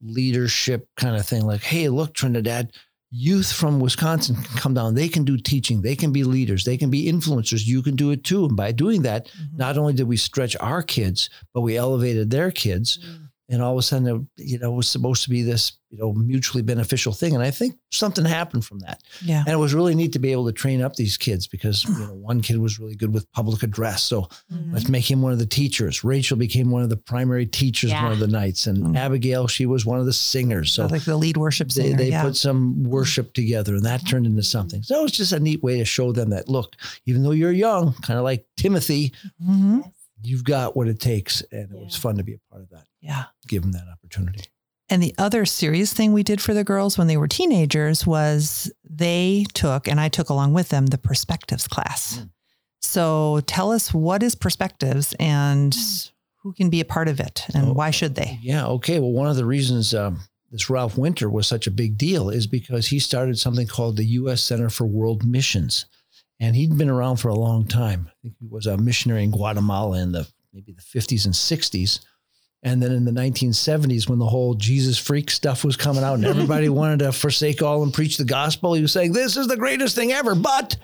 leadership 0.00 0.88
kind 0.96 1.16
of 1.16 1.26
thing. 1.26 1.44
Like, 1.44 1.62
hey, 1.62 1.88
look, 1.88 2.14
Trinidad, 2.14 2.72
youth 3.10 3.52
from 3.52 3.80
Wisconsin 3.80 4.36
can 4.36 4.56
come 4.58 4.74
down. 4.74 4.94
They 4.94 5.08
can 5.08 5.24
do 5.24 5.38
teaching. 5.38 5.82
They 5.82 5.96
can 5.96 6.12
be 6.12 6.24
leaders. 6.24 6.64
They 6.64 6.76
can 6.76 6.90
be 6.90 7.10
influencers. 7.10 7.66
You 7.66 7.82
can 7.82 7.96
do 7.96 8.10
it 8.10 8.24
too. 8.24 8.44
And 8.44 8.56
by 8.56 8.72
doing 8.72 9.02
that, 9.02 9.26
mm-hmm. 9.26 9.56
not 9.56 9.78
only 9.78 9.94
did 9.94 10.08
we 10.08 10.16
stretch 10.16 10.56
our 10.60 10.82
kids, 10.82 11.30
but 11.54 11.62
we 11.62 11.76
elevated 11.76 12.30
their 12.30 12.50
kids. 12.50 12.98
Mm. 12.98 13.27
And 13.50 13.62
all 13.62 13.72
of 13.72 13.78
a 13.78 13.82
sudden, 13.82 14.28
it, 14.36 14.44
you 14.44 14.58
know, 14.58 14.72
it 14.72 14.76
was 14.76 14.88
supposed 14.90 15.22
to 15.24 15.30
be 15.30 15.40
this, 15.42 15.72
you 15.88 15.96
know, 15.96 16.12
mutually 16.12 16.62
beneficial 16.62 17.14
thing. 17.14 17.34
And 17.34 17.42
I 17.42 17.50
think 17.50 17.76
something 17.90 18.26
happened 18.26 18.66
from 18.66 18.80
that. 18.80 19.02
yeah. 19.22 19.38
And 19.40 19.48
it 19.48 19.56
was 19.56 19.72
really 19.72 19.94
neat 19.94 20.12
to 20.12 20.18
be 20.18 20.32
able 20.32 20.44
to 20.46 20.52
train 20.52 20.82
up 20.82 20.96
these 20.96 21.16
kids 21.16 21.46
because 21.46 21.82
you 21.84 21.98
know 21.98 22.12
one 22.12 22.42
kid 22.42 22.58
was 22.58 22.78
really 22.78 22.94
good 22.94 23.14
with 23.14 23.30
public 23.32 23.62
address. 23.62 24.02
So 24.02 24.28
Mhm. 24.52 24.74
let's 24.74 24.90
make 24.90 25.10
him 25.10 25.22
one 25.22 25.32
of 25.32 25.38
the 25.38 25.46
teachers. 25.46 26.04
Rachel 26.04 26.36
became 26.36 26.70
one 26.70 26.82
of 26.82 26.90
the 26.90 26.98
primary 26.98 27.46
teachers 27.46 27.90
Yeah. 27.90 28.02
one 28.02 28.12
of 28.12 28.18
the 28.18 28.26
nights, 28.26 28.66
and 28.66 28.78
Mm. 28.88 28.96
Abigail 28.98 29.46
she 29.46 29.64
was 29.64 29.86
one 29.86 29.98
of 29.98 30.04
the 30.04 30.12
singers. 30.12 30.70
So 30.72 30.84
like 30.86 31.04
the 31.04 31.16
lead 31.16 31.38
worship 31.38 31.68
they, 31.70 31.84
singer. 31.84 31.96
they 31.96 32.10
yeah. 32.10 32.22
put 32.24 32.36
some 32.36 32.82
worship 32.84 33.32
together, 33.32 33.74
and 33.76 33.84
that 33.86 34.06
turned 34.06 34.26
into 34.26 34.42
something. 34.42 34.82
So 34.82 35.00
it 35.00 35.02
was 35.04 35.12
just 35.12 35.32
a 35.32 35.40
neat 35.40 35.62
way 35.62 35.78
to 35.78 35.86
show 35.86 36.12
them 36.12 36.28
that 36.30 36.50
look, 36.50 36.76
even 37.06 37.22
though 37.22 37.30
you're 37.30 37.50
young, 37.52 37.94
kind 38.02 38.18
of 38.18 38.24
like 38.24 38.44
Timothy, 38.58 39.14
Mhm. 39.42 39.90
you've 40.22 40.44
got 40.44 40.76
what 40.76 40.86
it 40.88 41.00
takes, 41.00 41.42
and 41.50 41.70
it 41.72 41.78
was 41.82 41.96
fun 41.96 42.16
to 42.18 42.22
be 42.24 42.34
a 42.34 42.38
part 42.50 42.60
of 42.62 42.68
that. 42.70 42.84
Yeah. 43.00 43.24
Give 43.46 43.62
them 43.62 43.72
that 43.72 43.86
opportunity. 43.92 44.44
And 44.90 45.02
the 45.02 45.14
other 45.18 45.44
serious 45.44 45.92
thing 45.92 46.12
we 46.12 46.22
did 46.22 46.40
for 46.40 46.54
the 46.54 46.64
girls 46.64 46.96
when 46.96 47.06
they 47.08 47.16
were 47.18 47.28
teenagers 47.28 48.06
was 48.06 48.72
they 48.88 49.44
took, 49.52 49.86
and 49.86 50.00
I 50.00 50.08
took 50.08 50.30
along 50.30 50.54
with 50.54 50.70
them, 50.70 50.86
the 50.86 50.96
perspectives 50.98 51.68
class. 51.68 52.18
Mm. 52.18 52.30
So 52.80 53.40
tell 53.46 53.70
us 53.72 53.92
what 53.92 54.22
is 54.22 54.34
perspectives 54.34 55.14
and 55.20 55.76
who 56.42 56.52
can 56.54 56.70
be 56.70 56.80
a 56.80 56.84
part 56.86 57.08
of 57.08 57.20
it 57.20 57.44
and 57.54 57.68
Oh. 57.68 57.72
why 57.74 57.90
should 57.90 58.14
they? 58.14 58.38
Yeah. 58.40 58.66
Okay. 58.66 58.98
Well, 58.98 59.10
one 59.12 59.28
of 59.28 59.36
the 59.36 59.44
reasons 59.44 59.92
um, 59.94 60.20
this 60.50 60.70
Ralph 60.70 60.96
Winter 60.96 61.28
was 61.28 61.46
such 61.46 61.66
a 61.66 61.70
big 61.72 61.98
deal 61.98 62.30
is 62.30 62.46
because 62.46 62.86
he 62.86 62.98
started 62.98 63.38
something 63.38 63.66
called 63.66 63.96
the 63.98 64.04
U.S. 64.06 64.42
Center 64.42 64.70
for 64.70 64.86
World 64.86 65.26
Missions, 65.26 65.84
and 66.40 66.56
he'd 66.56 66.78
been 66.78 66.88
around 66.88 67.16
for 67.16 67.28
a 67.28 67.34
long 67.34 67.66
time. 67.66 68.06
I 68.08 68.14
think 68.22 68.34
he 68.40 68.46
was 68.48 68.64
a 68.66 68.78
missionary 68.78 69.24
in 69.24 69.32
Guatemala 69.32 70.00
in 70.00 70.12
the 70.12 70.26
maybe 70.54 70.72
the 70.72 70.80
50s 71.00 71.26
and 71.26 71.34
60s. 71.34 72.00
And 72.62 72.82
then 72.82 72.90
in 72.92 73.04
the 73.04 73.12
1970s, 73.12 74.08
when 74.08 74.18
the 74.18 74.26
whole 74.26 74.54
Jesus 74.54 74.98
freak 74.98 75.30
stuff 75.30 75.64
was 75.64 75.76
coming 75.76 76.02
out 76.02 76.14
and 76.14 76.24
everybody 76.34 76.68
wanted 76.68 76.98
to 77.00 77.12
forsake 77.12 77.62
all 77.62 77.82
and 77.82 77.94
preach 77.94 78.16
the 78.16 78.24
gospel, 78.24 78.74
he 78.74 78.82
was 78.82 78.92
saying, 78.92 79.12
This 79.12 79.36
is 79.36 79.46
the 79.46 79.56
greatest 79.56 79.94
thing 79.94 80.10
ever. 80.12 80.34
But 80.34 80.76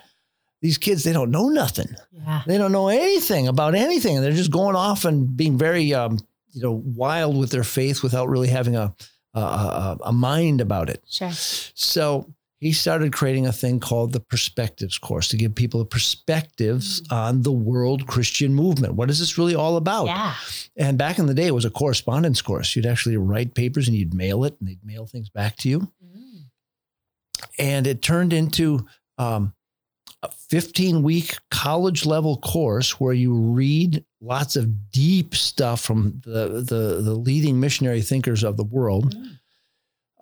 these 0.62 0.78
kids, 0.78 1.02
they 1.04 1.12
don't 1.12 1.30
know 1.30 1.48
nothing 1.48 1.94
Yeah. 2.12 2.42
they 2.46 2.56
don't 2.58 2.72
know 2.72 2.88
anything 2.88 3.48
about 3.48 3.74
anything 3.74 4.16
and 4.16 4.24
they're 4.24 4.32
just 4.32 4.50
going 4.50 4.76
off 4.76 5.04
and 5.04 5.36
being 5.36 5.58
very 5.58 5.92
um, 5.92 6.18
you 6.52 6.62
know 6.62 6.72
wild 6.86 7.36
with 7.36 7.50
their 7.50 7.64
faith 7.64 8.02
without 8.02 8.28
really 8.28 8.48
having 8.48 8.76
a 8.76 8.94
a, 9.34 9.40
a, 9.40 9.98
a 10.04 10.12
mind 10.12 10.60
about 10.60 10.88
it 10.88 11.02
Sure. 11.10 11.32
so 11.32 12.32
he 12.64 12.72
started 12.72 13.12
creating 13.12 13.46
a 13.46 13.52
thing 13.52 13.78
called 13.78 14.12
the 14.14 14.20
perspectives 14.20 14.96
course 14.96 15.28
to 15.28 15.36
give 15.36 15.54
people 15.54 15.84
perspectives 15.84 17.02
on 17.10 17.42
the 17.42 17.52
world 17.52 18.06
christian 18.06 18.54
movement 18.54 18.94
what 18.94 19.10
is 19.10 19.18
this 19.18 19.36
really 19.38 19.54
all 19.54 19.76
about 19.76 20.06
Yeah. 20.06 20.34
and 20.76 20.96
back 20.98 21.18
in 21.18 21.26
the 21.26 21.34
day 21.34 21.46
it 21.46 21.54
was 21.54 21.66
a 21.66 21.70
correspondence 21.70 22.40
course 22.40 22.74
you'd 22.74 22.86
actually 22.86 23.16
write 23.18 23.54
papers 23.54 23.86
and 23.88 23.96
you'd 23.96 24.14
mail 24.14 24.44
it 24.44 24.56
and 24.58 24.68
they'd 24.68 24.84
mail 24.84 25.06
things 25.06 25.28
back 25.28 25.56
to 25.58 25.68
you 25.68 25.80
Mm. 26.02 26.44
and 27.58 27.86
it 27.86 28.00
turned 28.02 28.32
into 28.32 28.86
um, 29.18 29.52
a 30.22 30.30
15 30.48 31.02
week 31.02 31.36
college 31.50 32.06
level 32.06 32.38
course 32.38 32.98
where 32.98 33.12
you 33.12 33.34
read 33.34 34.04
lots 34.22 34.56
of 34.56 34.90
deep 34.90 35.34
stuff 35.34 35.80
from 35.82 36.20
the, 36.24 36.64
the, 36.66 37.02
the 37.02 37.14
leading 37.14 37.60
missionary 37.60 38.00
thinkers 38.00 38.42
of 38.42 38.56
the 38.56 38.64
world. 38.64 39.14
Mm. 39.14 39.38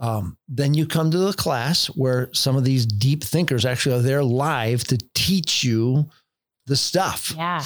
Um, 0.03 0.37
then 0.49 0.75
you 0.75 0.85
come 0.87 1.11
to 1.13 1.19
the 1.19 1.33
class 1.33 1.87
where 1.87 2.29
some 2.35 2.57
of 2.57 2.65
these 2.65 2.85
deep 2.85 3.23
thinkers 3.25 3.65
actually 3.65 3.95
are 3.97 4.03
there 4.03 4.23
live 4.25 4.83
to 4.89 4.99
teach 5.15 5.63
you 5.65 6.11
the 6.67 6.75
stuff 6.77 7.33
Yeah. 7.37 7.63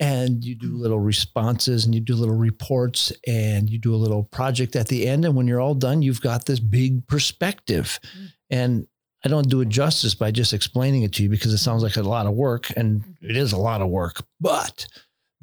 and 0.00 0.44
you 0.44 0.54
do 0.54 0.76
little 0.76 1.00
responses 1.00 1.84
and 1.84 1.94
you 1.94 2.00
do 2.00 2.14
little 2.14 2.36
reports 2.36 3.12
and 3.26 3.68
you 3.68 3.78
do 3.78 3.94
a 3.94 3.96
little 4.04 4.22
project 4.22 4.76
at 4.76 4.86
the 4.88 5.06
end 5.08 5.24
and 5.24 5.34
when 5.36 5.46
you're 5.48 5.60
all 5.60 5.74
done 5.74 6.02
you've 6.02 6.20
got 6.20 6.44
this 6.46 6.60
big 6.60 7.06
perspective 7.08 7.98
Mm. 8.16 8.28
and 8.50 8.86
i 9.24 9.28
don't 9.28 9.48
do 9.48 9.60
it 9.60 9.68
justice 9.68 10.14
by 10.14 10.30
just 10.32 10.52
explaining 10.52 11.02
it 11.04 11.12
to 11.14 11.22
you 11.24 11.28
because 11.28 11.52
it 11.52 11.58
sounds 11.58 11.82
like 11.84 11.96
a 11.96 12.02
lot 12.02 12.26
of 12.26 12.32
work 12.34 12.72
and 12.76 13.02
it 13.22 13.36
is 13.36 13.52
a 13.52 13.56
lot 13.58 13.80
of 13.82 13.88
work 13.88 14.24
but 14.40 14.86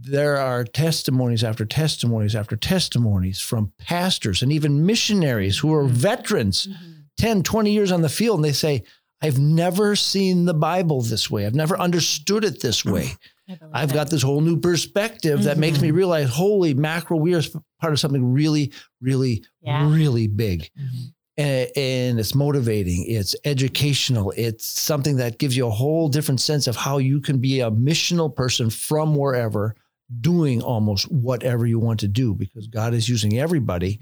there 0.01 0.37
are 0.37 0.63
testimonies 0.63 1.43
after 1.43 1.65
testimonies 1.65 2.35
after 2.35 2.55
testimonies 2.55 3.39
from 3.39 3.71
pastors 3.77 4.41
and 4.41 4.51
even 4.51 4.85
missionaries 4.85 5.57
who 5.57 5.73
are 5.73 5.83
Mhm. 5.85 5.89
veterans 5.91 6.67
Mhm. 6.67 6.93
10, 7.17 7.43
20 7.43 7.73
years 7.73 7.91
on 7.91 8.01
the 8.01 8.09
field, 8.09 8.37
and 8.37 8.45
they 8.45 8.53
say, 8.53 8.83
I've 9.21 9.37
never 9.39 9.97
seen 9.97 10.45
the 10.45 10.53
Bible 10.53 11.01
this 11.01 11.29
way. 11.29 11.45
I've 11.45 11.53
never 11.55 11.77
understood 11.77 12.45
it 12.45 12.61
this 12.61 12.85
way. 12.85 13.11
I 13.49 13.55
believe 13.55 13.71
I've 13.73 13.93
got 13.93 14.09
this 14.09 14.21
whole 14.21 14.39
new 14.39 14.57
perspective 14.57 15.43
that 15.43 15.57
makes 15.57 15.81
me 15.81 15.91
realize, 15.91 16.29
holy 16.29 16.73
mackerel, 16.73 17.19
we 17.19 17.35
are 17.35 17.41
part 17.81 17.91
of 17.91 17.99
something 17.99 18.31
really, 18.31 18.71
really, 19.01 19.43
Yeah. 19.61 19.91
really 19.91 20.27
big. 20.27 20.69
Mhm. 20.79 21.11
And, 21.37 21.69
and 21.75 22.19
it's 22.19 22.35
motivating, 22.35 23.05
it's 23.07 23.35
educational, 23.45 24.31
it's 24.37 24.65
something 24.65 25.17
that 25.17 25.37
gives 25.39 25.57
you 25.57 25.67
a 25.67 25.71
whole 25.71 26.07
different 26.09 26.39
sense 26.41 26.67
of 26.67 26.75
how 26.77 26.97
you 26.97 27.19
can 27.21 27.39
be 27.39 27.59
a 27.59 27.71
missional 27.71 28.33
person 28.33 28.69
from 28.69 29.15
wherever, 29.15 29.75
doing 30.21 30.61
almost 30.61 31.11
whatever 31.11 31.65
you 31.65 31.79
want 31.79 31.99
to 32.01 32.07
do, 32.07 32.33
because 32.33 32.67
God 32.67 32.93
is 32.93 33.07
using 33.07 33.37
everybody 33.39 33.99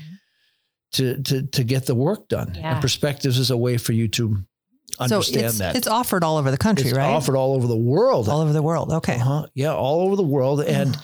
to, 0.93 1.21
to, 1.23 1.43
to 1.47 1.63
get 1.63 1.85
the 1.85 1.95
work 1.95 2.27
done. 2.29 2.53
Yeah. 2.55 2.73
And 2.73 2.81
perspectives 2.81 3.37
is 3.37 3.51
a 3.51 3.57
way 3.57 3.77
for 3.77 3.91
you 3.93 4.07
to 4.09 4.37
understand 4.99 5.41
so 5.41 5.45
it's, 5.47 5.57
that. 5.59 5.75
it's 5.75 5.87
offered 5.87 6.23
all 6.23 6.37
over 6.37 6.49
the 6.49 6.57
country, 6.57 6.87
It's 6.89 6.97
right? 6.97 7.09
offered 7.09 7.35
all 7.35 7.55
over 7.55 7.67
the 7.67 7.75
world. 7.75 8.29
all 8.29 8.41
over 8.41 8.53
the 8.53 8.61
world. 8.61 8.91
Okay. 8.93 9.15
Uh-huh. 9.15 9.47
Yeah, 9.53 9.73
all 9.73 10.01
over 10.01 10.15
the 10.15 10.23
world. 10.23 10.61
And 10.61 10.97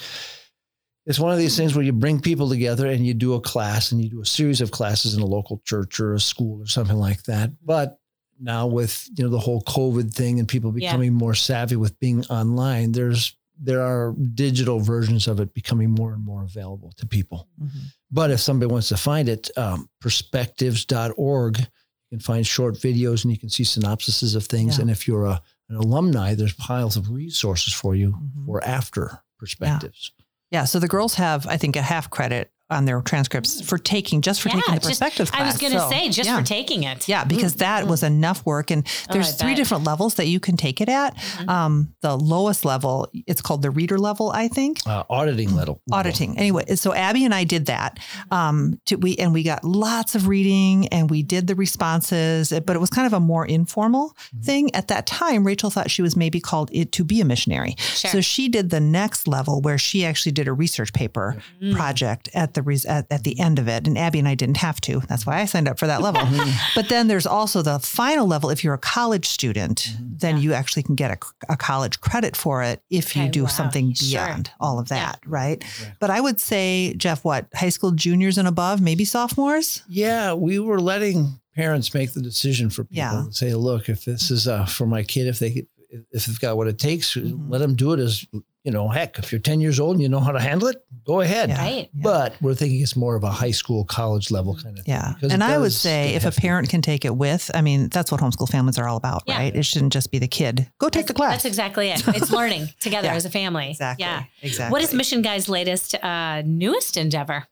it's 1.05 1.19
one 1.19 1.33
of 1.33 1.37
these 1.37 1.57
things 1.57 1.75
where 1.75 1.83
you 1.83 1.91
bring 1.91 2.21
people 2.21 2.47
together 2.49 2.87
and 2.87 3.05
you 3.05 3.13
do 3.13 3.33
a 3.33 3.41
class 3.41 3.91
and 3.91 4.01
you 4.01 4.09
do 4.09 4.21
a 4.21 4.25
series 4.25 4.61
of 4.61 4.71
classes 4.71 5.15
in 5.15 5.21
a 5.21 5.25
local 5.25 5.61
church 5.65 5.99
or 5.99 6.13
a 6.13 6.19
school 6.19 6.61
or 6.61 6.65
something 6.65 6.95
like 6.97 7.23
that. 7.23 7.51
But 7.63 7.99
now 8.39 8.67
with 8.67 9.07
you 9.17 9.25
know 9.25 9.29
the 9.29 9.37
whole 9.39 9.61
COVID 9.63 10.13
thing 10.13 10.39
and 10.39 10.47
people 10.47 10.71
Yeah. 10.77 10.87
becoming 10.91 11.13
more 11.13 11.35
savvy 11.35 11.75
with 11.75 11.99
being 11.99 12.25
online, 12.27 12.93
there's 12.93 13.35
there 13.65 13.81
are 13.81 14.13
digital 14.33 14.79
versions 14.79 15.27
of 15.27 15.39
it 15.39 15.53
becoming 15.53 15.89
more 15.91 16.13
and 16.13 16.23
more 16.23 16.43
available 16.43 16.91
to 16.97 17.05
people. 17.05 17.47
Mhm. 17.61 17.69
But 18.11 18.29
if 18.29 18.39
somebody 18.41 18.71
wants 18.71 18.89
to 18.89 18.97
find 18.97 19.29
it, 19.29 19.49
um, 19.57 19.89
perspectives.org, 20.01 21.59
you 21.59 21.65
can 22.11 22.19
find 22.19 22.45
short 22.45 22.75
videos 22.75 23.23
and 23.23 23.31
you 23.31 23.39
can 23.39 23.49
see 23.49 23.63
synopsises 23.63 24.35
of 24.35 24.45
things. 24.45 24.75
Yeah. 24.77 24.81
And 24.83 24.91
if 24.91 25.07
you're 25.07 25.25
a, 25.25 25.41
an 25.69 25.75
alumni, 25.77 26.35
there's 26.35 26.53
piles 26.53 26.97
of 26.97 27.09
resources 27.09 27.73
for 27.73 27.95
you 27.95 28.11
Mhm. 28.11 28.45
for 28.45 28.63
after 28.63 29.19
perspectives. 29.39 30.11
Yeah. 30.51 30.65
So 30.65 30.79
the 30.79 30.87
girls 30.87 31.15
have, 31.15 31.47
I 31.47 31.57
think, 31.57 31.75
a 31.75 31.81
half 31.81 32.09
credit 32.09 32.51
on 32.73 32.85
their 32.85 32.99
transcripts 33.01 33.61
for 33.61 33.77
taking 33.77 34.21
just 34.21 34.41
for 34.41 34.49
Yeah, 34.49 34.55
taking 34.55 34.73
the 34.75 34.79
just- 34.81 34.89
perspective 34.89 35.31
class. 35.31 35.41
I 35.41 35.45
was 35.45 35.57
going 35.57 35.73
to 35.73 35.79
So, 35.79 35.89
say 35.89 36.09
just 36.09 36.27
yeah. 36.29 36.39
for 36.39 36.45
taking 36.45 36.83
it. 36.83 37.07
Yeah, 37.07 37.23
because 37.23 37.55
that 37.55 37.87
was 37.87 38.03
enough 38.03 38.45
work. 38.45 38.71
And 38.71 38.85
Oh, 39.09 39.13
there's 39.13 39.29
I 39.29 39.31
three 39.33 39.49
bet. 39.51 39.57
different 39.57 39.83
levels 39.85 40.15
that 40.15 40.27
you 40.27 40.39
can 40.39 40.57
take 40.57 40.81
it 40.81 40.89
at. 40.89 41.15
Mhm. 41.15 41.49
Um, 41.49 41.93
the 42.01 42.17
lowest 42.17 42.65
level, 42.65 43.07
it's 43.27 43.41
called 43.41 43.61
the 43.61 43.71
reader 43.71 43.97
level, 43.97 44.31
I 44.31 44.47
think. 44.47 44.79
Uh, 44.85 45.03
auditing 45.09 45.55
level. 45.55 45.81
Auditing. 45.91 46.37
Anyway, 46.37 46.65
so 46.75 46.93
Abby 46.93 47.23
and 47.25 47.33
I 47.33 47.43
did 47.43 47.67
that. 47.67 47.99
Um, 48.31 48.79
to, 48.87 48.95
we 48.95 49.15
and 49.17 49.31
we 49.33 49.43
got 49.43 49.63
lots 49.63 50.15
of 50.15 50.27
reading 50.27 50.87
and 50.87 51.09
we 51.09 51.21
did 51.23 51.47
the 51.47 51.55
responses, 51.55 52.51
but 52.65 52.75
it 52.75 52.79
was 52.79 52.89
kind 52.89 53.05
of 53.05 53.13
a 53.13 53.19
more 53.19 53.45
informal 53.45 54.15
Mhm. 54.35 54.43
thing. 54.43 54.75
At 54.75 54.87
that 54.87 55.05
time, 55.05 55.43
Rachel 55.45 55.69
thought 55.69 55.91
she 55.91 56.01
was 56.01 56.15
maybe 56.15 56.39
called 56.39 56.69
it 56.73 56.91
to 56.93 57.03
be 57.03 57.21
a 57.21 57.25
missionary. 57.25 57.75
Sure. 57.77 58.09
So 58.11 58.21
she 58.21 58.49
did 58.49 58.69
the 58.71 58.79
next 58.79 59.27
level 59.27 59.61
where 59.61 59.77
she 59.77 60.03
actually 60.05 60.31
did 60.31 60.47
a 60.47 60.53
research 60.53 60.91
paper 60.93 61.37
Mm. 61.61 61.75
project 61.75 62.29
at 62.33 62.55
the 62.55 62.61
res- 62.65 62.85
at, 62.85 63.05
at 63.11 63.23
the 63.23 63.39
end 63.39 63.59
of 63.59 63.67
it. 63.67 63.87
And 63.87 63.97
Abby 63.97 64.19
and 64.19 64.27
I 64.27 64.35
didn't 64.35 64.57
have 64.57 64.79
to. 64.81 65.01
That's 65.09 65.25
why 65.25 65.39
I 65.41 65.45
signed 65.45 65.67
up 65.67 65.77
for 65.79 65.87
that 65.87 66.01
level. 66.01 66.21
but 66.75 66.89
then 66.89 67.07
there's 67.07 67.27
also 67.27 67.61
the 67.61 67.79
final 67.79 68.27
level. 68.27 68.49
If 68.49 68.63
you're 68.63 68.73
a 68.73 68.77
college 68.79 69.27
student, 69.27 69.93
Mhm. 69.97 70.19
then 70.19 70.37
Yeah. 70.37 70.43
you 70.43 70.53
actually 70.53 70.83
can 70.83 70.95
get 70.95 71.11
a, 71.11 71.17
a 71.53 71.57
college 71.57 71.99
credit 72.01 72.35
for 72.35 72.63
it 72.63 72.81
if 72.89 73.15
you 73.15 73.27
do 73.29 73.43
wow. 73.43 73.49
something 73.49 73.93
Sure. 73.93 74.25
beyond 74.25 74.51
all 74.59 74.79
of 74.79 74.87
Yeah. 74.89 74.95
that, 75.11 75.19
right? 75.25 75.57
Exactly. 75.63 75.95
But 75.99 76.09
I 76.09 76.19
would 76.21 76.39
say, 76.39 76.93
Jeff, 76.95 77.23
what 77.23 77.47
high 77.53 77.69
school 77.69 77.91
juniors 77.91 78.37
and 78.37 78.47
above, 78.47 78.81
maybe 78.81 79.05
sophomores. 79.05 79.83
Yeah, 79.87 80.33
we 80.33 80.59
were 80.59 80.79
letting 80.81 81.39
parents 81.55 81.93
make 81.93 82.13
the 82.13 82.21
decision 82.21 82.69
for 82.69 82.83
people 82.83 82.97
Yeah. 82.97 83.19
and 83.19 83.35
say, 83.35 83.53
look, 83.53 83.87
if 83.87 84.05
this 84.05 84.31
is 84.31 84.47
uh, 84.47 84.65
for 84.65 84.87
my 84.87 85.03
kid, 85.03 85.27
if 85.27 85.37
they 85.39 85.67
if 86.11 86.25
they've 86.25 86.39
got 86.39 86.57
what 86.57 86.67
it 86.67 86.77
takes, 86.79 87.13
Mhm. 87.15 87.49
let 87.49 87.59
them 87.59 87.75
do 87.75 87.93
it 87.93 87.99
as 87.99 88.25
you 88.65 88.71
know, 88.71 88.87
heck, 88.87 89.19
if 89.19 89.29
you're 89.33 89.41
10 89.41 89.59
years 89.59 89.77
old 89.77 89.95
and 89.95 90.01
you 90.01 90.07
know 90.07 90.21
how 90.21 90.31
to 90.31 90.39
handle 90.39 90.69
it, 90.69 90.77
go 91.05 91.19
ahead. 91.19 91.49
Yeah. 91.49 91.57
Right. 91.61 91.89
Yeah. 91.93 92.01
But 92.01 92.35
we're 92.41 92.55
thinking 92.55 92.79
it's 92.79 92.95
more 92.95 93.17
of 93.17 93.23
a 93.25 93.29
high 93.29 93.51
school, 93.51 93.83
college 93.83 94.31
level 94.31 94.55
kind 94.55 94.79
of 94.79 94.85
thing. 94.85 94.95
Yeah. 94.95 95.15
And 95.21 95.43
I 95.43 95.57
would 95.57 95.73
say 95.73 96.13
if 96.15 96.21
a 96.23 96.27
hefty. 96.27 96.39
parent 96.43 96.69
can 96.69 96.81
take 96.81 97.03
it 97.03 97.13
with, 97.13 97.51
I 97.53 97.61
mean, 97.61 97.89
that's 97.89 98.09
what 98.09 98.21
homeschool 98.21 98.47
families 98.49 98.77
are 98.77 98.87
all 98.87 98.95
about, 98.95 99.23
Yeah. 99.27 99.37
right? 99.37 99.53
It 99.53 99.63
shouldn't 99.65 99.91
just 99.91 100.11
be 100.11 100.17
the 100.19 100.29
kid. 100.29 100.71
Go 100.79 100.87
take 100.87 100.93
That's- 100.93 101.07
the 101.07 101.13
class. 101.13 101.31
That's 101.33 101.45
exactly 101.45 101.89
it. 101.89 102.07
It's 102.07 102.31
learning 102.39 102.69
together 102.79 103.07
Yeah. 103.09 103.15
as 103.15 103.25
a 103.25 103.29
family. 103.29 103.71
exactly. 103.71 104.05
Yeah. 104.05 104.23
Exactly. 104.41 104.71
What 104.71 104.81
is 104.81 104.93
Mission 104.93 105.21
Guides' 105.21 105.49
latest, 105.49 105.95
uh, 106.01 106.41
newest 106.45 106.95
endeavor? 106.95 107.47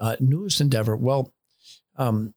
uh, 0.00 0.16
newest 0.18 0.60
endeavor. 0.60 0.96
Well, 0.96 1.32
um, 1.96 2.34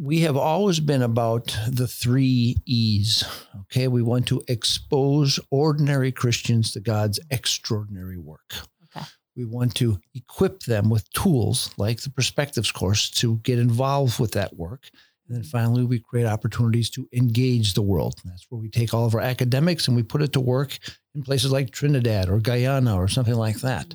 we 0.00 0.20
have 0.20 0.36
always 0.36 0.80
been 0.80 1.02
about 1.02 1.54
the 1.68 1.86
three 1.86 2.56
E's. 2.64 3.22
Okay. 3.62 3.86
We 3.86 4.00
want 4.00 4.26
to 4.28 4.42
expose 4.48 5.38
ordinary 5.50 6.10
Christians 6.10 6.72
to 6.72 6.80
God's 6.80 7.20
extraordinary 7.30 8.16
work. 8.16 8.54
Okay. 8.96 9.04
We 9.36 9.44
want 9.44 9.74
to 9.76 10.00
equip 10.14 10.60
them 10.60 10.88
with 10.88 11.10
tools 11.12 11.70
like 11.76 12.00
the 12.00 12.10
Perspectives 12.10 12.72
course 12.72 13.10
to 13.10 13.36
get 13.38 13.58
involved 13.58 14.18
with 14.18 14.32
that 14.32 14.56
work. 14.56 14.88
And 15.28 15.36
then 15.36 15.44
finally, 15.44 15.84
we 15.84 16.00
create 16.00 16.26
opportunities 16.26 16.88
to 16.90 17.06
engage 17.12 17.74
the 17.74 17.82
world. 17.82 18.14
And 18.22 18.32
that's 18.32 18.46
where 18.48 18.60
we 18.60 18.70
take 18.70 18.94
all 18.94 19.04
of 19.04 19.14
our 19.14 19.20
academics 19.20 19.86
and 19.86 19.96
we 19.96 20.02
put 20.02 20.22
it 20.22 20.32
to 20.32 20.40
work 20.40 20.78
in 21.14 21.22
places 21.22 21.52
like 21.52 21.72
Trinidad 21.72 22.30
or 22.30 22.40
Guyana 22.40 22.96
or 22.96 23.06
something 23.06 23.34
like 23.34 23.60
that. 23.60 23.94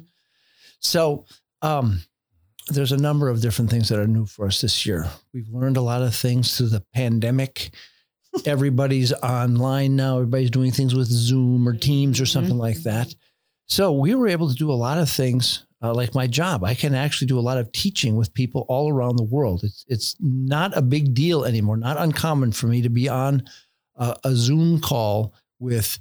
So, 0.79 1.25
um, 1.63 2.01
there's 2.67 2.91
a 2.91 2.97
number 2.97 3.29
of 3.29 3.41
different 3.41 3.69
things 3.69 3.89
that 3.89 3.99
are 3.99 4.07
new 4.07 4.25
for 4.25 4.47
us 4.47 4.61
this 4.61 4.85
year. 4.85 5.07
We've 5.33 5.49
learned 5.49 5.77
a 5.77 5.81
lot 5.81 6.01
of 6.01 6.15
things 6.15 6.57
through 6.57 6.69
the 6.69 6.83
pandemic. 6.93 7.71
Everybody's 8.45 9.13
online 9.13 9.95
now. 9.95 10.15
Everybody's 10.15 10.51
doing 10.51 10.71
things 10.71 10.95
with 10.95 11.07
Zoom 11.07 11.67
or 11.67 11.75
Teams 11.75 12.19
or 12.19 12.25
something 12.25 12.57
like 12.57 12.81
that. 12.83 13.13
So 13.67 13.91
we 13.93 14.15
were 14.15 14.27
able 14.27 14.49
to 14.49 14.55
do 14.55 14.71
a 14.71 14.73
lot 14.73 14.97
of 14.97 15.09
things 15.09 15.65
uh, 15.81 15.93
like 15.93 16.15
my 16.15 16.27
job. 16.27 16.63
I 16.63 16.73
can 16.73 16.93
actually 16.95 17.27
do 17.27 17.39
a 17.39 17.41
lot 17.41 17.57
of 17.57 17.71
teaching 17.71 18.15
with 18.15 18.33
people 18.33 18.65
all 18.67 18.91
around 18.91 19.17
the 19.17 19.23
world. 19.23 19.63
It's 19.63 19.85
it's 19.87 20.15
not 20.19 20.75
a 20.75 20.81
big 20.81 21.13
deal 21.13 21.45
anymore. 21.45 21.77
Not 21.77 21.97
uncommon 21.97 22.51
for 22.51 22.67
me 22.67 22.81
to 22.81 22.89
be 22.89 23.09
on 23.09 23.43
a, 23.95 24.15
a 24.23 24.35
Zoom 24.35 24.81
call 24.81 25.33
with 25.59 25.99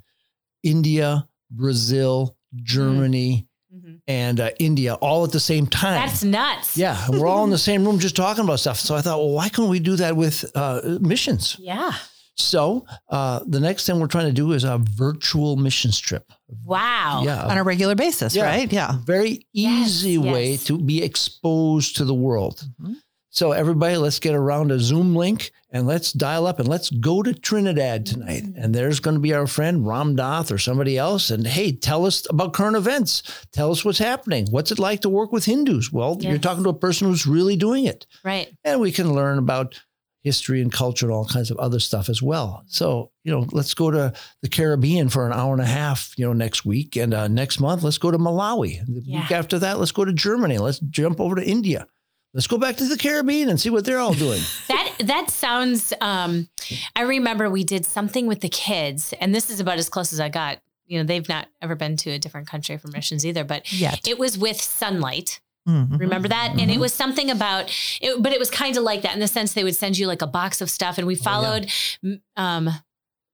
India, 0.63 1.29
Brazil, 1.51 2.37
Germany, 2.55 3.47
Mhm. 3.75 4.01
and 4.07 4.41
uh, 4.41 4.51
India 4.59 4.95
all 4.95 5.25
at 5.25 5.33
the 5.33 5.41
same 5.41 5.67
time. 5.67 6.07
That's 6.07 6.23
nuts. 6.25 6.77
yeah, 6.77 6.97
we're 7.11 7.27
all 7.27 7.45
in 7.45 7.51
the 7.51 7.59
same 7.59 7.85
room 7.85 7.99
just 7.99 8.15
talking 8.17 8.45
about 8.45 8.61
stuff. 8.61 8.79
So 8.79 8.95
I 8.95 9.01
thought, 9.01 9.19
well, 9.19 9.31
why 9.33 9.49
can't 9.49 9.69
we 9.69 9.81
do 9.81 9.97
that 9.97 10.17
with 10.17 10.45
uh, 10.55 10.81
missions? 11.01 11.57
Yeah. 11.59 11.93
So 12.37 12.85
uh, 13.11 13.41
the 13.47 13.61
next 13.61 13.87
thing 13.87 14.01
we're 14.01 14.09
trying 14.09 14.27
to 14.27 14.33
do 14.33 14.53
is 14.53 14.65
a 14.65 14.79
virtual 14.79 15.57
missions 15.57 16.01
trip. 16.01 16.33
Wow. 16.65 17.23
Yeah, 17.25 17.47
On 17.47 17.59
a 17.59 17.63
regular 17.63 17.95
basis, 17.95 18.35
Yeah. 18.35 18.45
right? 18.47 18.73
Yeah. 18.73 18.99
very 19.05 19.47
Yes, 19.53 19.89
easy 19.89 20.19
way 20.19 20.51
yes. 20.53 20.65
to 20.65 20.79
be 20.79 21.03
exposed 21.03 21.97
to 21.97 22.05
the 22.05 22.15
world. 22.15 22.65
Mhm. 22.83 22.95
So 23.35 23.51
everybody, 23.51 23.97
let's 23.97 24.21
get 24.21 24.37
around 24.37 24.71
a 24.71 24.79
Zoom 24.79 25.17
link 25.17 25.51
and 25.73 25.89
let's 25.89 26.13
dial 26.13 26.47
up 26.47 26.61
and 26.61 26.69
let's 26.69 26.89
go 26.89 27.21
to 27.21 27.35
Trinidad 27.35 28.07
tonight. 28.07 28.45
And 28.57 28.73
there's 28.73 29.01
going 29.01 29.15
to 29.17 29.21
be 29.21 29.35
our 29.35 29.49
friend 29.49 29.85
Ram 29.85 30.15
Dath 30.15 30.53
or 30.53 30.59
somebody 30.59 30.97
else. 30.97 31.31
And 31.31 31.45
hey, 31.45 31.73
tell 31.73 32.07
us 32.07 32.25
about 32.31 32.53
current 32.53 32.77
events. 32.77 33.25
Tell 33.51 33.73
us 33.73 33.85
what's 33.85 33.99
happening. 33.99 34.47
What's 34.51 34.71
it 34.71 34.79
like 34.79 35.01
to 35.01 35.09
work 35.09 35.33
with 35.33 35.47
Hindus? 35.47 35.93
Well, 35.93 36.17
you're 36.21 36.39
talking 36.39 36.63
to 36.63 36.71
a 36.71 36.75
person 36.75 37.09
who's 37.09 37.27
really 37.27 37.57
doing 37.57 37.87
it. 37.87 38.07
Right. 38.23 38.57
And 38.63 38.81
we 38.81 38.93
can 38.93 39.13
learn 39.13 39.39
about 39.39 39.81
history 40.23 40.63
and 40.63 40.73
culture 40.73 41.07
and 41.07 41.13
all 41.13 41.27
kinds 41.27 41.51
of 41.51 41.57
other 41.59 41.81
stuff 41.81 42.09
as 42.09 42.23
well. 42.23 42.63
So, 42.69 43.11
you 43.25 43.33
know, 43.33 43.49
let's 43.51 43.75
go 43.75 43.91
to 43.91 44.13
the 44.43 44.49
Caribbean 44.49 45.09
for 45.09 45.27
an 45.27 45.33
hour 45.33 45.53
and 45.53 45.61
a 45.61 45.67
half, 45.67 46.15
you 46.17 46.25
know, 46.25 46.33
next 46.35 46.65
week. 46.65 46.95
And 46.95 47.13
uh, 47.13 47.27
next 47.27 47.59
month, 47.59 47.83
let's 47.83 47.99
go 47.99 48.13
to 48.13 48.17
Malawi. 48.17 48.87
The 48.87 49.03
Yeah. 49.05 49.23
week 49.23 49.33
after 49.33 49.59
that, 49.59 49.81
let's 49.81 49.91
go 49.93 50.05
to 50.05 50.13
Germany. 50.13 50.59
Let's 50.59 50.79
jump 50.79 51.21
over 51.21 51.35
to 51.35 51.45
India. 51.45 51.89
Let's 52.35 52.47
go 52.49 52.59
back 52.59 52.77
to 52.77 52.85
the 52.85 52.99
Caribbean 52.99 53.49
and 53.49 53.61
see 53.61 53.71
what 53.71 53.85
they're 53.85 53.99
all 54.01 54.13
doing. 54.15 54.41
That 54.69 54.93
that 55.07 55.31
sounds 55.31 55.93
um 56.01 56.49
I 56.97 57.03
remember 57.03 57.49
we 57.51 57.65
did 57.65 57.85
something 57.87 58.27
with 58.27 58.41
the 58.41 58.49
kids 58.49 59.13
and 59.21 59.35
this 59.35 59.51
is 59.51 59.61
about 59.61 59.79
as 59.79 59.89
close 59.89 60.13
as 60.13 60.21
I 60.21 60.29
got. 60.29 60.59
You 60.87 60.99
know, 60.99 61.05
they've 61.05 61.29
not 61.29 61.49
ever 61.63 61.75
been 61.75 61.97
to 61.99 62.11
a 62.11 62.19
different 62.19 62.47
country 62.49 62.77
for 62.77 62.89
missions 62.89 63.25
either, 63.25 63.43
but 63.45 63.73
Yet. 63.73 64.07
it 64.07 64.19
was 64.19 64.37
with 64.37 64.61
sunlight. 64.61 65.41
Mhm. 65.69 65.99
Remember 65.99 66.29
that? 66.29 66.57
And 66.61 66.71
it 66.71 66.79
was 66.79 66.93
something 66.93 67.31
about 67.31 67.71
it, 68.03 68.23
but 68.23 68.33
it 68.33 68.39
was 68.39 68.51
kind 68.51 68.77
of 68.77 68.83
like 68.83 69.01
that 69.03 69.15
in 69.15 69.21
the 69.21 69.27
sense 69.29 69.55
they 69.55 69.65
would 69.65 69.75
send 69.77 69.97
you 69.97 70.07
like 70.07 70.21
a 70.23 70.27
box 70.27 70.61
of 70.61 70.69
stuff, 70.71 70.99
and 70.99 71.07
we 71.07 71.15
followed. 71.15 71.71
m- 72.05 72.21
um, 72.37 72.69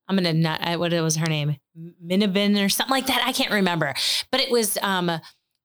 I'm 0.08 0.16
gonna 0.16 0.32
not 0.32 0.60
I- 0.62 0.76
what 0.76 0.92
was 0.92 1.16
her 1.16 1.26
name, 1.26 1.56
Minibin 2.04 2.64
or 2.64 2.68
something 2.68 2.90
like 2.92 3.06
that. 3.06 3.22
I 3.26 3.32
can't 3.32 3.50
remember, 3.52 3.94
but 4.30 4.40
it 4.40 4.50
was 4.50 4.78
um 4.82 5.10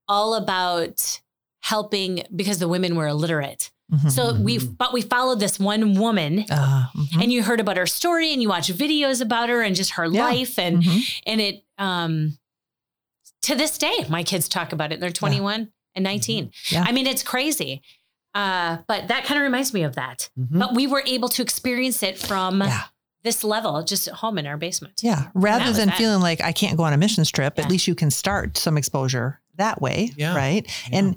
all 0.07 0.33
about 0.35 1.21
helping 1.69 2.23
because 2.35 2.59
the 2.59 2.67
women 2.67 2.95
were 2.95 3.07
illiterate. 3.07 3.71
Mhm. 3.91 4.11
So 4.11 4.33
we 4.35 4.57
but 4.59 4.93
we 4.93 5.01
followed 5.01 5.39
this 5.39 5.59
one 5.59 5.93
woman. 5.95 6.45
Uh, 6.49 6.87
mhm. 6.95 7.23
And 7.23 7.31
you 7.33 7.41
heard 7.43 7.59
about 7.59 7.77
her 7.77 7.87
story, 7.87 8.31
and 8.33 8.41
you 8.41 8.49
watch 8.49 8.67
videos 8.71 9.19
about 9.21 9.49
her 9.49 9.61
and 9.61 9.75
just 9.75 9.91
her 9.91 10.05
Yeah. 10.05 10.25
life, 10.25 10.57
and 10.59 10.83
Mhm. 10.83 11.21
and 11.25 11.41
it 11.41 11.63
um 11.77 12.37
to 13.43 13.55
this 13.55 13.77
day 13.77 14.05
my 14.09 14.23
kids 14.23 14.47
talk 14.47 14.71
about 14.73 14.91
it 14.91 14.99
they're 14.99 15.11
21 15.11 15.69
and 15.93 16.03
19 16.03 16.51
Yeah. 16.69 16.83
i 16.87 16.91
mean 16.91 17.05
it's 17.05 17.21
crazy 17.21 17.81
uh 18.33 18.77
but 18.87 19.07
that 19.09 19.25
kind 19.25 19.37
of 19.37 19.43
reminds 19.43 19.71
me 19.73 19.83
of 19.83 19.95
that 19.95 20.29
Mhm. 20.39 20.57
but 20.59 20.73
we 20.73 20.87
were 20.87 21.03
able 21.05 21.29
to 21.29 21.41
experience 21.43 22.01
it 22.01 22.17
from 22.17 22.61
Yeah. 22.61 22.83
this 23.23 23.43
level 23.43 23.83
just 23.83 24.07
at 24.07 24.15
home 24.15 24.37
in 24.39 24.47
our 24.47 24.57
basement 24.57 25.01
Yeah. 25.03 25.27
Rather 25.35 25.71
than 25.73 25.89
that. 25.89 25.97
feeling 25.97 26.21
like 26.21 26.41
I 26.41 26.53
can't 26.53 26.77
go 26.77 26.83
on 26.83 26.93
a 26.93 26.97
missions 26.97 27.29
trip, 27.29 27.53
Yeah. 27.57 27.65
at 27.65 27.69
least 27.69 27.87
you 27.87 27.93
can 27.95 28.09
start 28.09 28.57
some 28.57 28.77
exposure 28.77 29.41
that 29.57 29.81
way. 29.81 30.11
Yeah. 30.17 30.33
Right. 30.35 30.65
Yeah. 30.89 30.97
And 30.99 31.15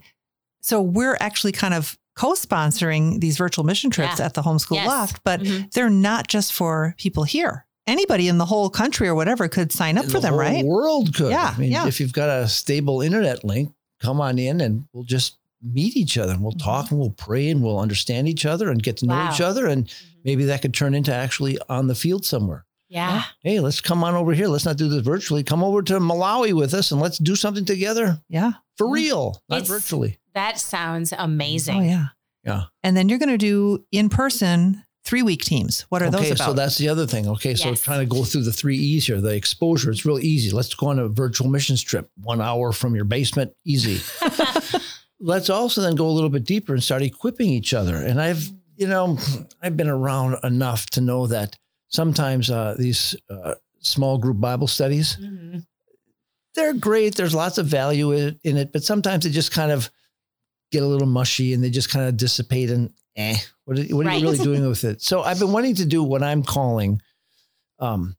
so 0.61 0.81
we're 0.83 1.17
actually 1.21 1.53
kind 1.53 1.75
of 1.75 1.99
co 2.17 2.33
sponsoring 2.35 3.21
these 3.21 3.37
virtual 3.37 3.65
mission 3.65 3.91
trips 3.91 4.19
Yeah. 4.19 4.27
at 4.27 4.35
the 4.35 4.43
Homeschool 4.43 4.77
Yes. 4.77 4.87
Loft, 4.89 5.21
but 5.25 5.41
Mhm. 5.41 5.71
they're 5.73 5.91
not 5.91 6.27
just 6.29 6.53
for 6.53 6.95
people 6.99 7.25
here. 7.25 7.65
Anybody 7.87 8.29
in 8.29 8.39
the 8.39 8.45
whole 8.47 8.69
country 8.69 9.09
or 9.09 9.15
whatever 9.15 9.49
could 9.49 9.73
sign 9.73 9.97
up 9.97 10.05
And 10.05 10.13
for 10.13 10.19
the 10.19 10.23
them, 10.23 10.33
whole 10.35 10.41
right? 10.41 10.65
world 10.65 11.15
could. 11.15 11.31
Yeah, 11.31 11.55
I 11.57 11.59
mean, 11.61 11.71
yeah. 11.73 11.87
if 11.87 12.01
you've 12.01 12.13
got 12.13 12.29
a 12.29 12.49
stable 12.49 13.01
internet 13.01 13.45
link, 13.45 13.73
come 14.01 14.21
on 14.21 14.39
in 14.39 14.61
and 14.61 14.85
we'll 14.93 15.05
just 15.05 15.39
meet 15.63 15.97
each 15.97 16.19
other 16.19 16.33
and 16.33 16.43
we'll 16.43 16.53
Mhm. 16.53 16.63
talk 16.65 16.91
and 16.91 17.01
we'll 17.01 17.11
pray 17.11 17.49
and 17.49 17.63
we'll 17.63 17.79
understand 17.81 18.29
each 18.29 18.45
other 18.45 18.71
and 18.71 18.83
get 18.83 18.97
to 18.99 19.07
know 19.07 19.15
Wow. 19.15 19.33
each 19.33 19.41
other. 19.41 19.67
And 19.67 19.87
Mhm. 19.87 19.93
maybe 20.25 20.45
that 20.47 20.61
could 20.63 20.75
turn 20.75 20.95
into 20.95 21.15
actually 21.15 21.59
on 21.69 21.87
the 21.87 21.95
field 21.95 22.25
somewhere. 22.27 22.65
yeah 22.91 23.25
Hey, 23.43 23.61
let's 23.61 23.83
come 23.83 24.03
on 24.03 24.15
over 24.15 24.33
here. 24.33 24.49
Let's 24.49 24.65
not 24.65 24.79
do 24.79 24.89
this 24.89 25.03
virtually. 25.03 25.43
Come 25.43 25.63
over 25.63 25.83
to 25.83 26.01
Malawi 26.01 26.55
with 26.55 26.73
us 26.73 26.91
and 26.91 26.99
let's 27.01 27.19
do 27.19 27.37
something 27.37 27.67
together 27.67 28.23
Yeah. 28.31 28.53
for 28.79 28.89
real, 28.89 29.43
not 29.49 29.57
It's- 29.63 29.69
virtually. 29.69 30.18
That 30.35 30.59
sounds 30.59 31.13
amazing 31.17 31.79
Oh, 31.79 31.83
yeah. 31.83 32.07
Yeah. 32.45 32.63
And 32.83 32.97
then 32.97 33.09
you're 33.09 33.19
going 33.19 33.29
to 33.31 33.39
do 33.39 33.85
in 33.93 34.09
person 34.09 34.85
three 35.05 35.23
week 35.23 35.43
teams. 35.43 35.83
What 35.89 36.03
are 36.03 36.07
okay, 36.09 36.17
those 36.19 36.31
about? 36.33 36.45
so 36.47 36.53
that's 36.53 36.77
the 36.79 36.89
other 36.89 37.07
thing. 37.07 37.27
Okay, 37.29 37.55
so 37.55 37.71
Yes. 37.71 37.83
trying 37.83 38.01
to 38.01 38.07
go 38.07 38.25
through 38.25 38.43
the 38.43 38.53
three 38.53 38.77
E's 38.77 39.07
here, 39.07 39.21
the 39.21 39.35
exposure, 39.35 39.91
it's 39.91 40.05
real 40.07 40.19
easy. 40.19 40.51
Let's 40.51 40.73
go 40.75 40.89
on 40.89 40.99
a 40.99 41.09
virtual 41.09 41.49
missions 41.49 41.83
trip, 41.83 42.11
one 42.23 42.41
hour 42.41 42.73
from 42.73 42.95
your 42.95 43.05
basement, 43.05 43.53
easy. 43.65 44.01
Let's 45.21 45.51
also 45.51 45.81
then 45.83 45.95
go 45.97 46.07
a 46.07 46.13
little 46.13 46.31
bit 46.31 46.45
deeper 46.45 46.75
and 46.75 46.83
start 46.83 47.03
equipping 47.03 47.49
each 47.51 47.75
other. 47.75 47.97
And 47.97 48.21
I've, 48.21 48.49
you 48.77 48.87
know, 48.87 49.19
I've 49.61 49.77
been 49.77 49.89
around 49.89 50.37
enough 50.45 50.87
to 50.91 51.01
know 51.01 51.27
that 51.27 51.57
sometimes 51.89 52.51
uh, 52.51 52.77
these 52.79 53.17
uh, 53.29 53.55
small 53.81 54.19
group 54.19 54.41
Bible 54.41 54.69
studies, 54.69 55.17
Mhm. 55.21 55.65
they're 56.55 56.75
great. 56.75 57.17
There's 57.17 57.35
lots 57.35 57.59
of 57.59 57.67
value 57.67 58.13
in 58.13 58.39
in 58.45 58.57
it, 58.57 58.73
but 58.73 58.85
sometimes 58.85 59.27
it 59.27 59.31
just 59.31 59.51
kind 59.53 59.73
of 59.73 59.91
get 60.71 60.83
a 60.83 60.87
little 60.87 61.07
mushy 61.09 61.53
and 61.55 61.63
they 61.63 61.71
just 61.71 61.91
kind 61.91 62.09
of 62.09 62.17
dissipate 62.17 62.71
and 62.71 62.93
eh, 63.17 63.37
what 63.65 63.79
are, 63.79 63.83
what 63.95 64.07
are 64.07 64.09
Right. 64.11 64.21
you 64.21 64.27
really 64.31 64.45
doing 64.45 64.69
with 64.69 64.85
it? 64.85 65.01
So 65.03 65.23
I've 65.23 65.39
been 65.39 65.53
wanting 65.53 65.75
to 65.77 65.85
do 65.87 66.03
what 66.03 66.23
I'm 66.23 66.43
calling 66.43 67.01
um, 67.79 68.17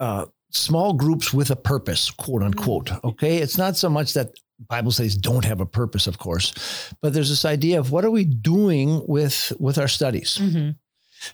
uh, 0.00 0.26
small 0.50 0.92
groups 0.92 1.32
with 1.32 1.50
a 1.50 1.56
purpose, 1.56 2.10
quote 2.10 2.42
unquote. 2.42 2.90
Okay. 3.04 3.38
It's 3.38 3.58
not 3.58 3.76
so 3.76 3.88
much 3.90 4.14
that 4.14 4.30
Bible 4.68 4.90
studies 4.90 5.16
don't 5.16 5.44
have 5.44 5.60
a 5.60 5.66
purpose, 5.66 6.06
of 6.06 6.18
course, 6.18 6.92
but 7.00 7.12
there's 7.12 7.28
this 7.28 7.44
idea 7.44 7.78
of 7.78 7.92
what 7.92 8.04
are 8.04 8.10
we 8.10 8.24
doing 8.24 9.02
with 9.06 9.52
with 9.60 9.78
our 9.78 9.86
studies? 9.88 10.38
Mhm. 10.40 10.76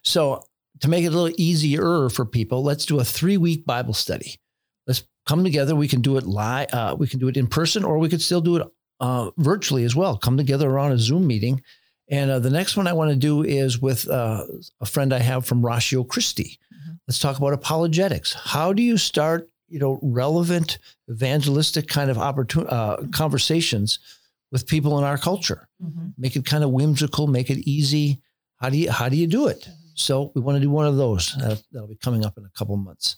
So 0.02 0.44
to 0.80 0.88
make 0.88 1.04
it 1.04 1.08
a 1.08 1.16
little 1.18 1.34
easier 1.38 2.08
for 2.10 2.24
people, 2.26 2.62
let's 2.62 2.84
do 2.84 2.98
a 3.00 3.04
three 3.04 3.36
week 3.38 3.64
Bible 3.64 3.94
study. 3.94 4.36
Let's 4.86 5.04
come 5.26 5.42
together. 5.42 5.74
We 5.74 5.88
can 5.88 6.02
do 6.02 6.18
it 6.18 6.26
live. 6.26 6.68
Uh, 6.72 6.96
we 6.98 7.06
can 7.06 7.18
do 7.18 7.28
it 7.28 7.36
in 7.38 7.46
person, 7.46 7.82
or 7.84 7.98
we 7.98 8.08
could 8.10 8.20
still 8.20 8.42
do 8.42 8.56
it 8.56 8.66
uh, 9.00 9.30
virtually 9.38 9.84
as 9.84 9.94
well. 9.96 10.16
Come 10.16 10.36
together 10.36 10.68
around 10.68 10.92
a 10.92 10.98
Zoom 10.98 11.26
meeting. 11.26 11.62
And 12.10 12.30
uh, 12.30 12.38
the 12.38 12.50
next 12.50 12.76
one 12.76 12.86
I 12.86 12.92
want 12.92 13.10
to 13.10 13.16
do 13.16 13.42
is 13.42 13.80
with 13.80 14.08
uh, 14.08 14.44
a 14.80 14.86
friend 14.86 15.12
I 15.12 15.18
have 15.20 15.46
from 15.46 15.64
Ratio 15.64 16.04
Christi. 16.04 16.58
Mhm. 16.72 16.98
Let's 17.08 17.18
talk 17.18 17.38
about 17.38 17.52
apologetics. 17.54 18.34
How 18.34 18.72
do 18.74 18.82
you 18.82 18.98
start, 18.98 19.48
you 19.68 19.78
know, 19.78 19.98
relevant 20.02 20.78
evangelistic 21.10 21.88
kind 21.88 22.10
of 22.10 22.16
opportun- 22.18 22.70
uh, 22.70 23.06
conversations 23.12 23.98
with 24.52 24.66
people 24.66 24.98
in 24.98 25.04
our 25.04 25.18
culture? 25.18 25.66
Mhm. 25.82 26.12
make 26.18 26.36
it 26.36 26.44
kind 26.44 26.62
of 26.64 26.70
whimsical, 26.70 27.26
make 27.26 27.50
it 27.50 27.58
easy. 27.68 28.20
How 28.56 28.68
do 28.70 28.76
you 28.76 28.90
how 28.90 29.08
do 29.08 29.16
you 29.16 29.26
do 29.26 29.46
it? 29.48 29.68
So 29.94 30.30
we 30.34 30.40
want 30.40 30.56
to 30.56 30.60
do 30.60 30.70
one 30.70 30.86
of 30.86 30.96
those. 30.96 31.34
Uh, 31.36 31.56
that'll 31.72 31.88
be 31.88 31.96
coming 31.96 32.24
up 32.24 32.36
in 32.38 32.44
a 32.44 32.50
couple 32.58 32.76
months. 32.76 33.16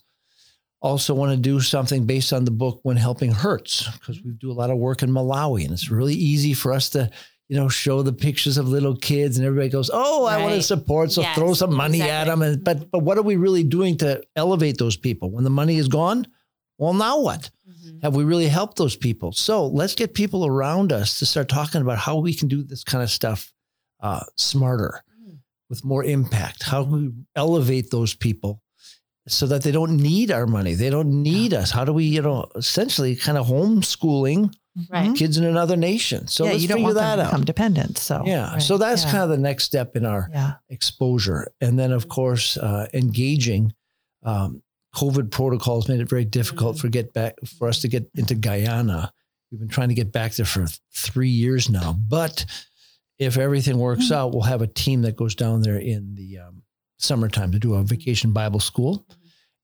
Also 0.82 1.14
want 1.14 1.32
to 1.32 1.36
do 1.38 1.58
something 1.60 2.04
based 2.04 2.32
on 2.32 2.44
the 2.44 2.50
book 2.50 2.80
When 2.82 2.96
Helping 2.96 3.32
Hurts 3.32 3.88
because 3.98 4.22
we 4.22 4.32
do 4.32 4.50
a 4.50 4.54
lot 4.54 4.70
of 4.70 4.76
work 4.78 5.02
in 5.02 5.10
Malawi 5.10 5.64
and 5.64 5.72
it's 5.72 5.90
really 5.90 6.14
easy 6.14 6.52
for 6.54 6.72
us 6.72 6.90
to 6.90 7.10
you 7.48 7.56
know 7.56 7.68
show 7.68 8.02
the 8.02 8.12
pictures 8.12 8.58
of 8.58 8.68
little 8.68 8.94
kids 8.96 9.38
and 9.38 9.46
everybody 9.46 9.68
goes, 9.70 9.90
"Oh, 9.92 10.26
I 10.26 10.42
want 10.42 10.54
to 10.54 10.62
support, 10.62 11.12
so 11.12 11.22
Yes, 11.22 11.34
throw 11.36 11.54
some 11.54 11.72
money 11.74 12.02
at 12.02 12.24
them." 12.24 12.42
And 12.42 12.62
but 12.62 12.90
but 12.90 13.00
what 13.00 13.16
are 13.18 13.22
we 13.22 13.36
really 13.36 13.64
doing 13.64 13.96
to 13.98 14.22
elevate 14.36 14.78
those 14.78 14.96
people 14.96 15.30
when 15.30 15.44
the 15.44 15.50
money 15.50 15.76
is 15.76 15.88
gone? 15.88 16.26
Well, 16.78 16.92
now 16.92 17.20
what? 17.20 17.50
Mhm. 17.68 18.02
Have 18.02 18.14
we 18.14 18.24
really 18.24 18.48
helped 18.48 18.76
those 18.76 18.96
people? 18.96 19.32
So 19.32 19.66
let's 19.66 19.94
get 19.94 20.12
people 20.12 20.44
around 20.44 20.92
us 20.92 21.18
to 21.20 21.26
start 21.26 21.48
talking 21.48 21.80
about 21.80 21.98
how 21.98 22.18
we 22.18 22.34
can 22.34 22.48
do 22.48 22.62
this 22.62 22.84
kind 22.84 23.02
of 23.02 23.10
stuff 23.10 23.52
uh, 24.00 24.20
smarter, 24.36 25.02
Mm. 25.26 25.38
with 25.70 25.82
more 25.84 26.04
impact. 26.04 26.64
How 26.64 26.82
we 26.82 27.10
elevate 27.34 27.90
those 27.90 28.12
people 28.14 28.60
so 29.28 29.46
that 29.46 29.62
they 29.62 29.70
don't 29.72 29.96
need 29.96 30.30
our 30.30 30.46
money? 30.46 30.74
They 30.74 30.90
don't 30.90 31.22
need 31.22 31.52
us. 31.54 31.70
How 31.70 31.84
do 31.84 31.92
we, 31.92 32.04
you 32.04 32.22
know, 32.22 32.46
essentially 32.54 33.16
kind 33.16 33.38
of 33.38 33.46
homeschooling 33.46 34.52
Right. 34.90 35.16
Kids 35.16 35.38
in 35.38 35.44
another 35.44 35.74
nation? 35.74 36.26
So 36.26 36.44
yeah, 36.44 36.50
let's 36.50 36.62
you 36.62 36.68
don't 36.68 36.76
figure 36.76 36.84
want 36.84 36.96
them 36.96 37.04
that 37.04 37.16
to 37.16 37.22
out. 37.22 37.26
become 37.30 37.44
dependent. 37.46 37.96
So 37.96 38.22
yeah. 38.26 38.52
right, 38.52 38.62
So 38.62 38.76
that's 38.76 39.04
yeah. 39.04 39.10
kind 39.10 39.22
of 39.22 39.30
the 39.30 39.38
next 39.38 39.64
step 39.64 39.96
in 39.96 40.04
our 40.04 40.28
yeah. 40.30 40.56
exposure. 40.68 41.50
And 41.62 41.78
then, 41.78 41.92
of 41.92 42.08
course, 42.08 42.58
uh, 42.58 42.86
engaging. 42.92 43.72
Um, 44.22 44.62
COVID 44.94 45.30
protocols 45.30 45.88
made 45.88 46.00
it 46.00 46.10
very 46.10 46.26
difficult 46.26 46.76
Mhm. 46.76 46.80
for 46.80 46.88
get 46.88 47.14
back 47.14 47.36
for 47.58 47.68
us 47.68 47.80
to 47.80 47.88
get 47.88 48.10
into 48.16 48.34
Guyana. 48.34 49.12
We've 49.50 49.60
been 49.60 49.68
trying 49.68 49.88
to 49.88 49.94
get 49.94 50.12
back 50.12 50.34
there 50.34 50.44
for 50.44 50.66
three 50.94 51.30
years 51.30 51.70
now, 51.70 51.94
but 51.94 52.44
if 53.18 53.38
everything 53.38 53.78
works 53.78 54.08
Mhm. 54.10 54.12
out, 54.12 54.32
we'll 54.32 54.42
have 54.42 54.60
a 54.60 54.66
team 54.66 55.00
that 55.02 55.16
goes 55.16 55.34
down 55.34 55.62
there 55.62 55.78
in 55.78 56.16
the 56.16 56.38
um, 56.40 56.62
summertime 56.98 57.50
to 57.52 57.58
do 57.58 57.74
a 57.74 57.82
vacation 57.82 58.32
Bible 58.32 58.60
school. 58.60 59.06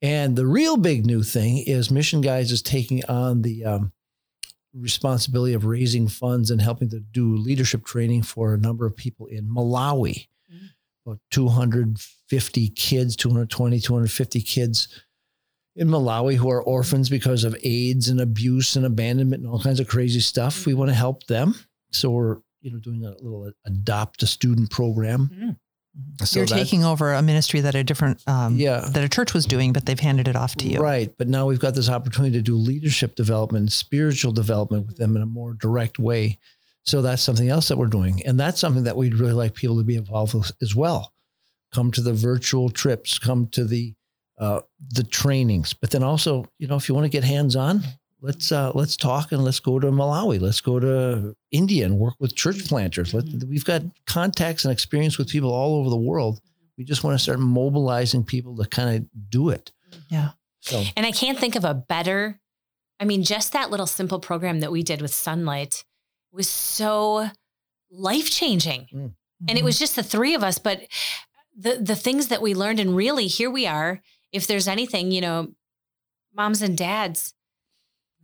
And 0.02 0.34
the 0.34 0.46
real 0.46 0.76
big 0.76 1.06
new 1.06 1.22
thing 1.22 1.58
is 1.58 1.90
Mission 1.90 2.20
Guides 2.20 2.50
is 2.50 2.60
taking 2.60 3.04
on 3.04 3.42
the 3.42 3.64
um, 3.64 3.92
responsibility 4.74 5.54
of 5.54 5.64
raising 5.64 6.08
funds 6.08 6.50
and 6.50 6.60
helping 6.60 6.90
to 6.90 6.98
do 7.00 7.36
leadership 7.36 7.84
training 7.84 8.22
for 8.22 8.52
a 8.52 8.58
number 8.58 8.84
of 8.84 8.96
people 8.96 9.26
in 9.26 9.48
Malawi. 9.48 10.26
Mhm. 10.52 10.70
About 11.06 11.20
250 11.30 12.68
kids, 12.70 13.14
220, 13.16 13.78
250 13.78 14.40
kids 14.40 14.88
in 15.76 15.88
Malawi 15.88 16.34
who 16.34 16.50
are 16.50 16.62
orphans 16.62 17.08
because 17.08 17.44
of 17.44 17.56
AIDS 17.62 18.08
and 18.08 18.20
abuse 18.20 18.76
and 18.76 18.84
abandonment 18.84 19.42
and 19.42 19.50
all 19.52 19.60
kinds 19.62 19.80
of 19.80 19.88
crazy 19.88 20.20
stuff. 20.20 20.66
We 20.66 20.74
want 20.74 20.90
to 20.90 20.94
help 20.94 21.26
them. 21.26 21.54
So 21.92 22.10
we're, 22.10 22.38
you 22.60 22.72
know, 22.72 22.78
doing 22.78 23.04
a 23.04 23.10
little 23.10 23.52
adopt 23.64 24.22
a 24.22 24.26
student 24.26 24.70
program. 24.70 25.30
Mm. 25.32 25.56
So 26.24 26.40
You're 26.40 26.46
taking 26.46 26.84
over 26.84 27.12
a 27.12 27.20
ministry 27.22 27.60
that 27.60 27.74
a 27.74 27.84
different, 27.84 28.22
um, 28.26 28.56
Yeah. 28.56 28.80
that 28.92 29.04
a 29.04 29.08
church 29.08 29.34
was 29.34 29.44
doing, 29.44 29.72
but 29.74 29.84
they've 29.84 29.98
handed 30.00 30.26
it 30.26 30.36
off 30.36 30.54
to 30.56 30.68
you. 30.68 30.78
Right. 30.80 31.12
But 31.18 31.28
now 31.28 31.46
we've 31.46 31.60
got 31.60 31.74
this 31.74 31.88
opportunity 31.90 32.36
to 32.38 32.42
do 32.42 32.56
leadership 32.56 33.14
development, 33.14 33.72
spiritual 33.72 34.32
development 34.32 34.86
with 34.86 34.96
them 34.96 35.16
in 35.16 35.22
a 35.22 35.26
more 35.26 35.52
direct 35.52 35.98
way. 35.98 36.38
So 36.84 37.02
that's 37.02 37.22
something 37.22 37.48
else 37.48 37.68
that 37.68 37.76
we're 37.76 37.86
doing. 37.88 38.22
And 38.24 38.40
that's 38.40 38.58
something 38.60 38.84
that 38.84 38.96
we'd 38.96 39.14
really 39.14 39.34
like 39.34 39.54
people 39.54 39.76
to 39.78 39.84
be 39.84 39.96
involved 39.96 40.34
with 40.34 40.50
as 40.62 40.74
well. 40.74 41.12
Come 41.74 41.90
to 41.92 42.00
the 42.00 42.12
virtual 42.14 42.70
trips, 42.70 43.18
come 43.18 43.46
to 43.48 43.64
the 43.64 43.94
uh, 44.38 44.60
the 44.90 45.04
trainings. 45.04 45.72
But 45.74 45.90
then 45.90 46.02
also, 46.02 46.46
you 46.58 46.66
know, 46.66 46.76
if 46.76 46.88
you 46.88 46.94
want 46.94 47.04
to 47.04 47.08
get 47.10 47.22
hands 47.22 47.54
on, 47.54 47.82
let's 48.22 48.52
uh, 48.52 48.70
let's 48.74 48.96
talk 48.96 49.32
and 49.32 49.44
let's 49.44 49.60
go 49.60 49.78
to 49.78 49.88
Malawi. 49.88 50.40
Let's 50.40 50.60
go 50.60 50.80
to 50.80 51.34
India 51.50 51.84
and 51.84 51.98
work 51.98 52.14
with 52.20 52.34
church 52.34 52.66
planters. 52.66 53.12
Let, 53.12 53.24
we've 53.44 53.64
got 53.64 53.82
contacts 54.06 54.64
and 54.64 54.72
experience 54.72 55.18
with 55.18 55.28
people 55.28 55.52
all 55.52 55.74
over 55.76 55.90
the 55.90 55.96
world. 55.96 56.40
We 56.78 56.84
just 56.84 57.04
want 57.04 57.18
to 57.18 57.22
start 57.22 57.38
mobilizing 57.38 58.24
people 58.24 58.56
to 58.56 58.64
kind 58.64 58.96
of 58.96 59.30
do 59.30 59.50
it. 59.50 59.72
Yeah. 60.08 60.30
So 60.60 60.82
And 60.96 61.04
I 61.04 61.10
can't 61.10 61.38
think 61.38 61.56
of 61.56 61.64
a 61.64 61.74
better, 61.74 62.40
I 63.00 63.04
mean, 63.04 63.24
just 63.24 63.52
that 63.52 63.70
little 63.70 63.86
simple 63.86 64.20
program 64.20 64.60
that 64.60 64.72
we 64.72 64.82
did 64.82 65.02
with 65.02 65.12
Sunlight 65.12 65.84
was 66.32 66.48
so 66.48 67.28
life 67.90 68.30
changing. 68.30 68.86
Mm. 68.94 69.14
And 69.48 69.58
it 69.58 69.64
was 69.64 69.78
just 69.78 69.96
the 69.96 70.04
three 70.04 70.34
of 70.34 70.44
us, 70.44 70.58
but 70.58 70.82
the 71.56 71.76
the 71.76 71.96
things 71.96 72.28
that 72.28 72.40
we 72.40 72.54
learned, 72.54 72.80
and 72.80 72.96
really 72.96 73.26
here 73.26 73.50
we 73.50 73.66
are. 73.66 74.00
If 74.30 74.46
there's 74.46 74.68
anything, 74.68 75.10
you 75.10 75.20
know, 75.20 75.52
moms 76.34 76.62
and 76.62 76.78
dads, 76.78 77.34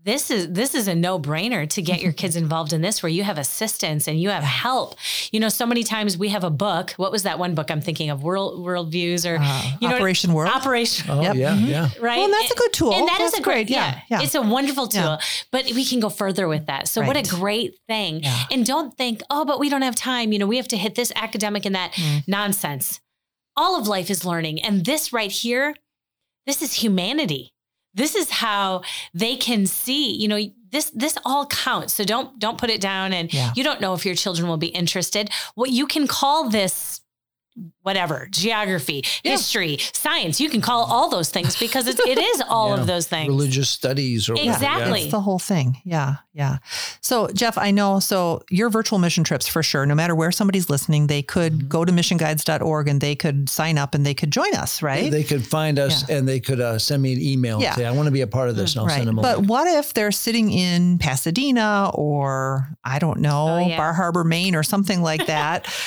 this 0.09 0.31
is 0.31 0.51
this 0.53 0.75
is 0.75 0.89
a 0.89 0.95
no-brainer 0.95 1.69
to 1.69 1.83
get 1.83 2.01
your 2.01 2.13
kids 2.13 2.35
involved 2.45 2.73
in 2.73 2.81
this 2.81 3.03
where 3.03 3.11
you 3.11 3.23
have 3.23 3.39
assistance 3.39 4.09
and 4.09 4.21
you 4.21 4.31
have 4.31 4.43
help. 4.43 4.97
You 5.33 5.41
know, 5.41 5.49
so 5.51 5.67
many 5.67 5.83
times 5.85 6.17
we 6.17 6.29
have 6.31 6.45
a 6.45 6.51
book. 6.51 6.93
What 6.97 7.13
was 7.13 7.23
that 7.25 7.39
one 7.39 7.55
book 7.55 7.71
I'm 7.71 7.81
thinking 7.81 8.09
of? 8.11 8.23
World 8.23 8.65
World 8.65 8.91
Views 8.91 9.27
or 9.27 9.37
Uh, 9.41 9.63
you 9.81 9.89
know, 9.89 9.97
Operation 9.97 10.33
World. 10.33 10.51
Operation 10.53 11.11
Oh 11.11 11.21
Yep. 11.21 11.37
yeah, 11.37 11.55
Mhm. 11.57 11.69
yeah. 11.69 11.81
right? 12.01 12.17
Well, 12.17 12.25
and 12.25 12.33
that's 12.35 12.51
a 12.51 12.55
good 12.57 12.73
tool. 12.73 12.93
And 12.95 13.07
that 13.09 13.21
is 13.21 13.33
That's 13.33 13.41
a 13.41 13.43
great, 13.43 13.67
great. 13.67 13.71
yeah, 13.71 14.01
Yeah, 14.11 14.19
yeah. 14.19 14.25
It's 14.25 14.35
a 14.35 14.43
wonderful 14.43 14.87
tool, 14.89 15.03
Yeah. 15.03 15.19
but 15.53 15.65
we 15.75 15.85
can 15.85 16.01
go 16.01 16.09
further 16.09 16.49
with 16.49 16.67
that. 16.67 16.89
So 16.89 17.03
what 17.03 17.17
a 17.17 17.23
great 17.23 17.75
thing. 17.89 18.23
Yeah. 18.23 18.45
And 18.51 18.65
don't 18.67 18.97
think, 18.97 19.23
oh, 19.31 19.45
but 19.45 19.61
we 19.61 19.69
don't 19.69 19.83
have 19.83 19.95
time. 19.95 20.33
You 20.33 20.39
know, 20.41 20.47
we 20.47 20.57
have 20.57 20.69
to 20.69 20.77
hit 20.77 20.95
this 20.95 21.13
academic 21.17 21.65
and 21.67 21.75
that 21.75 21.93
Mm. 21.93 22.25
nonsense. 22.27 23.01
All 23.57 23.79
of 23.79 23.87
life 23.89 24.09
is 24.11 24.25
learning. 24.25 24.63
And 24.63 24.85
this 24.85 25.13
right 25.13 25.33
here, 25.33 25.75
this 26.47 26.63
is 26.63 26.75
humanity. 26.75 27.53
This 27.99 28.15
is 28.15 28.31
how 28.31 28.83
they 29.13 29.35
can 29.37 29.67
see, 29.67 30.05
you 30.23 30.29
know, 30.29 30.41
this 30.71 30.91
this 31.03 31.17
all 31.25 31.45
counts. 31.47 31.93
So 31.95 32.05
don't 32.05 32.39
don't 32.39 32.59
put 32.63 32.71
it 32.71 32.81
down 32.81 33.13
and 33.13 33.33
Yeah. 33.33 33.53
you 33.57 33.65
don't 33.65 33.81
know 33.81 33.95
if 33.95 34.03
your 34.07 34.15
children 34.15 34.49
will 34.49 34.57
be 34.69 34.73
interested. 34.83 35.31
What 35.55 35.71
you 35.71 35.87
can 35.87 36.07
call 36.07 36.49
this 36.51 37.01
whatever, 37.83 38.29
geography, 38.31 39.03
Yeah. 39.25 39.33
history, 39.33 39.79
science, 39.95 40.41
you 40.41 40.51
can 40.51 40.61
call 40.61 40.85
all 40.85 41.09
those 41.09 41.31
things 41.31 41.57
because 41.59 41.87
it, 41.87 41.99
it 42.01 42.19
is 42.19 42.43
all 42.49 42.75
Yeah. 42.75 42.81
of 42.81 42.87
those 42.87 43.07
things. 43.07 43.29
Religious 43.29 43.71
studies 43.71 44.29
or 44.29 44.35
whatever, 44.35 44.53
Exactly. 44.53 45.01
That's 45.03 45.13
the 45.13 45.21
whole 45.23 45.39
thing. 45.39 45.81
Yeah. 45.85 46.17
Yeah. 46.35 46.59
So, 47.01 47.29
Jeff, 47.29 47.57
I 47.59 47.71
know. 47.71 47.99
So, 48.01 48.43
your 48.51 48.69
virtual 48.71 48.99
mission 48.99 49.25
trips 49.25 49.49
for 49.49 49.63
sure, 49.63 49.87
no 49.87 49.95
matter 49.95 50.15
where 50.15 50.31
somebody's 50.31 50.69
listening, 50.71 51.07
they 51.07 51.23
could 51.23 51.53
Mm-hmm. 51.55 51.69
go 51.69 51.85
to 51.85 51.93
missionguides.org 51.93 52.89
and 52.89 53.01
they 53.01 53.15
could 53.17 53.49
sign 53.49 53.79
up 53.79 53.95
and 53.95 54.05
they 54.05 54.15
could 54.15 54.31
join 54.31 54.55
us, 54.55 54.83
right? 54.83 55.11
They 55.11 55.25
could 55.25 55.47
find 55.47 55.79
us 55.79 56.09
and 56.11 56.29
they 56.29 56.41
could 56.41 56.61
uh, 56.61 56.79
send 56.79 57.03
me 57.03 57.15
an 57.15 57.21
email 57.21 57.61
Yeah. 57.61 57.69
and 57.69 57.77
say, 57.77 57.85
I 57.87 57.91
want 57.93 58.07
to 58.07 58.13
be 58.13 58.21
a 58.21 58.27
part 58.27 58.49
of 58.51 58.57
this. 58.57 58.75
And 58.75 58.81
I'll 58.81 58.87
right. 58.87 58.97
send 58.97 59.09
them 59.09 59.19
a 59.19 59.23
But 59.23 59.39
link. 59.39 59.51
what 59.51 59.67
if 59.67 59.95
they're 59.95 60.13
sitting 60.13 60.53
in 60.53 60.99
Pasadena 60.99 61.91
or, 61.95 62.69
I 62.85 62.99
don't 62.99 63.21
know, 63.21 63.49
Oh, 63.49 63.67
yeah. 63.67 63.77
Bar 63.79 63.95
Harbor, 63.95 64.25
Maine 64.25 64.55
or 64.55 64.63
something 64.63 65.01
like 65.03 65.27
that? 65.27 65.67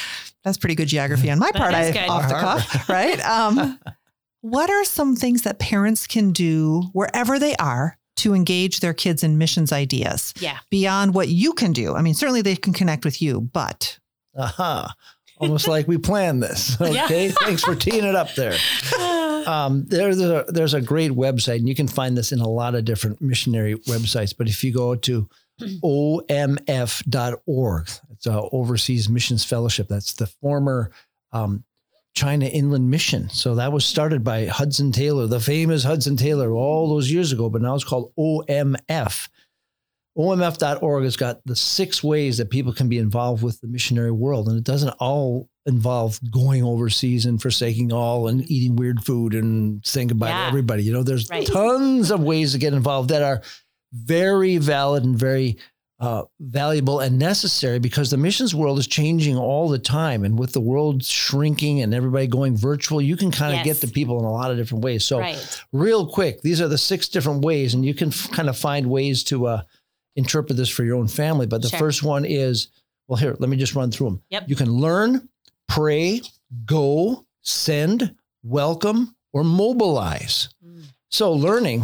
That's 0.43 0.57
pretty 0.57 0.75
good 0.75 0.87
geography 0.87 1.29
on 1.29 1.39
my 1.39 1.51
part, 1.51 1.73
I, 1.73 1.91
good. 1.91 2.09
off 2.09 2.27
the 2.27 2.35
cuff, 2.35 2.89
right? 2.89 3.19
Um, 3.25 3.79
what 4.41 4.69
are 4.69 4.83
some 4.83 5.15
things 5.15 5.43
that 5.43 5.59
parents 5.59 6.07
can 6.07 6.31
do 6.31 6.83
wherever 6.93 7.37
they 7.37 7.55
are 7.57 7.97
to 8.17 8.33
engage 8.33 8.79
their 8.79 8.93
kids 8.93 9.23
in 9.23 9.37
missions 9.37 9.71
ideas? 9.71 10.33
Yeah. 10.39 10.57
beyond 10.69 11.13
what 11.13 11.27
you 11.27 11.53
can 11.53 11.73
do. 11.73 11.95
I 11.95 12.01
mean, 12.01 12.13
certainly 12.15 12.41
they 12.41 12.55
can 12.55 12.73
connect 12.73 13.05
with 13.05 13.21
you, 13.21 13.41
but 13.41 13.99
Aha. 14.37 14.93
Almost 15.37 15.67
like 15.67 15.87
we 15.87 15.97
planned 15.97 16.41
this. 16.43 16.77
Yeah. 16.79 17.05
Okay. 17.05 17.31
Thanks 17.31 17.63
for 17.63 17.75
teeing 17.75 18.03
it 18.03 18.15
up 18.15 18.33
there. 18.35 18.57
Um, 19.41 19.85
there's 19.87 20.21
a 20.21 20.45
there's 20.49 20.75
a 20.75 20.81
great 20.81 21.13
website, 21.13 21.55
and 21.55 21.67
you 21.67 21.73
can 21.73 21.87
find 21.87 22.15
this 22.15 22.31
in 22.31 22.41
a 22.41 22.47
lot 22.47 22.75
of 22.75 22.85
different 22.85 23.19
missionary 23.23 23.73
websites. 23.87 24.35
But 24.37 24.47
if 24.47 24.63
you 24.63 24.71
go 24.71 24.93
to 24.93 25.27
omf.org, 25.83 27.89
it's 28.21 28.27
a 28.27 28.39
Overseas 28.51 29.09
Missions 29.09 29.43
Fellowship. 29.43 29.87
That's 29.87 30.13
the 30.13 30.27
former 30.27 30.91
um, 31.31 31.63
China 32.13 32.45
Inland 32.45 32.89
Mission. 32.89 33.29
So 33.29 33.55
that 33.55 33.71
was 33.71 33.83
started 33.85 34.23
by 34.23 34.45
Hudson 34.45 34.91
Taylor, 34.91 35.25
the 35.25 35.39
famous 35.39 35.83
Hudson 35.83 36.17
Taylor, 36.17 36.51
all 36.51 36.89
those 36.89 37.11
years 37.11 37.31
ago. 37.31 37.49
But 37.49 37.61
now 37.63 37.73
it's 37.73 37.83
called 37.83 38.13
OMF. 38.19 39.27
OMF.org 40.17 41.03
has 41.05 41.15
got 41.15 41.39
the 41.45 41.55
six 41.55 42.03
ways 42.03 42.37
that 42.37 42.49
people 42.49 42.73
can 42.73 42.89
be 42.89 42.97
involved 42.97 43.41
with 43.41 43.59
the 43.61 43.67
missionary 43.67 44.11
world. 44.11 44.49
And 44.49 44.57
it 44.57 44.65
doesn't 44.65 44.89
all 44.99 45.49
involve 45.65 46.19
going 46.31 46.63
overseas 46.63 47.25
and 47.25 47.41
forsaking 47.41 47.93
all 47.93 48.27
and 48.27 48.49
eating 48.51 48.75
weird 48.75 49.03
food 49.05 49.33
and 49.33 49.81
saying 49.85 50.07
goodbye 50.09 50.29
Yeah. 50.29 50.41
to 50.43 50.47
everybody. 50.49 50.83
You 50.83 50.91
know, 50.93 51.03
there's 51.03 51.29
Right. 51.29 51.47
tons 51.47 52.11
of 52.11 52.21
ways 52.21 52.51
to 52.51 52.57
get 52.57 52.73
involved 52.73 53.09
that 53.09 53.21
are 53.21 53.41
very 53.93 54.57
valid 54.57 55.05
and 55.05 55.17
very 55.17 55.57
uh, 56.01 56.23
valuable 56.39 56.99
and 56.99 57.19
necessary 57.19 57.77
because 57.77 58.09
the 58.09 58.17
missions 58.17 58.55
world 58.55 58.79
is 58.79 58.87
changing 58.87 59.37
all 59.37 59.69
the 59.69 59.77
time. 59.77 60.25
And 60.25 60.37
with 60.37 60.51
the 60.51 60.59
world 60.59 61.05
shrinking 61.05 61.81
and 61.81 61.93
everybody 61.93 62.25
going 62.25 62.57
virtual, 62.57 62.99
you 63.01 63.15
can 63.15 63.29
kind 63.31 63.53
of 63.53 63.57
Yes. 63.63 63.79
get 63.79 63.87
to 63.87 63.93
people 63.93 64.17
in 64.17 64.25
a 64.25 64.31
lot 64.31 64.49
of 64.49 64.57
different 64.57 64.83
ways. 64.83 65.05
So, 65.05 65.19
right. 65.19 65.61
real 65.71 66.07
quick, 66.07 66.41
these 66.41 66.59
are 66.59 66.67
the 66.67 66.77
six 66.77 67.07
different 67.07 67.45
ways, 67.45 67.75
and 67.75 67.85
you 67.85 67.93
can 67.93 68.09
f- 68.09 68.31
kind 68.31 68.49
of 68.49 68.57
find 68.57 68.87
ways 68.89 69.23
to 69.25 69.45
uh, 69.45 69.61
interpret 70.15 70.57
this 70.57 70.69
for 70.69 70.83
your 70.83 70.97
own 70.97 71.07
family. 71.07 71.45
But 71.45 71.61
the 71.61 71.69
Sure. 71.69 71.79
first 71.79 72.01
one 72.03 72.25
is 72.25 72.69
well, 73.07 73.17
here, 73.17 73.35
let 73.39 73.49
me 73.49 73.57
just 73.57 73.75
run 73.75 73.91
through 73.91 74.07
them. 74.09 74.21
Yep. 74.29 74.43
You 74.49 74.55
can 74.55 74.71
learn, 74.71 75.29
pray, 75.67 76.21
go, 76.65 77.25
send, 77.41 78.15
welcome, 78.41 79.15
or 79.33 79.43
mobilize. 79.43 80.49
Mm. 80.65 80.83
So, 81.09 81.31
learning. 81.33 81.83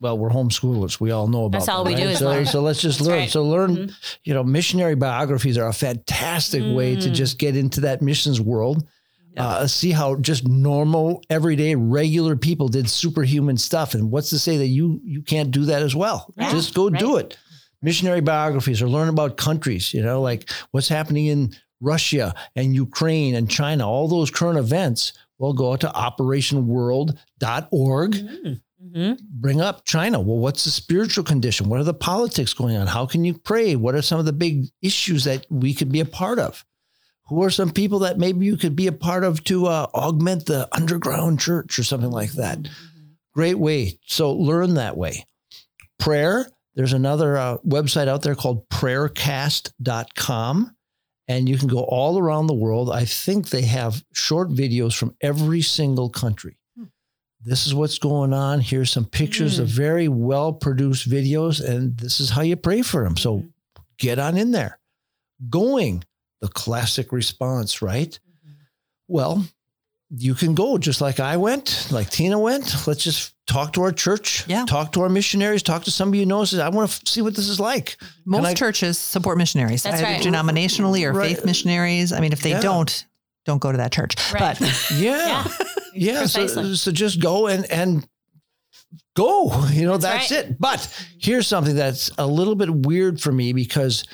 Well, 0.00 0.16
we're 0.18 0.30
homeschoolers. 0.30 0.98
We 0.98 1.10
all 1.10 1.28
know 1.28 1.44
about 1.44 1.58
That's 1.58 1.68
all 1.68 1.84
that, 1.84 1.90
we 1.90 1.96
do 1.96 2.04
right? 2.04 2.12
is 2.12 2.18
so, 2.20 2.24
learn. 2.26 2.46
so 2.46 2.62
let's 2.62 2.80
just 2.80 2.98
That's 3.00 3.08
learn. 3.08 3.18
right. 3.18 3.30
So 3.30 3.44
learn, 3.44 3.76
Mhm. 3.76 3.92
you 4.24 4.32
know, 4.34 4.42
missionary 4.42 4.94
biographies 4.94 5.58
are 5.58 5.68
a 5.68 5.74
fantastic 5.74 6.62
way 6.74 6.96
to 6.96 7.10
Mm. 7.10 7.14
just 7.14 7.36
get 7.38 7.54
into 7.56 7.82
that 7.82 8.00
missions 8.00 8.40
world. 8.40 8.82
Uh, 9.36 9.64
see 9.66 9.90
how 9.92 10.16
just 10.16 10.48
normal, 10.48 11.22
everyday, 11.30 11.74
regular 11.76 12.34
people 12.36 12.68
did 12.68 12.90
superhuman 12.90 13.56
stuff, 13.56 13.94
and 13.94 14.10
what's 14.10 14.28
to 14.30 14.38
say 14.38 14.56
that 14.56 14.66
you 14.66 15.00
you 15.04 15.22
can't 15.22 15.52
do 15.52 15.64
that 15.66 15.82
as 15.82 15.94
well? 15.94 16.32
Yeah, 16.36 16.50
just 16.50 16.74
go 16.74 16.90
do 16.90 17.16
it. 17.16 17.36
Missionary 17.80 18.20
biographies 18.20 18.82
or 18.82 18.88
learn 18.88 19.08
about 19.08 19.36
countries. 19.36 19.94
You 19.94 20.02
know, 20.02 20.20
like 20.20 20.50
what's 20.72 20.88
happening 20.88 21.26
in 21.26 21.54
Russia 21.80 22.34
and 22.56 22.74
Ukraine 22.74 23.34
and 23.36 23.48
China. 23.48 23.88
All 23.88 24.08
those 24.08 24.30
current 24.30 24.58
events. 24.58 25.12
Well, 25.38 25.52
go 25.54 25.76
to 25.76 25.86
operationworld.org 25.88 28.60
Mhm. 28.82 29.18
bring 29.30 29.60
up 29.60 29.84
China. 29.84 30.20
Well, 30.20 30.38
what's 30.38 30.64
the 30.64 30.70
spiritual 30.70 31.24
condition? 31.24 31.68
What 31.68 31.80
are 31.80 31.84
the 31.84 31.92
politics 31.94 32.54
going 32.54 32.76
on? 32.76 32.86
How 32.86 33.04
can 33.04 33.24
you 33.24 33.34
pray? 33.34 33.76
What 33.76 33.94
are 33.94 34.02
some 34.02 34.18
of 34.18 34.24
the 34.24 34.32
big 34.32 34.68
issues 34.80 35.24
that 35.24 35.46
we 35.50 35.74
could 35.74 35.92
be 35.92 36.00
a 36.00 36.06
part 36.06 36.38
of? 36.38 36.64
Who 37.26 37.44
are 37.44 37.50
some 37.50 37.70
people 37.70 38.00
that 38.00 38.18
maybe 38.18 38.46
you 38.46 38.56
could 38.56 38.74
be 38.74 38.86
a 38.86 38.92
part 38.92 39.22
of 39.22 39.44
to 39.44 39.66
uh, 39.66 39.86
augment 39.94 40.46
the 40.46 40.68
underground 40.72 41.40
church 41.40 41.78
or 41.78 41.84
something 41.84 42.10
like 42.10 42.32
that? 42.32 42.68
Great 43.34 43.58
way. 43.58 43.98
So 44.06 44.32
learn 44.32 44.74
that 44.74 44.96
way. 44.96 45.26
Prayer. 45.98 46.50
There's 46.74 46.92
another 46.92 47.36
uh, 47.36 47.58
website 47.58 48.08
out 48.08 48.22
there 48.22 48.34
called 48.34 48.68
prayercast.com. 48.70 50.74
And 51.28 51.48
you 51.48 51.58
can 51.58 51.68
go 51.68 51.84
all 51.84 52.18
around 52.18 52.48
the 52.48 52.54
world. 52.54 52.90
I 52.90 53.04
think 53.04 53.50
they 53.50 53.62
have 53.62 54.02
short 54.12 54.48
videos 54.48 54.96
from 54.96 55.14
every 55.20 55.62
single 55.62 56.10
country 56.10 56.56
this 57.42 57.66
is 57.66 57.74
what's 57.74 57.98
going 57.98 58.32
on. 58.32 58.60
Here's 58.60 58.90
some 58.90 59.06
pictures 59.06 59.58
of 59.58 59.68
mm. 59.68 59.72
very 59.72 60.08
well 60.08 60.52
produced 60.52 61.08
videos, 61.08 61.64
and 61.66 61.96
this 61.96 62.20
is 62.20 62.30
how 62.30 62.42
you 62.42 62.56
pray 62.56 62.82
for 62.82 63.04
them. 63.04 63.16
So 63.16 63.38
mm-hmm. 63.38 63.48
get 63.98 64.18
on 64.18 64.36
in 64.36 64.50
there. 64.50 64.78
Going, 65.48 66.04
the 66.40 66.48
classic 66.48 67.12
response, 67.12 67.80
right? 67.80 68.10
Mm-hmm. 68.10 68.52
Well, 69.08 69.44
you 70.16 70.34
can 70.34 70.54
go 70.54 70.76
just 70.76 71.00
like 71.00 71.20
I 71.20 71.36
went, 71.36 71.88
like 71.90 72.10
Tina 72.10 72.38
went. 72.38 72.86
Let's 72.86 73.04
just 73.04 73.32
talk 73.46 73.72
to 73.74 73.82
our 73.82 73.92
church, 73.92 74.44
Yeah. 74.48 74.64
talk 74.66 74.92
to 74.92 75.02
our 75.02 75.08
missionaries, 75.08 75.62
talk 75.62 75.84
to 75.84 75.90
somebody 75.90 76.18
you 76.18 76.26
know. 76.26 76.44
Says, 76.44 76.58
I 76.58 76.68
want 76.68 76.90
to 76.90 77.10
see 77.10 77.22
what 77.22 77.36
this 77.36 77.48
is 77.48 77.60
like. 77.60 77.96
most 78.26 78.46
I- 78.46 78.54
churches 78.54 78.98
support 78.98 79.38
missionaries, 79.38 79.84
That's 79.84 80.02
either 80.02 80.04
right. 80.04 80.22
denominationally 80.22 81.04
or 81.04 81.12
Right. 81.12 81.36
faith 81.36 81.44
missionaries. 81.44 82.12
I 82.12 82.20
mean, 82.20 82.32
if 82.32 82.42
they 82.42 82.50
Yeah. 82.50 82.60
don't, 82.60 83.04
don't 83.46 83.58
go 83.60 83.72
to 83.72 83.78
that 83.78 83.92
church. 83.92 84.14
Right. 84.32 84.58
But 84.58 84.60
Yeah. 84.94 85.44
Yeah. 85.46 85.48
Yeah. 85.92 86.26
So, 86.26 86.46
so 86.74 86.92
just 86.92 87.20
go 87.20 87.48
and 87.48 87.68
and 87.70 88.06
go. 89.16 89.50
You 89.72 89.86
know, 89.86 89.96
That's 89.96 90.28
that's, 90.28 90.48
it. 90.50 90.60
But 90.60 91.06
here's 91.18 91.46
something 91.46 91.74
that's 91.74 92.10
a 92.18 92.26
little 92.26 92.54
bit 92.54 92.70
weird 92.70 93.20
for 93.20 93.32
me 93.32 93.52
because, 93.52 94.04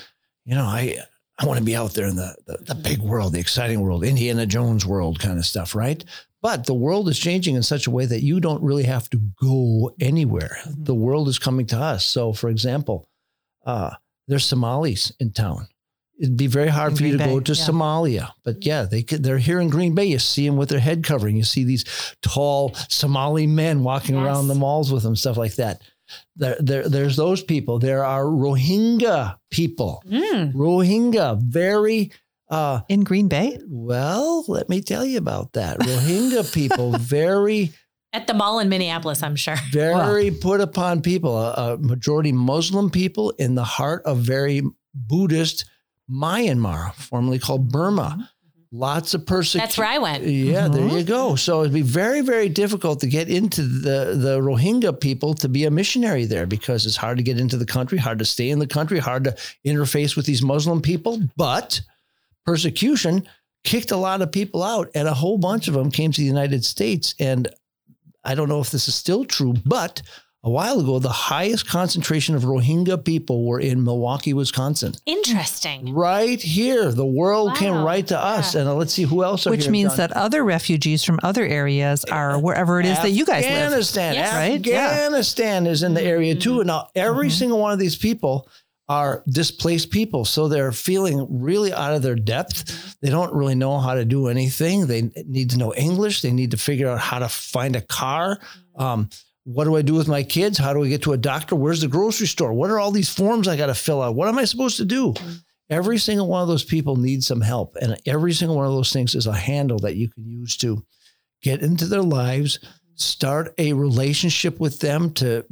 you 0.45 0.55
know, 0.55 0.63
I 0.65 0.97
I 1.39 1.45
want 1.45 1.59
to 1.59 1.63
be 1.63 1.75
out 1.75 1.93
there 1.93 2.07
in 2.07 2.15
the, 2.15 2.35
the 2.47 2.57
the 2.67 2.75
big 2.75 2.99
world, 2.99 3.33
the 3.33 3.39
exciting 3.39 3.81
world, 3.81 4.03
Indiana 4.03 4.45
Jones 4.47 4.85
world 4.85 5.19
kind 5.19 5.37
of 5.37 5.45
stuff, 5.45 5.75
right? 5.75 6.03
But 6.41 6.65
the 6.65 6.73
world 6.73 7.09
is 7.09 7.19
changing 7.19 7.55
in 7.55 7.63
such 7.63 7.87
a 7.87 7.91
way 7.91 8.05
that 8.05 8.23
you 8.23 8.39
don't 8.39 8.63
really 8.63 8.83
have 8.83 9.09
to 9.11 9.19
go 9.41 9.91
anywhere. 9.99 10.57
Mhm. 10.65 10.85
The 10.85 10.95
world 10.95 11.27
is 11.27 11.39
coming 11.39 11.65
to 11.67 11.77
us. 11.79 12.05
So, 12.05 12.33
for 12.33 12.49
example, 12.49 13.07
uh, 13.65 13.91
there's 14.27 14.45
Somalis 14.45 15.11
in 15.19 15.31
town. 15.31 15.67
It'd 16.19 16.35
be 16.37 16.47
very 16.47 16.69
hard 16.69 16.91
In 16.93 16.97
for 16.97 17.03
you 17.05 17.11
to 17.13 17.17
Green 17.19 17.29
go 17.29 17.39
to 17.41 17.53
yeah. 17.53 17.63
Somalia, 17.63 18.31
but 18.43 18.65
yeah, 18.65 18.83
they 18.83 19.03
could, 19.03 19.21
they're 19.23 19.37
here 19.37 19.59
in 19.59 19.69
Green 19.69 19.93
Bay. 19.93 20.05
You 20.05 20.17
see 20.19 20.47
them 20.47 20.57
with 20.57 20.69
their 20.69 20.79
head 20.79 21.03
covering. 21.03 21.37
You 21.37 21.43
see 21.43 21.63
these 21.63 21.85
tall 22.23 22.73
Somali 22.89 23.45
men 23.47 23.83
walking 23.83 24.15
Yes. 24.15 24.23
around 24.25 24.47
the 24.47 24.55
malls 24.55 24.91
with 24.91 25.03
them, 25.03 25.15
stuff 25.15 25.37
like 25.37 25.55
that. 25.55 25.81
There, 26.35 26.55
there, 26.59 26.87
there's 26.89 27.15
those 27.17 27.43
people. 27.43 27.79
There 27.79 28.03
are 28.03 28.23
Rohingya 28.23 29.37
people. 29.51 30.01
Mm. 30.09 30.53
Rohingya, 30.53 31.39
very 31.41 32.11
uh, 32.49 32.81
In 32.89 33.03
Green 33.03 33.27
Bay? 33.27 33.59
well. 33.67 34.43
Let 34.47 34.69
me 34.69 34.81
tell 34.81 35.05
you 35.05 35.17
about 35.17 35.53
that. 35.53 35.79
Rohingya 35.79 36.51
people, 36.53 36.93
very, 36.93 37.73
At 38.13 38.25
the 38.25 38.33
mall 38.33 38.59
in 38.59 38.69
Minneapolis, 38.69 39.21
I'm 39.21 39.35
sure. 39.35 39.57
very 39.71 40.31
put 40.31 40.61
upon 40.61 41.01
people. 41.01 41.37
A, 41.37 41.73
a 41.73 41.77
majority 41.77 42.31
Muslim 42.31 42.89
people 42.89 43.31
in 43.31 43.53
the 43.55 43.65
heart 43.65 44.01
of 44.05 44.17
very 44.19 44.61
Buddhist 44.95 45.65
Myanmar, 46.09 46.93
formerly 46.95 47.39
called 47.39 47.71
Burma. 47.71 48.29
Lots 48.71 49.13
of 49.13 49.25
persecution. 49.25 49.59
That's 49.65 49.77
where 49.77 49.87
I 49.87 49.97
went. 49.97 50.25
Yeah, 50.25 50.67
there 50.67 50.81
Mhm. 50.81 50.97
you 50.97 51.03
go. 51.03 51.35
So 51.35 51.61
it'd 51.61 51.71
be 51.73 51.81
very, 51.81 52.19
very 52.19 52.49
difficult 52.49 52.99
to 52.99 53.07
get 53.07 53.29
into 53.29 53.61
the 53.63 54.13
the 54.19 54.39
Rohingya 54.41 54.99
people 54.99 55.33
to 55.35 55.47
be 55.47 55.63
a 55.63 55.71
missionary 55.71 56.25
there 56.25 56.45
because 56.45 56.85
it's 56.85 56.97
hard 56.97 57.17
to 57.17 57.23
get 57.23 57.39
into 57.39 57.55
the 57.55 57.65
country, 57.65 57.97
hard 57.97 58.19
to 58.19 58.25
stay 58.25 58.49
in 58.49 58.59
the 58.59 58.67
country, 58.67 58.99
hard 58.99 59.23
to 59.23 59.35
interface 59.65 60.17
with 60.17 60.25
these 60.25 60.41
Muslim 60.43 60.81
people. 60.81 61.21
But 61.37 61.79
persecution 62.45 63.27
kicked 63.63 63.91
a 63.91 63.97
lot 63.97 64.21
of 64.21 64.31
people 64.31 64.63
out, 64.63 64.89
and 64.95 65.07
a 65.07 65.13
whole 65.13 65.37
bunch 65.37 65.67
of 65.69 65.73
them 65.73 65.89
came 65.89 66.11
to 66.11 66.21
the 66.21 66.27
United 66.27 66.63
States. 66.65 67.15
And 67.19 67.47
I 68.25 68.35
don't 68.35 68.49
know 68.49 68.59
if 68.59 68.71
this 68.71 68.87
is 68.89 68.95
still 68.95 69.23
true, 69.23 69.53
but 69.65 70.01
a 70.47 70.49
while 70.49 70.79
ago, 70.79 70.97
the 70.97 71.09
highest 71.09 71.67
concentration 71.67 72.33
of 72.33 72.43
Rohingya 72.43 73.03
people 73.03 73.43
were 73.43 73.59
in 73.59 73.83
Milwaukee, 73.83 74.33
Wisconsin. 74.33 74.93
Interesting. 75.05 75.93
Right 75.93 76.41
here, 76.41 76.91
the 76.93 77.05
world 77.05 77.55
came 77.57 77.73
right 77.75 78.07
to 78.07 78.17
us. 78.17 78.55
Yeah. 78.55 78.61
And 78.61 78.69
uh, 78.69 78.75
let's 78.75 78.93
see 78.93 79.03
who 79.03 79.23
else. 79.25 79.45
Are 79.45 79.49
Which 79.49 79.63
here, 79.63 79.71
means 79.73 79.89
John? 79.91 79.97
that 79.97 80.11
other 80.13 80.45
refugees 80.45 81.03
from 81.03 81.19
other 81.21 81.45
areas 81.45 82.05
are 82.05 82.39
wherever 82.39 82.79
it 82.79 82.85
is 82.85 82.97
that 82.99 83.11
you 83.11 83.25
guys 83.25 83.43
live. 83.43 83.53
Afghanistan, 83.73 84.13
Yes. 84.13 84.33
Right? 84.33 84.65
Yeah. 84.65 84.87
Afghanistan 84.87 85.67
is 85.67 85.83
in 85.83 85.93
the 85.93 86.01
area 86.01 86.33
too. 86.35 86.61
And 86.61 86.67
now 86.67 86.87
every 86.95 87.27
Mhm. 87.27 87.31
single 87.39 87.59
one 87.59 87.73
of 87.73 87.79
these 87.79 87.97
people 87.97 88.47
are 88.87 89.23
displaced 89.27 89.91
people. 89.91 90.23
So 90.23 90.47
they're 90.47 90.71
feeling 90.71 91.27
really 91.29 91.73
out 91.73 91.93
of 91.93 92.01
their 92.03 92.15
depth. 92.15 92.95
They 93.01 93.09
don't 93.09 93.33
really 93.33 93.55
know 93.55 93.79
how 93.79 93.95
to 93.95 94.05
do 94.05 94.27
anything. 94.29 94.87
They 94.87 95.11
need 95.27 95.49
to 95.49 95.57
know 95.57 95.73
English. 95.75 96.21
They 96.21 96.31
need 96.31 96.51
to 96.51 96.57
figure 96.57 96.87
out 96.87 96.99
how 96.99 97.19
to 97.19 97.27
find 97.27 97.75
a 97.75 97.81
car. 97.81 98.39
Um, 98.77 99.09
what 99.47 99.63
do 99.63 99.77
I 99.77 99.81
do 99.81 99.93
with 99.93 100.09
my 100.09 100.23
kids? 100.23 100.57
How 100.57 100.73
do 100.73 100.83
I 100.83 100.89
get 100.89 101.03
to 101.03 101.13
a 101.13 101.17
doctor? 101.17 101.55
Where's 101.55 101.79
the 101.79 101.87
grocery 101.87 102.27
store? 102.27 102.51
What 102.51 102.69
are 102.69 102.79
all 102.79 102.91
these 102.91 103.09
forms 103.09 103.47
I 103.47 103.55
got 103.55 103.67
to 103.67 103.73
fill 103.73 104.01
out? 104.01 104.13
What 104.13 104.27
am 104.27 104.37
I 104.37 104.43
supposed 104.43 104.75
to 104.75 104.83
do? 104.83 105.13
Mm. 105.13 105.39
Every 105.69 105.97
single 105.99 106.27
one 106.27 106.41
of 106.41 106.49
those 106.49 106.65
people 106.65 106.97
needs 106.97 107.27
some 107.27 107.39
help. 107.39 107.77
And 107.81 107.97
every 108.05 108.33
single 108.33 108.57
one 108.57 108.65
of 108.65 108.73
those 108.73 108.91
things 108.91 109.15
is 109.15 109.25
a 109.25 109.33
handle 109.33 109.79
that 109.79 109.95
you 109.95 110.09
can 110.09 110.25
use 110.25 110.57
to 110.57 110.83
get 111.41 111.61
into 111.61 111.85
their 111.85 112.01
lives, 112.01 112.59
start 112.95 113.53
a 113.57 113.71
relationship 113.71 114.59
with 114.59 114.81
them 114.81 115.13
to 115.13 115.45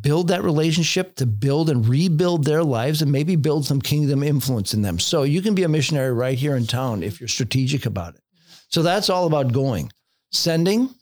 build 0.00 0.28
that 0.28 0.44
relationship, 0.44 1.16
to 1.16 1.26
build 1.26 1.70
and 1.70 1.88
rebuild 1.88 2.44
their 2.44 2.62
lives, 2.62 3.02
and 3.02 3.10
maybe 3.10 3.34
build 3.34 3.66
some 3.66 3.80
kingdom 3.80 4.22
influence 4.22 4.74
in 4.74 4.82
them. 4.82 5.00
So 5.00 5.24
you 5.24 5.42
can 5.42 5.56
be 5.56 5.64
a 5.64 5.68
missionary 5.68 6.12
right 6.12 6.38
here 6.38 6.54
in 6.54 6.68
town 6.68 7.02
if 7.02 7.20
you're 7.20 7.26
strategic 7.26 7.84
about 7.84 8.14
it. 8.14 8.20
So 8.68 8.82
that's 8.82 9.10
all 9.10 9.26
about 9.26 9.52
going, 9.52 9.90
sending, 10.30 10.94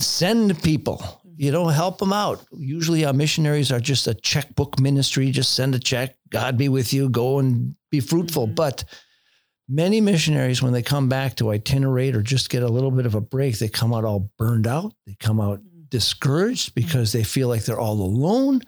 send 0.00 0.62
people. 0.62 1.17
You 1.38 1.52
know, 1.52 1.68
help 1.68 1.98
them 1.98 2.12
out. 2.12 2.44
Usually, 2.50 3.04
our 3.04 3.12
missionaries 3.12 3.70
are 3.70 3.78
just 3.78 4.08
a 4.08 4.14
checkbook 4.14 4.80
ministry. 4.80 5.30
Just 5.30 5.54
send 5.54 5.72
a 5.72 5.78
check. 5.78 6.16
God 6.30 6.58
be 6.58 6.68
with 6.68 6.92
you. 6.92 7.08
Go 7.08 7.38
and 7.38 7.76
be 7.92 8.00
fruitful. 8.00 8.48
Mhm. 8.48 8.56
But 8.56 8.84
many 9.68 10.00
missionaries, 10.00 10.60
when 10.60 10.72
they 10.72 10.82
come 10.82 11.08
back 11.08 11.36
to 11.36 11.52
itinerate 11.52 12.16
or 12.16 12.22
just 12.22 12.50
get 12.50 12.64
a 12.64 12.68
little 12.68 12.90
bit 12.90 13.06
of 13.06 13.14
a 13.14 13.20
break, 13.20 13.56
they 13.58 13.68
come 13.68 13.94
out 13.94 14.04
all 14.04 14.32
burned 14.36 14.66
out. 14.66 14.92
They 15.06 15.14
come 15.20 15.40
out 15.40 15.60
mm-hmm. 15.60 15.82
discouraged 15.90 16.70
mm-hmm. 16.70 16.86
because 16.86 17.12
they 17.12 17.22
feel 17.22 17.46
like 17.46 17.64
they're 17.64 17.78
all 17.78 18.00
alone. 18.02 18.62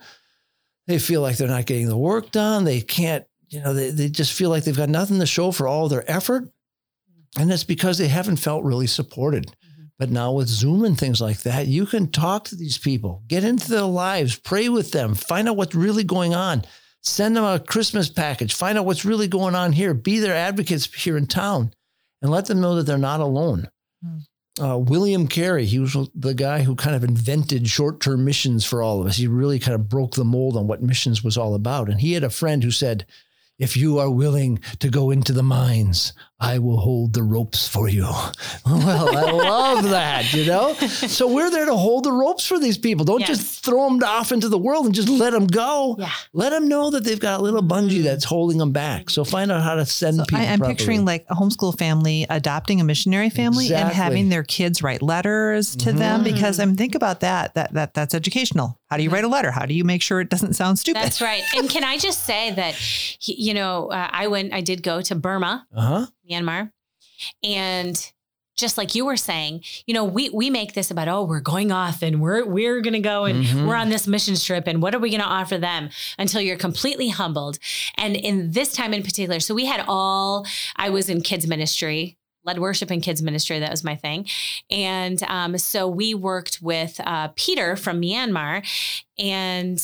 They 0.86 1.00
feel 1.00 1.22
like 1.22 1.38
they're 1.38 1.48
not 1.48 1.66
getting 1.66 1.88
the 1.88 1.96
work 1.96 2.30
done. 2.30 2.62
They 2.62 2.82
can't, 2.82 3.24
you 3.48 3.60
know, 3.60 3.74
they, 3.74 3.90
they 3.90 4.08
just 4.08 4.32
feel 4.32 4.48
like 4.48 4.62
they've 4.62 4.76
got 4.76 4.88
nothing 4.88 5.18
to 5.18 5.26
show 5.26 5.50
for 5.50 5.66
all 5.66 5.88
their 5.88 6.08
effort. 6.08 6.44
Mm-hmm. 6.44 7.42
And 7.42 7.52
it's 7.52 7.64
because 7.64 7.98
they 7.98 8.06
haven't 8.08 8.36
felt 8.36 8.62
really 8.62 8.86
supported. 8.86 9.50
But 10.00 10.10
now 10.10 10.32
with 10.32 10.48
Zoom 10.48 10.84
and 10.84 10.98
things 10.98 11.20
like 11.20 11.42
that, 11.42 11.66
you 11.66 11.84
can 11.84 12.10
talk 12.10 12.44
to 12.44 12.56
these 12.56 12.78
people, 12.78 13.22
get 13.28 13.44
into 13.44 13.68
their 13.68 13.82
lives, 13.82 14.34
pray 14.34 14.70
with 14.70 14.92
them, 14.92 15.14
find 15.14 15.46
out 15.46 15.58
what's 15.58 15.74
really 15.74 16.04
going 16.04 16.34
on, 16.34 16.64
send 17.02 17.36
them 17.36 17.44
a 17.44 17.60
Christmas 17.60 18.08
package, 18.08 18.54
find 18.54 18.78
out 18.78 18.86
what's 18.86 19.04
really 19.04 19.28
going 19.28 19.54
on 19.54 19.72
here, 19.72 19.92
be 19.92 20.18
their 20.18 20.34
advocates 20.34 20.86
here 20.94 21.18
in 21.18 21.26
town, 21.26 21.74
and 22.22 22.30
let 22.30 22.46
them 22.46 22.62
know 22.62 22.76
that 22.76 22.84
they're 22.84 22.96
not 22.96 23.20
alone. 23.20 23.68
Uh, 24.58 24.78
William 24.78 25.28
Carey, 25.28 25.66
he 25.66 25.78
was 25.78 25.94
the 26.14 26.32
guy 26.32 26.62
who 26.62 26.74
kind 26.74 26.96
of 26.96 27.04
invented 27.04 27.68
short 27.68 28.00
term 28.00 28.24
missions 28.24 28.64
for 28.64 28.82
all 28.82 29.02
of 29.02 29.06
us. 29.06 29.18
He 29.18 29.26
really 29.26 29.58
kind 29.58 29.74
of 29.74 29.90
broke 29.90 30.14
the 30.14 30.24
mold 30.24 30.56
on 30.56 30.66
what 30.66 30.82
missions 30.82 31.22
was 31.22 31.36
all 31.36 31.54
about. 31.54 31.90
And 31.90 32.00
he 32.00 32.14
had 32.14 32.24
a 32.24 32.30
friend 32.30 32.64
who 32.64 32.70
said, 32.70 33.04
if 33.58 33.76
you 33.76 33.98
are 33.98 34.10
willing 34.10 34.60
to 34.78 34.88
go 34.88 35.10
into 35.10 35.34
the 35.34 35.42
mines, 35.42 36.14
I 36.42 36.58
will 36.58 36.78
hold 36.78 37.12
the 37.12 37.22
ropes 37.22 37.68
for 37.68 37.88
you. 37.88 38.08
Well, 38.66 39.16
I 39.16 39.30
love 39.30 39.90
that, 39.90 40.32
you 40.32 40.46
know? 40.46 40.74
So 40.74 41.26
we're 41.32 41.50
there 41.50 41.64
to 41.66 41.74
hold 41.74 42.04
the 42.04 42.12
ropes 42.12 42.46
for 42.46 42.58
these 42.58 42.78
people. 42.78 43.04
Don't 43.04 43.20
Yes. 43.20 43.28
just 43.28 43.64
throw 43.64 43.88
them 43.88 44.00
off 44.02 44.32
into 44.32 44.48
the 44.48 44.58
world 44.58 44.86
and 44.86 44.94
just 44.94 45.08
let 45.08 45.32
them 45.32 45.46
go. 45.46 45.96
Yeah. 45.98 46.10
Let 46.32 46.50
them 46.50 46.68
know 46.68 46.90
that 46.90 47.04
they've 47.04 47.18
got 47.20 47.40
a 47.40 47.42
little 47.42 47.62
bungee 47.62 48.02
that's 48.02 48.24
holding 48.24 48.58
them 48.58 48.70
back. 48.72 49.10
So 49.10 49.24
find 49.24 49.50
out 49.50 49.62
how 49.62 49.74
to 49.74 49.84
send 49.86 50.16
So 50.18 50.24
people. 50.24 50.38
I, 50.44 50.46
I'm 50.48 50.58
properly. 50.60 50.76
picturing 50.76 51.04
like 51.04 51.26
a 51.28 51.34
homeschool 51.34 51.76
family 51.78 52.26
adopting 52.30 52.80
a 52.80 52.84
missionary 52.84 53.30
family 53.30 53.72
and 53.74 53.88
having 53.90 54.28
their 54.28 54.44
kids 54.44 54.82
write 54.82 55.02
letters 55.02 55.74
to 55.76 55.92
them 55.92 56.20
Mhm. 56.20 56.24
because 56.24 56.58
I'm 56.60 56.76
think 56.76 56.94
about 56.94 57.20
that 57.20 57.54
that 57.54 57.72
that 57.74 57.94
that's 57.94 58.14
educational. 58.14 58.78
How 58.86 58.96
do 58.96 59.02
you 59.02 59.10
write 59.10 59.24
a 59.24 59.28
letter? 59.28 59.50
How 59.50 59.66
do 59.66 59.74
you 59.74 59.84
make 59.84 60.02
sure 60.02 60.20
it 60.20 60.30
doesn't 60.30 60.54
sound 60.54 60.78
stupid? 60.78 61.00
That's 61.02 61.20
right. 61.20 61.42
And 61.56 61.68
can 61.70 61.84
I 61.84 61.96
just 61.98 62.24
say 62.24 62.50
that, 62.52 62.74
you 63.26 63.54
know, 63.54 63.88
uh, 63.90 64.08
I 64.10 64.26
went, 64.26 64.52
I 64.52 64.60
did 64.62 64.82
go 64.82 65.00
to 65.02 65.14
Burma, 65.14 65.66
Uh 65.74 65.80
huh. 65.80 66.06
Myanmar, 66.30 66.70
and 67.42 68.12
just 68.56 68.76
like 68.76 68.94
you 68.94 69.06
were 69.06 69.16
saying, 69.16 69.62
you 69.86 69.94
know, 69.94 70.04
we 70.04 70.28
we 70.30 70.50
make 70.50 70.74
this 70.74 70.90
about 70.90 71.08
oh, 71.08 71.24
we're 71.24 71.40
going 71.40 71.72
off 71.72 72.02
and 72.02 72.20
we're 72.20 72.44
we're 72.44 72.80
gonna 72.82 73.00
go 73.00 73.24
and 73.24 73.44
Mhm. 73.44 73.66
we're 73.66 73.76
on 73.76 73.88
this 73.88 74.06
mission 74.06 74.36
trip 74.36 74.66
and 74.66 74.82
what 74.82 74.94
are 74.94 74.98
we 74.98 75.10
gonna 75.10 75.24
offer 75.24 75.56
them 75.56 75.88
until 76.18 76.42
you're 76.42 76.58
completely 76.58 77.08
humbled. 77.08 77.58
And 77.96 78.16
in 78.16 78.50
this 78.52 78.72
time 78.74 78.92
in 78.92 79.02
particular, 79.02 79.40
so 79.40 79.54
we 79.54 79.64
had 79.64 79.84
all 79.88 80.46
I 80.76 80.90
was 80.90 81.08
in 81.08 81.22
kids 81.22 81.46
ministry. 81.46 82.18
Led 82.42 82.58
worship 82.58 82.90
and 82.90 83.02
kids 83.02 83.20
ministry. 83.22 83.58
That 83.58 83.70
was 83.70 83.84
my 83.84 83.94
thing. 83.96 84.26
And 84.70 85.22
um, 85.24 85.58
so 85.58 85.86
we 85.86 86.14
worked 86.14 86.60
with 86.62 86.98
uh, 87.04 87.28
Peter 87.36 87.76
from 87.76 88.00
Myanmar, 88.00 88.66
and 89.18 89.78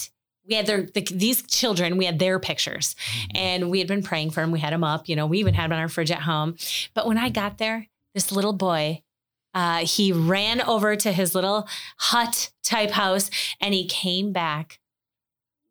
we 0.48 0.54
had 0.54 0.66
their 0.66 0.82
the, 0.82 1.00
these 1.12 1.42
children. 1.42 1.96
We 1.96 2.04
had 2.06 2.18
their 2.18 2.38
pictures, 2.38 2.94
and 3.34 3.70
we 3.70 3.78
had 3.78 3.88
been 3.88 4.02
praying 4.02 4.30
for 4.30 4.40
them. 4.40 4.50
We 4.52 4.60
had 4.60 4.72
them 4.72 4.84
up. 4.84 5.08
You 5.08 5.16
know, 5.16 5.26
we 5.26 5.38
even 5.38 5.54
had 5.54 5.64
them 5.64 5.72
on 5.72 5.78
our 5.78 5.88
fridge 5.88 6.10
at 6.10 6.22
home. 6.22 6.56
But 6.94 7.06
when 7.06 7.18
I 7.18 7.28
got 7.30 7.58
there, 7.58 7.88
this 8.14 8.30
little 8.32 8.52
boy, 8.52 9.02
uh, 9.54 9.84
he 9.86 10.12
ran 10.12 10.60
over 10.62 10.96
to 10.96 11.12
his 11.12 11.34
little 11.34 11.68
hut 11.98 12.50
type 12.62 12.90
house, 12.92 13.30
and 13.60 13.74
he 13.74 13.86
came 13.86 14.32
back 14.32 14.78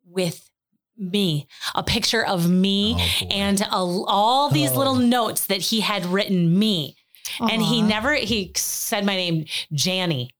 with 0.06 0.50
me, 0.98 1.46
a 1.74 1.82
picture 1.82 2.24
of 2.24 2.48
me, 2.48 2.94
Oh, 2.98 3.26
and 3.30 3.60
a, 3.60 3.68
all 3.74 4.48
these 4.50 4.72
Oh. 4.72 4.78
little 4.78 4.94
notes 4.94 5.46
that 5.46 5.60
he 5.60 5.80
had 5.80 6.06
written 6.06 6.58
me. 6.58 6.96
And 7.40 7.60
he 7.60 7.82
never 7.82 8.14
he 8.14 8.52
said 8.54 9.04
my 9.04 9.14
name 9.16 9.44
Janny 9.74 10.30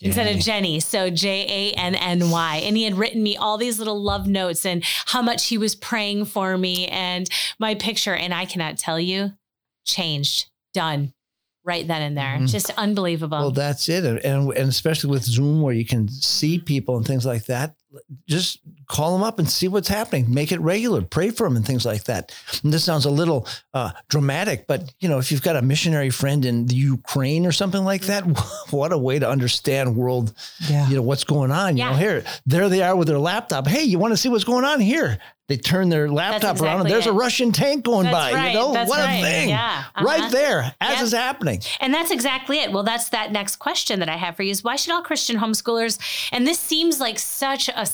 instead 0.00 0.34
of 0.34 0.42
Jenny. 0.42 0.80
So 0.80 1.10
J 1.10 1.72
A 1.74 1.78
N 1.78 1.94
N 1.94 2.30
Y. 2.30 2.56
And 2.64 2.76
he 2.76 2.84
had 2.84 2.98
written 2.98 3.22
me 3.22 3.36
all 3.36 3.58
these 3.58 3.78
little 3.78 4.00
love 4.00 4.26
notes 4.26 4.64
and 4.66 4.82
how 5.06 5.22
much 5.22 5.48
he 5.48 5.58
was 5.58 5.74
praying 5.74 6.26
for 6.26 6.56
me 6.58 6.86
and 6.88 7.28
my 7.58 7.74
picture. 7.74 8.14
And 8.14 8.34
I 8.34 8.44
cannot 8.44 8.78
tell 8.78 9.00
you, 9.00 9.32
changed, 9.84 10.50
done. 10.74 11.12
Right 11.66 11.86
then 11.86 12.00
and 12.00 12.16
there. 12.16 12.38
Mhm. 12.38 12.48
Just 12.48 12.70
unbelievable. 12.78 13.38
Well, 13.38 13.50
that's 13.50 13.88
it, 13.90 14.04
and, 14.04 14.18
and 14.20 14.52
and 14.52 14.68
especially 14.70 15.10
with 15.10 15.24
Zoom, 15.24 15.60
where 15.60 15.74
you 15.74 15.84
can 15.84 16.08
see 16.08 16.58
people 16.58 16.96
and 16.96 17.04
things 17.04 17.26
like 17.26 17.44
that. 17.46 17.74
Just 18.28 18.60
call 18.88 19.12
them 19.16 19.22
up 19.22 19.38
and 19.38 19.48
see 19.48 19.68
what's 19.68 19.88
happening. 19.88 20.32
Make 20.32 20.52
it 20.52 20.60
regular. 20.60 21.00
Pray 21.00 21.30
for 21.30 21.46
them 21.48 21.56
and 21.56 21.66
things 21.66 21.86
like 21.86 22.04
that. 22.04 22.34
And 22.62 22.70
this 22.72 22.84
sounds 22.84 23.06
a 23.06 23.10
little 23.10 23.48
uh, 23.72 23.90
dramatic, 24.08 24.66
but 24.66 24.92
you 25.00 25.08
know, 25.08 25.18
if 25.18 25.32
you've 25.32 25.40
got 25.42 25.56
a 25.56 25.62
missionary 25.62 26.10
friend 26.10 26.44
in 26.44 26.66
the 26.66 26.74
Ukraine 26.74 27.46
or 27.46 27.52
something 27.52 27.82
like 27.84 28.02
that, 28.02 28.22
what 28.70 28.92
a 28.92 28.98
way 28.98 29.18
to 29.18 29.28
understand 29.28 29.96
world. 29.96 30.34
Yeah. 30.68 30.86
You 30.88 30.96
know 30.96 31.02
what's 31.02 31.24
going 31.24 31.50
on. 31.50 31.76
Yeah. 31.76 31.86
You 31.86 31.90
know, 31.92 31.96
here 31.98 32.24
there 32.44 32.68
they 32.68 32.82
are 32.82 32.94
with 32.94 33.08
their 33.08 33.18
laptop. 33.18 33.66
Hey, 33.66 33.84
you 33.84 33.98
want 33.98 34.12
to 34.12 34.18
see 34.18 34.28
what's 34.28 34.44
going 34.44 34.64
on 34.64 34.78
here? 34.80 35.18
They 35.48 35.56
turn 35.56 35.88
their 35.90 36.10
laptop 36.10 36.60
around 36.60 36.80
and 36.80 36.88
exactly 36.88 36.90
there's 36.92 37.06
a. 37.06 37.12
Russian 37.12 37.52
tank 37.52 37.84
going 37.84 38.04
That's 38.04 38.14
by. 38.14 38.32
right. 38.32 38.48
You 38.48 38.54
know, 38.58 38.72
That's 38.72 38.90
what 38.90 38.98
right. 38.98 39.18
a 39.18 39.22
thing. 39.22 39.48
Yeah. 39.50 39.84
Uh-huh. 39.94 40.04
Right 40.04 40.30
there 40.32 40.74
as 40.80 41.02
it's 41.02 41.12
happening. 41.12 41.60
And 41.80 41.94
that's 41.94 42.10
exactly 42.10 42.58
it. 42.58 42.72
Well, 42.72 42.82
that's 42.82 43.10
that 43.10 43.30
next 43.32 43.56
question 43.56 44.00
that 44.00 44.08
I 44.08 44.16
have 44.16 44.34
for 44.36 44.42
you 44.42 44.50
is 44.50 44.64
why 44.64 44.74
should 44.76 44.92
all 44.92 45.02
Christian 45.02 45.36
homeschoolers, 45.36 45.98
and 46.32 46.46
this 46.46 46.58
seems 46.58 46.98
like 47.00 47.18
such 47.20 47.68
a, 47.68 47.86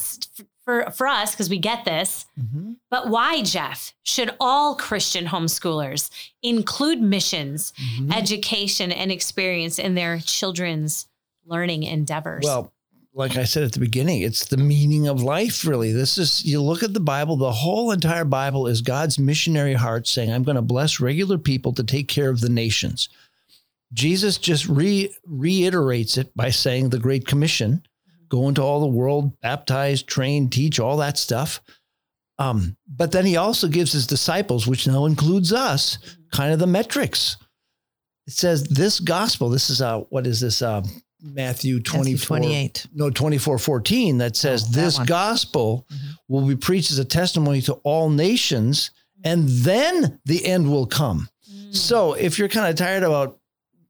for, 0.65 0.89
for 0.91 1.07
us, 1.07 1.31
because 1.31 1.49
we 1.49 1.59
get 1.59 1.83
this, 1.85 2.25
Mhm. 2.41 2.77
but 2.89 3.09
why, 3.09 3.41
Jeff, 3.43 3.93
should 4.03 4.33
all 4.39 4.75
Christian 4.75 5.25
homeschoolers 5.27 6.09
include 6.41 7.01
missions, 7.01 7.71
Mhm. 7.99 8.15
education, 8.15 8.91
and 8.91 9.11
experience 9.11 9.77
in 9.77 9.93
their 9.95 10.19
children's 10.19 11.07
learning 11.45 11.83
endeavors? 11.83 12.43
Well, 12.45 12.71
like 13.15 13.37
I 13.37 13.43
said 13.43 13.63
at 13.63 13.73
the 13.73 13.79
beginning, 13.79 14.21
it's 14.21 14.45
the 14.45 14.57
meaning 14.57 15.07
of 15.07 15.21
life, 15.21 15.65
really. 15.65 15.91
This 15.91 16.17
is, 16.17 16.43
you 16.43 16.61
look 16.61 16.81
at 16.81 16.93
the 16.93 16.99
Bible, 16.99 17.37
the 17.37 17.51
whole 17.51 17.91
entire 17.91 18.25
Bible 18.25 18.65
is 18.67 18.81
God's 18.81 19.19
missionary 19.19 19.75
heart 19.75 20.07
saying, 20.07 20.31
I'm 20.31 20.43
going 20.43 20.55
to 20.55 20.61
bless 20.63 20.99
regular 20.99 21.37
people 21.37 21.73
to 21.73 21.83
take 21.83 22.07
care 22.07 22.29
of 22.29 22.41
the 22.41 22.49
nations. 22.49 23.09
Jesus 23.93 24.39
just 24.39 24.67
re- 24.67 25.13
reiterates 25.25 26.17
it 26.17 26.35
by 26.35 26.49
saying 26.49 26.89
the 26.89 26.99
Great 26.99 27.27
Commission 27.27 27.83
go 28.29 28.47
into 28.47 28.63
all 28.63 28.79
the 28.79 28.87
world, 28.87 29.39
baptize, 29.41 30.01
train, 30.01 30.49
teach, 30.49 30.79
all 30.79 30.97
that 30.97 31.19
stuff. 31.19 31.61
Um, 32.39 32.75
but 32.87 33.11
then 33.11 33.27
he 33.27 33.37
also 33.37 33.67
gives 33.67 33.91
his 33.91 34.07
disciples, 34.07 34.65
which 34.65 34.87
now 34.87 35.05
includes 35.05 35.53
us, 35.53 35.99
kind 36.31 36.51
of 36.51 36.57
the 36.57 36.65
metrics. 36.65 37.37
It 38.25 38.33
says 38.33 38.63
this 38.63 38.99
gospel, 38.99 39.49
this 39.49 39.69
is 39.69 39.83
uh 39.83 39.99
what 40.09 40.25
is 40.25 40.39
this? 40.39 40.63
Uh, 40.63 40.81
Matthew 41.23 41.79
24, 41.79 42.37
28. 42.37 42.87
no 42.93 43.09
24 43.09 43.57
14 43.57 44.17
that 44.17 44.35
says 44.35 44.63
Oh, 44.63 44.71
that 44.71 44.81
this 44.81 44.97
one. 44.97 45.05
gospel 45.07 45.85
Mhm. 45.91 45.97
will 46.27 46.45
be 46.45 46.55
preached 46.55 46.91
as 46.91 46.99
a 46.99 47.05
testimony 47.05 47.61
to 47.63 47.73
all 47.85 48.09
nations 48.09 48.91
and 49.23 49.47
then 49.47 50.19
the 50.25 50.45
end 50.45 50.69
will 50.69 50.85
come 50.85 51.29
Mm. 51.49 51.75
so 51.75 52.13
if 52.13 52.37
you're 52.37 52.49
kind 52.49 52.67
of 52.67 52.75
tired 52.75 53.03
about 53.03 53.37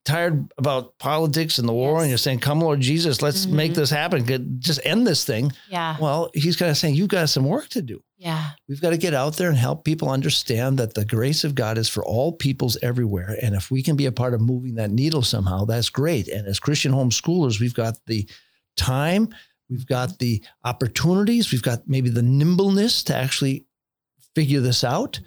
tired 0.05 0.51
about 0.57 0.97
politics 0.99 1.59
and 1.59 1.67
the 1.67 1.73
war 1.73 1.93
Yes. 1.95 2.01
and 2.01 2.09
you're 2.09 2.17
saying 2.17 2.39
come 2.39 2.59
lord 2.59 2.81
jesus 2.81 3.21
let's 3.21 3.45
make 3.45 3.71
Mhm. 3.71 3.75
this 3.75 3.89
happen 3.89 4.23
Get- 4.23 4.59
just 4.59 4.79
end 4.83 5.07
this 5.07 5.23
thing 5.23 5.53
yeah, 5.69 5.95
well 5.99 6.29
he's 6.33 6.55
kind 6.57 6.69
of 6.71 6.77
saying 6.77 6.95
you've 6.95 7.07
got 7.07 7.29
some 7.29 7.45
work 7.45 7.69
to 7.69 7.81
do 7.81 8.03
yeah, 8.17 8.51
We've 8.69 8.79
got 8.79 8.91
to 8.91 8.97
get 8.97 9.13
out 9.13 9.35
there 9.35 9.49
and 9.49 9.57
help 9.57 9.83
people 9.83 10.09
understand 10.09 10.77
that 10.79 10.93
the 10.93 11.03
grace 11.03 11.43
of 11.43 11.55
God 11.55 11.77
is 11.77 11.89
for 11.89 12.05
all 12.05 12.31
peoples 12.31 12.77
everywhere. 12.81 13.37
And 13.41 13.53
if 13.53 13.69
we 13.69 13.83
can 13.83 13.97
be 13.97 14.05
a 14.05 14.13
part 14.13 14.33
of 14.33 14.39
moving 14.39 14.75
that 14.75 14.91
needle 14.91 15.23
somehow, 15.23 15.65
that's 15.65 15.89
great. 15.89 16.29
And 16.29 16.47
as 16.47 16.57
Christian 16.57 16.93
homeschoolers, 16.93 17.59
we've 17.59 17.73
got 17.73 17.97
the 18.07 18.25
time, 18.77 19.27
we've 19.69 19.85
got 19.85 20.19
the 20.19 20.41
opportunities, 20.63 21.51
we've 21.51 21.61
got 21.63 21.85
maybe 21.85 22.09
the 22.09 22.21
nimbleness 22.21 23.03
to 23.03 23.13
actually 23.15 23.65
figure 24.35 24.61
this 24.61 24.85
out 24.85 25.19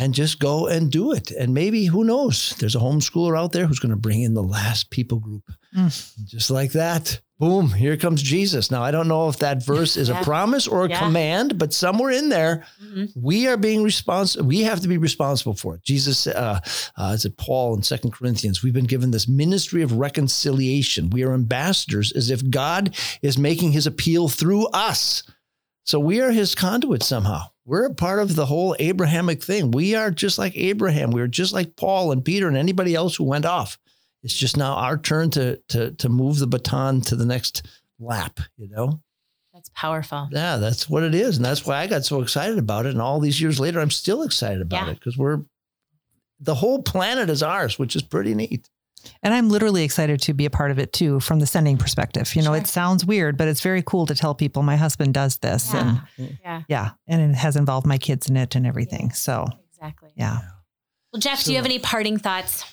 and 0.00 0.14
just 0.14 0.38
go 0.38 0.66
and 0.66 0.90
do 0.90 1.12
it. 1.12 1.30
And 1.30 1.52
maybe, 1.54 1.84
who 1.84 2.04
knows, 2.04 2.56
there's 2.58 2.74
a 2.74 2.78
homeschooler 2.80 3.38
out 3.38 3.52
there 3.52 3.66
who's 3.66 3.78
going 3.78 3.90
to 3.90 3.96
bring 3.96 4.22
in 4.22 4.32
the 4.34 4.42
last 4.42 4.90
people 4.90 5.18
group. 5.20 5.44
Mm. 5.76 6.24
Just 6.26 6.50
like 6.50 6.72
that. 6.72 7.20
Boom, 7.38 7.70
here 7.70 7.96
comes 7.96 8.22
Jesus. 8.22 8.70
Now, 8.70 8.82
I 8.82 8.90
don't 8.90 9.08
know 9.08 9.28
if 9.28 9.38
that 9.38 9.64
verse 9.64 9.96
is 9.96 10.08
Yeah. 10.08 10.20
a 10.20 10.24
promise 10.24 10.66
or 10.66 10.84
a 10.84 10.90
Yeah. 10.90 10.98
command, 10.98 11.58
but 11.58 11.72
somewhere 11.72 12.10
in 12.10 12.28
there, 12.28 12.64
Mhm. 12.84 13.12
we 13.14 13.46
are 13.46 13.56
being 13.56 13.82
responsible. 13.82 14.46
We 14.46 14.60
have 14.60 14.80
to 14.80 14.88
be 14.88 14.98
responsible 14.98 15.54
for 15.54 15.74
it. 15.76 15.82
Jesus, 15.82 16.26
uh, 16.26 16.60
uh, 16.98 17.12
is 17.14 17.24
it 17.24 17.36
Paul 17.38 17.76
in 17.76 17.82
Second 17.82 18.12
Corinthians? 18.12 18.62
We've 18.62 18.74
been 18.74 18.84
given 18.84 19.10
this 19.10 19.28
ministry 19.28 19.82
of 19.82 19.92
reconciliation. 19.92 21.10
We 21.10 21.22
are 21.24 21.32
ambassadors, 21.34 22.12
as 22.12 22.30
if 22.30 22.48
God 22.50 22.94
is 23.22 23.38
making 23.38 23.72
His 23.72 23.86
appeal 23.86 24.28
through 24.28 24.66
us. 24.68 25.22
So 25.84 25.98
we 25.98 26.20
are 26.20 26.30
His 26.32 26.54
conduit 26.54 27.02
somehow. 27.02 27.50
We're 27.70 27.86
a 27.86 27.94
part 27.94 28.18
of 28.18 28.34
the 28.34 28.46
whole 28.46 28.74
Abrahamic 28.80 29.44
thing. 29.44 29.70
We 29.70 29.94
are 29.94 30.10
just 30.10 30.38
like 30.38 30.56
Abraham. 30.56 31.12
We 31.12 31.20
are 31.20 31.28
just 31.28 31.52
like 31.52 31.76
Paul 31.76 32.10
and 32.10 32.24
Peter 32.24 32.48
and 32.48 32.56
anybody 32.56 32.96
else 32.96 33.14
who 33.14 33.22
went 33.22 33.46
off. 33.46 33.78
It's 34.24 34.34
just 34.34 34.56
now 34.56 34.74
our 34.74 34.98
turn 34.98 35.30
to 35.30 35.56
to 35.68 35.92
to 35.92 36.08
move 36.08 36.40
the 36.40 36.48
baton 36.48 37.00
to 37.02 37.14
the 37.14 37.24
next 37.24 37.68
lap. 38.00 38.40
You 38.56 38.70
know. 38.70 39.00
that's 39.54 39.70
powerful. 39.72 40.28
Yeah, 40.32 40.56
that's 40.56 40.90
what 40.90 41.04
it 41.04 41.14
is. 41.14 41.36
And 41.36 41.44
that's 41.44 41.64
why 41.64 41.76
I 41.76 41.86
got 41.86 42.04
so 42.04 42.22
excited 42.22 42.58
about 42.58 42.86
it. 42.86 42.90
And 42.90 43.00
all 43.00 43.20
these 43.20 43.40
years 43.40 43.60
later, 43.60 43.78
I'm 43.78 43.90
still 43.92 44.24
excited 44.24 44.62
about 44.62 44.86
Yeah. 44.86 44.90
it 44.90 44.94
because 44.94 45.16
we're 45.16 45.42
the 46.40 46.56
whole 46.56 46.82
planet 46.82 47.30
is 47.30 47.40
ours, 47.40 47.78
which 47.78 47.94
is 47.94 48.02
pretty 48.02 48.34
neat. 48.34 48.68
And 49.22 49.32
I'm 49.34 49.48
literally 49.48 49.84
excited 49.84 50.20
to 50.22 50.34
be 50.34 50.46
a 50.46 50.50
part 50.50 50.70
of 50.70 50.78
it 50.78 50.92
too, 50.92 51.20
from 51.20 51.38
the 51.40 51.46
sending 51.46 51.76
perspective. 51.76 52.34
You 52.34 52.42
know, 52.42 52.50
Sure. 52.52 52.56
it 52.56 52.66
sounds 52.66 53.04
weird, 53.04 53.36
but 53.36 53.48
it's 53.48 53.60
very 53.60 53.82
cool 53.82 54.06
to 54.06 54.14
tell 54.14 54.34
people 54.34 54.62
my 54.62 54.76
husband 54.76 55.14
does 55.14 55.38
this. 55.38 55.72
And 55.74 56.00
Yeah, 56.16 56.26
yeah, 56.44 56.62
yeah, 56.68 56.90
and 57.06 57.20
it 57.32 57.34
has 57.36 57.56
involved 57.56 57.86
my 57.86 57.98
kids 57.98 58.28
in 58.28 58.36
it 58.36 58.54
and 58.54 58.66
everything. 58.66 59.12
So 59.12 59.46
exactly. 59.72 60.10
yeah. 60.16 60.40
Well, 61.12 61.20
Jeff, 61.20 61.44
do 61.44 61.50
you 61.52 61.56
have 61.56 61.66
any 61.66 61.78
parting 61.78 62.18
thoughts? 62.18 62.64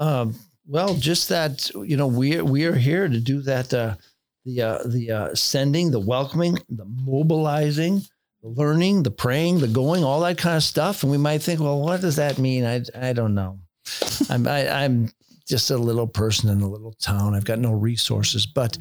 Um, 0.00 0.34
well, 0.66 0.94
just 0.94 1.28
that 1.28 1.70
you 1.74 1.96
know 1.96 2.06
we 2.08 2.40
we 2.42 2.64
are 2.64 2.74
here 2.74 3.08
to 3.08 3.20
do 3.20 3.40
that. 3.42 3.72
Uh, 3.72 3.94
the 4.44 4.62
uh, 4.62 4.78
the 4.86 5.10
uh, 5.10 5.34
sending, 5.34 5.90
the 5.90 6.00
welcoming, 6.00 6.58
the 6.68 6.84
mobilizing, 6.84 8.02
the 8.42 8.48
learning, 8.48 9.02
the 9.02 9.10
praying, 9.10 9.58
the 9.60 9.68
going, 9.68 10.04
all 10.04 10.20
that 10.20 10.38
kind 10.38 10.56
of 10.56 10.62
stuff. 10.62 11.02
And 11.02 11.10
we 11.10 11.18
might 11.18 11.42
think, 11.42 11.60
well, 11.60 11.80
what 11.80 12.00
does 12.00 12.16
that 12.16 12.38
mean? 12.38 12.64
I 12.64 12.82
I 12.94 13.12
don't 13.12 13.34
know. 13.34 13.58
I'm 14.28 14.46
I, 14.46 14.68
I'm 14.84 15.10
just 15.46 15.70
a 15.70 15.76
little 15.76 16.06
person 16.06 16.50
in 16.50 16.60
a 16.60 16.68
little 16.68 16.92
town. 16.94 17.34
I've 17.34 17.44
got 17.44 17.58
no 17.58 17.72
resources, 17.72 18.46
but. 18.46 18.78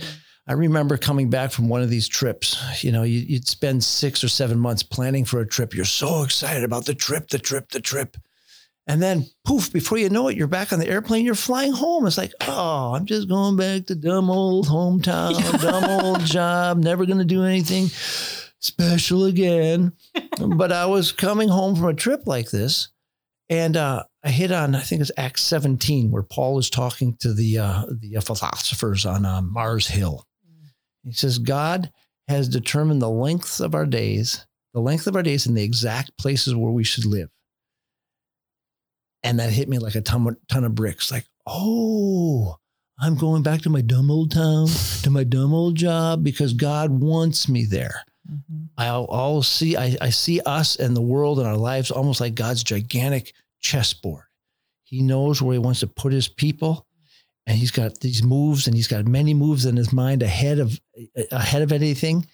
I 0.47 0.53
remember 0.53 0.95
coming 0.95 1.32
back 1.32 1.49
from 1.49 1.70
one 1.70 1.82
of 1.82 1.89
these 1.89 2.07
trips. 2.07 2.84
You 2.84 2.91
know, 2.91 3.01
you, 3.01 3.20
you'd 3.22 3.47
spend 3.47 3.84
six 3.84 4.24
or 4.24 4.28
seven 4.28 4.59
months 4.59 4.84
planning 4.84 5.26
for 5.26 5.39
a 5.39 5.47
trip. 5.47 5.74
You're 5.74 5.86
so 5.86 6.22
excited 6.22 6.63
about 6.63 6.86
the 6.86 6.93
trip, 6.93 7.30
the 7.30 7.39
trip, 7.39 7.72
the 7.72 7.80
trip. 7.80 8.16
And 8.88 9.01
then 9.01 9.26
poof, 9.43 9.74
before 9.74 9.97
you 9.97 10.09
know 10.09 10.28
it, 10.28 10.38
you're 10.38 10.47
back 10.47 10.72
on 10.72 10.80
the 10.80 10.88
airplane, 10.88 11.26
you're 11.26 11.34
flying 11.34 11.72
home. 11.72 12.05
It's 12.05 12.18
like, 12.18 12.34
oh, 12.41 12.93
I'm 12.93 13.05
just 13.05 13.28
going 13.28 13.55
back 13.55 13.88
to 13.88 13.95
dumb 13.95 14.30
old 14.30 14.68
hometown, 14.68 15.61
dumb 15.61 16.05
old 16.05 16.20
job, 16.22 16.78
never 16.78 17.05
going 17.05 17.18
to 17.18 17.26
do 17.26 17.43
anything 17.43 17.88
special 18.59 19.26
again. 19.26 19.93
but 20.55 20.72
I 20.72 20.86
was 20.86 21.11
coming 21.11 21.49
home 21.49 21.76
from 21.76 21.88
a 21.88 21.93
trip 21.95 22.28
like 22.28 22.51
this, 22.51 22.89
and 23.49 23.76
uh, 23.76 24.03
I 24.26 24.32
hit 24.32 24.51
on, 24.51 24.73
I 24.73 24.80
think 24.82 25.01
it's 25.01 25.11
Acts 25.17 25.43
17, 25.43 26.09
where 26.09 26.23
Paul 26.23 26.57
is 26.57 26.71
talking 26.71 27.15
to 27.17 27.32
the 27.32 27.59
uh, 27.59 27.84
the 27.88 28.19
philosophers 28.21 29.05
on 29.05 29.23
uh, 29.23 29.43
Mars 29.43 29.88
Hill. 29.88 30.26
He 31.03 31.11
says, 31.13 31.38
God 31.38 31.91
has 32.28 32.49
determined 32.49 33.03
the 33.03 33.09
length 33.09 33.59
of 33.59 33.76
our 33.76 33.86
days, 33.86 34.47
the 34.73 34.80
length 34.80 35.05
of 35.05 35.15
our 35.15 35.21
days, 35.21 35.45
and 35.45 35.55
the 35.55 35.61
exact 35.61 36.17
places 36.17 36.55
where 36.55 36.71
we 36.71 36.84
should 36.84 37.05
live. 37.05 37.30
And 39.21 39.39
that 39.39 39.51
hit 39.51 39.69
me 39.69 39.78
like 39.78 39.93
a 39.93 40.01
ton, 40.01 40.36
ton 40.49 40.63
of 40.63 40.73
bricks. 40.73 41.11
Like, 41.11 41.26
oh, 41.45 42.55
I'm 42.99 43.15
going 43.17 43.43
back 43.43 43.61
to 43.61 43.69
my 43.69 43.82
dumb 43.82 44.09
old 44.09 44.32
town, 44.32 44.67
to 45.03 45.11
my 45.11 45.23
dumb 45.23 45.53
old 45.53 45.76
job 45.76 46.23
because 46.23 46.53
God 46.53 46.89
wants 46.89 47.47
me 47.47 47.65
there. 47.65 48.01
Mhm. 48.28 48.69
I'll, 48.76 49.07
I'll 49.11 49.43
see, 49.43 49.78
I, 49.78 49.95
I 50.01 50.09
see 50.09 50.41
us 50.41 50.78
and 50.78 50.95
the 50.95 51.01
world 51.01 51.38
and 51.38 51.47
our 51.47 51.57
lives 51.57 51.91
almost 51.91 52.19
like 52.19 52.34
God's 52.34 52.63
gigantic 52.63 53.34
chessboard. 53.66 54.26
He 54.84 55.01
knows 55.01 55.41
where 55.41 55.53
he 55.53 55.59
wants 55.59 55.80
to 55.80 55.88
put 55.88 56.13
his 56.13 56.28
people. 56.28 56.86
And 57.47 57.57
he's 57.57 57.72
got 57.72 57.99
these 57.99 58.24
moves 58.24 58.66
and 58.66 58.76
he's 58.76 58.88
got 58.88 59.05
many 59.05 59.34
moves 59.34 59.66
in 59.66 59.76
his 59.76 59.93
mind 59.93 60.24
ahead 60.24 60.57
of 60.57 60.80
ahead 61.32 61.61
of 61.61 61.72
anything. 61.72 62.26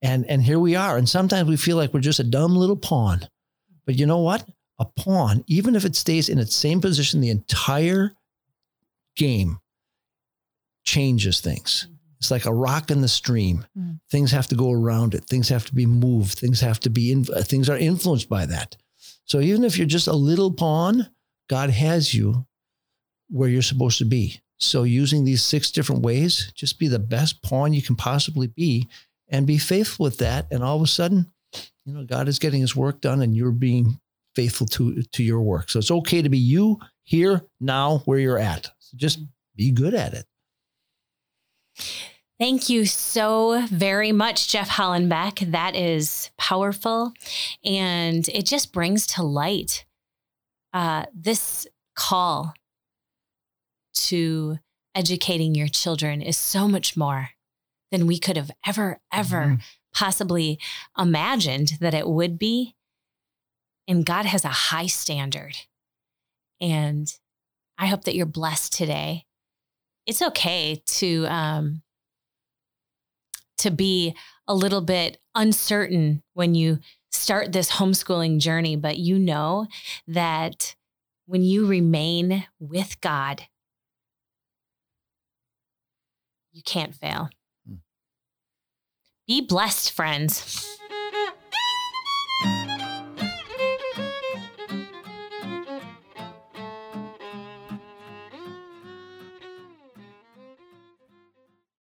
And 0.00 0.24
and 0.26 0.42
here 0.42 0.60
we 0.60 0.76
are. 0.76 0.96
And 0.96 1.08
sometimes 1.08 1.48
we 1.48 1.56
feel 1.56 1.76
like 1.76 1.92
we're 1.92 2.00
just 2.00 2.20
a 2.20 2.24
dumb 2.24 2.54
little 2.54 2.76
pawn. 2.76 3.28
But 3.84 3.96
you 3.96 4.06
know 4.06 4.20
what? 4.20 4.48
A 4.78 4.84
pawn, 4.84 5.44
even 5.48 5.74
if 5.74 5.84
it 5.84 5.96
stays 5.96 6.28
in 6.28 6.38
its 6.38 6.54
same 6.54 6.80
position 6.80 7.20
the 7.20 7.30
entire 7.30 8.12
game, 9.16 9.58
changes 10.84 11.40
things. 11.40 11.88
It's 12.18 12.30
like 12.30 12.46
a 12.46 12.54
rock 12.54 12.90
in 12.90 13.00
the 13.00 13.08
stream. 13.08 13.66
Mm. 13.76 13.98
Things 14.10 14.30
have 14.30 14.46
to 14.48 14.54
go 14.54 14.70
around 14.70 15.14
it. 15.14 15.24
Things 15.24 15.48
have 15.48 15.66
to 15.66 15.74
be 15.74 15.86
moved. 15.86 16.38
Things 16.38 16.60
have 16.60 16.78
to 16.80 16.90
be 16.90 17.10
in, 17.10 17.24
things 17.24 17.68
are 17.68 17.78
influenced 17.78 18.28
by 18.28 18.46
that. 18.46 18.76
So 19.24 19.40
even 19.40 19.64
if 19.64 19.78
you're 19.78 19.86
just 19.86 20.08
a 20.08 20.12
little 20.12 20.52
pawn, 20.52 21.08
God 21.48 21.70
has 21.70 22.12
you 22.14 22.46
where 23.28 23.48
you're 23.48 23.62
supposed 23.62 23.98
to 23.98 24.04
be. 24.04 24.40
So 24.58 24.82
using 24.82 25.24
these 25.24 25.42
six 25.42 25.70
different 25.70 26.02
ways, 26.02 26.52
just 26.54 26.78
be 26.78 26.88
the 26.88 26.98
best 26.98 27.42
pawn 27.42 27.72
you 27.72 27.82
can 27.82 27.96
possibly 27.96 28.48
be 28.48 28.88
and 29.28 29.46
be 29.46 29.58
faithful 29.58 30.04
with 30.04 30.18
that. 30.18 30.46
And 30.50 30.62
all 30.62 30.76
of 30.76 30.82
a 30.82 30.86
sudden, 30.86 31.32
you 31.84 31.94
know, 31.94 32.04
God 32.04 32.28
is 32.28 32.38
getting 32.38 32.60
his 32.60 32.76
work 32.76 33.00
done 33.00 33.22
and 33.22 33.34
you're 33.34 33.52
being 33.52 33.98
faithful 34.36 34.66
to 34.66 35.02
to 35.02 35.22
your 35.22 35.40
work. 35.40 35.70
So 35.70 35.78
it's 35.78 35.90
okay 35.90 36.22
to 36.22 36.28
be 36.28 36.38
you 36.38 36.78
here 37.04 37.42
now 37.60 37.98
where 38.04 38.18
you're 38.18 38.38
at. 38.38 38.70
So 38.78 38.96
just 38.96 39.20
be 39.56 39.72
good 39.72 39.94
at 39.94 40.14
it. 40.14 40.26
Thank 42.40 42.70
you 42.70 42.86
so 42.86 43.66
very 43.66 44.12
much, 44.12 44.48
Jeff 44.48 44.70
Hollenbeck. 44.70 45.52
That 45.52 45.76
is 45.76 46.30
powerful. 46.38 47.12
And 47.62 48.26
it 48.30 48.46
just 48.46 48.72
brings 48.72 49.06
to 49.08 49.22
light 49.22 49.84
uh, 50.72 51.04
this 51.14 51.66
call 51.94 52.54
to 53.92 54.58
educating 54.94 55.54
your 55.54 55.68
children 55.68 56.22
is 56.22 56.38
so 56.38 56.66
much 56.66 56.96
more 56.96 57.28
than 57.90 58.06
we 58.06 58.18
could 58.18 58.38
have 58.38 58.50
ever, 58.66 59.00
ever 59.12 59.40
mm-hmm. 59.42 59.54
possibly 59.92 60.58
imagined 60.96 61.72
that 61.78 61.92
it 61.92 62.08
would 62.08 62.38
be. 62.38 62.74
And 63.86 64.06
God 64.06 64.24
has 64.24 64.46
a 64.46 64.48
high 64.48 64.86
standard. 64.86 65.58
And 66.58 67.12
I 67.76 67.88
hope 67.88 68.04
that 68.04 68.14
you're 68.14 68.24
blessed 68.24 68.72
today. 68.72 69.26
It's 70.06 70.22
okay 70.22 70.82
to 70.86 71.26
um, 71.26 71.82
to 73.60 73.70
be 73.70 74.14
a 74.46 74.54
little 74.54 74.80
bit 74.80 75.18
uncertain 75.34 76.22
when 76.34 76.54
you 76.54 76.78
start 77.10 77.52
this 77.52 77.72
homeschooling 77.72 78.38
journey, 78.38 78.76
but 78.76 78.98
you 78.98 79.18
know 79.18 79.66
that 80.06 80.74
when 81.26 81.42
you 81.42 81.66
remain 81.66 82.46
with 82.58 83.00
God, 83.00 83.42
you 86.52 86.62
can't 86.62 86.94
fail. 86.94 87.28
Hmm. 87.66 87.76
Be 89.26 89.40
blessed, 89.40 89.92
friends. 89.92 90.78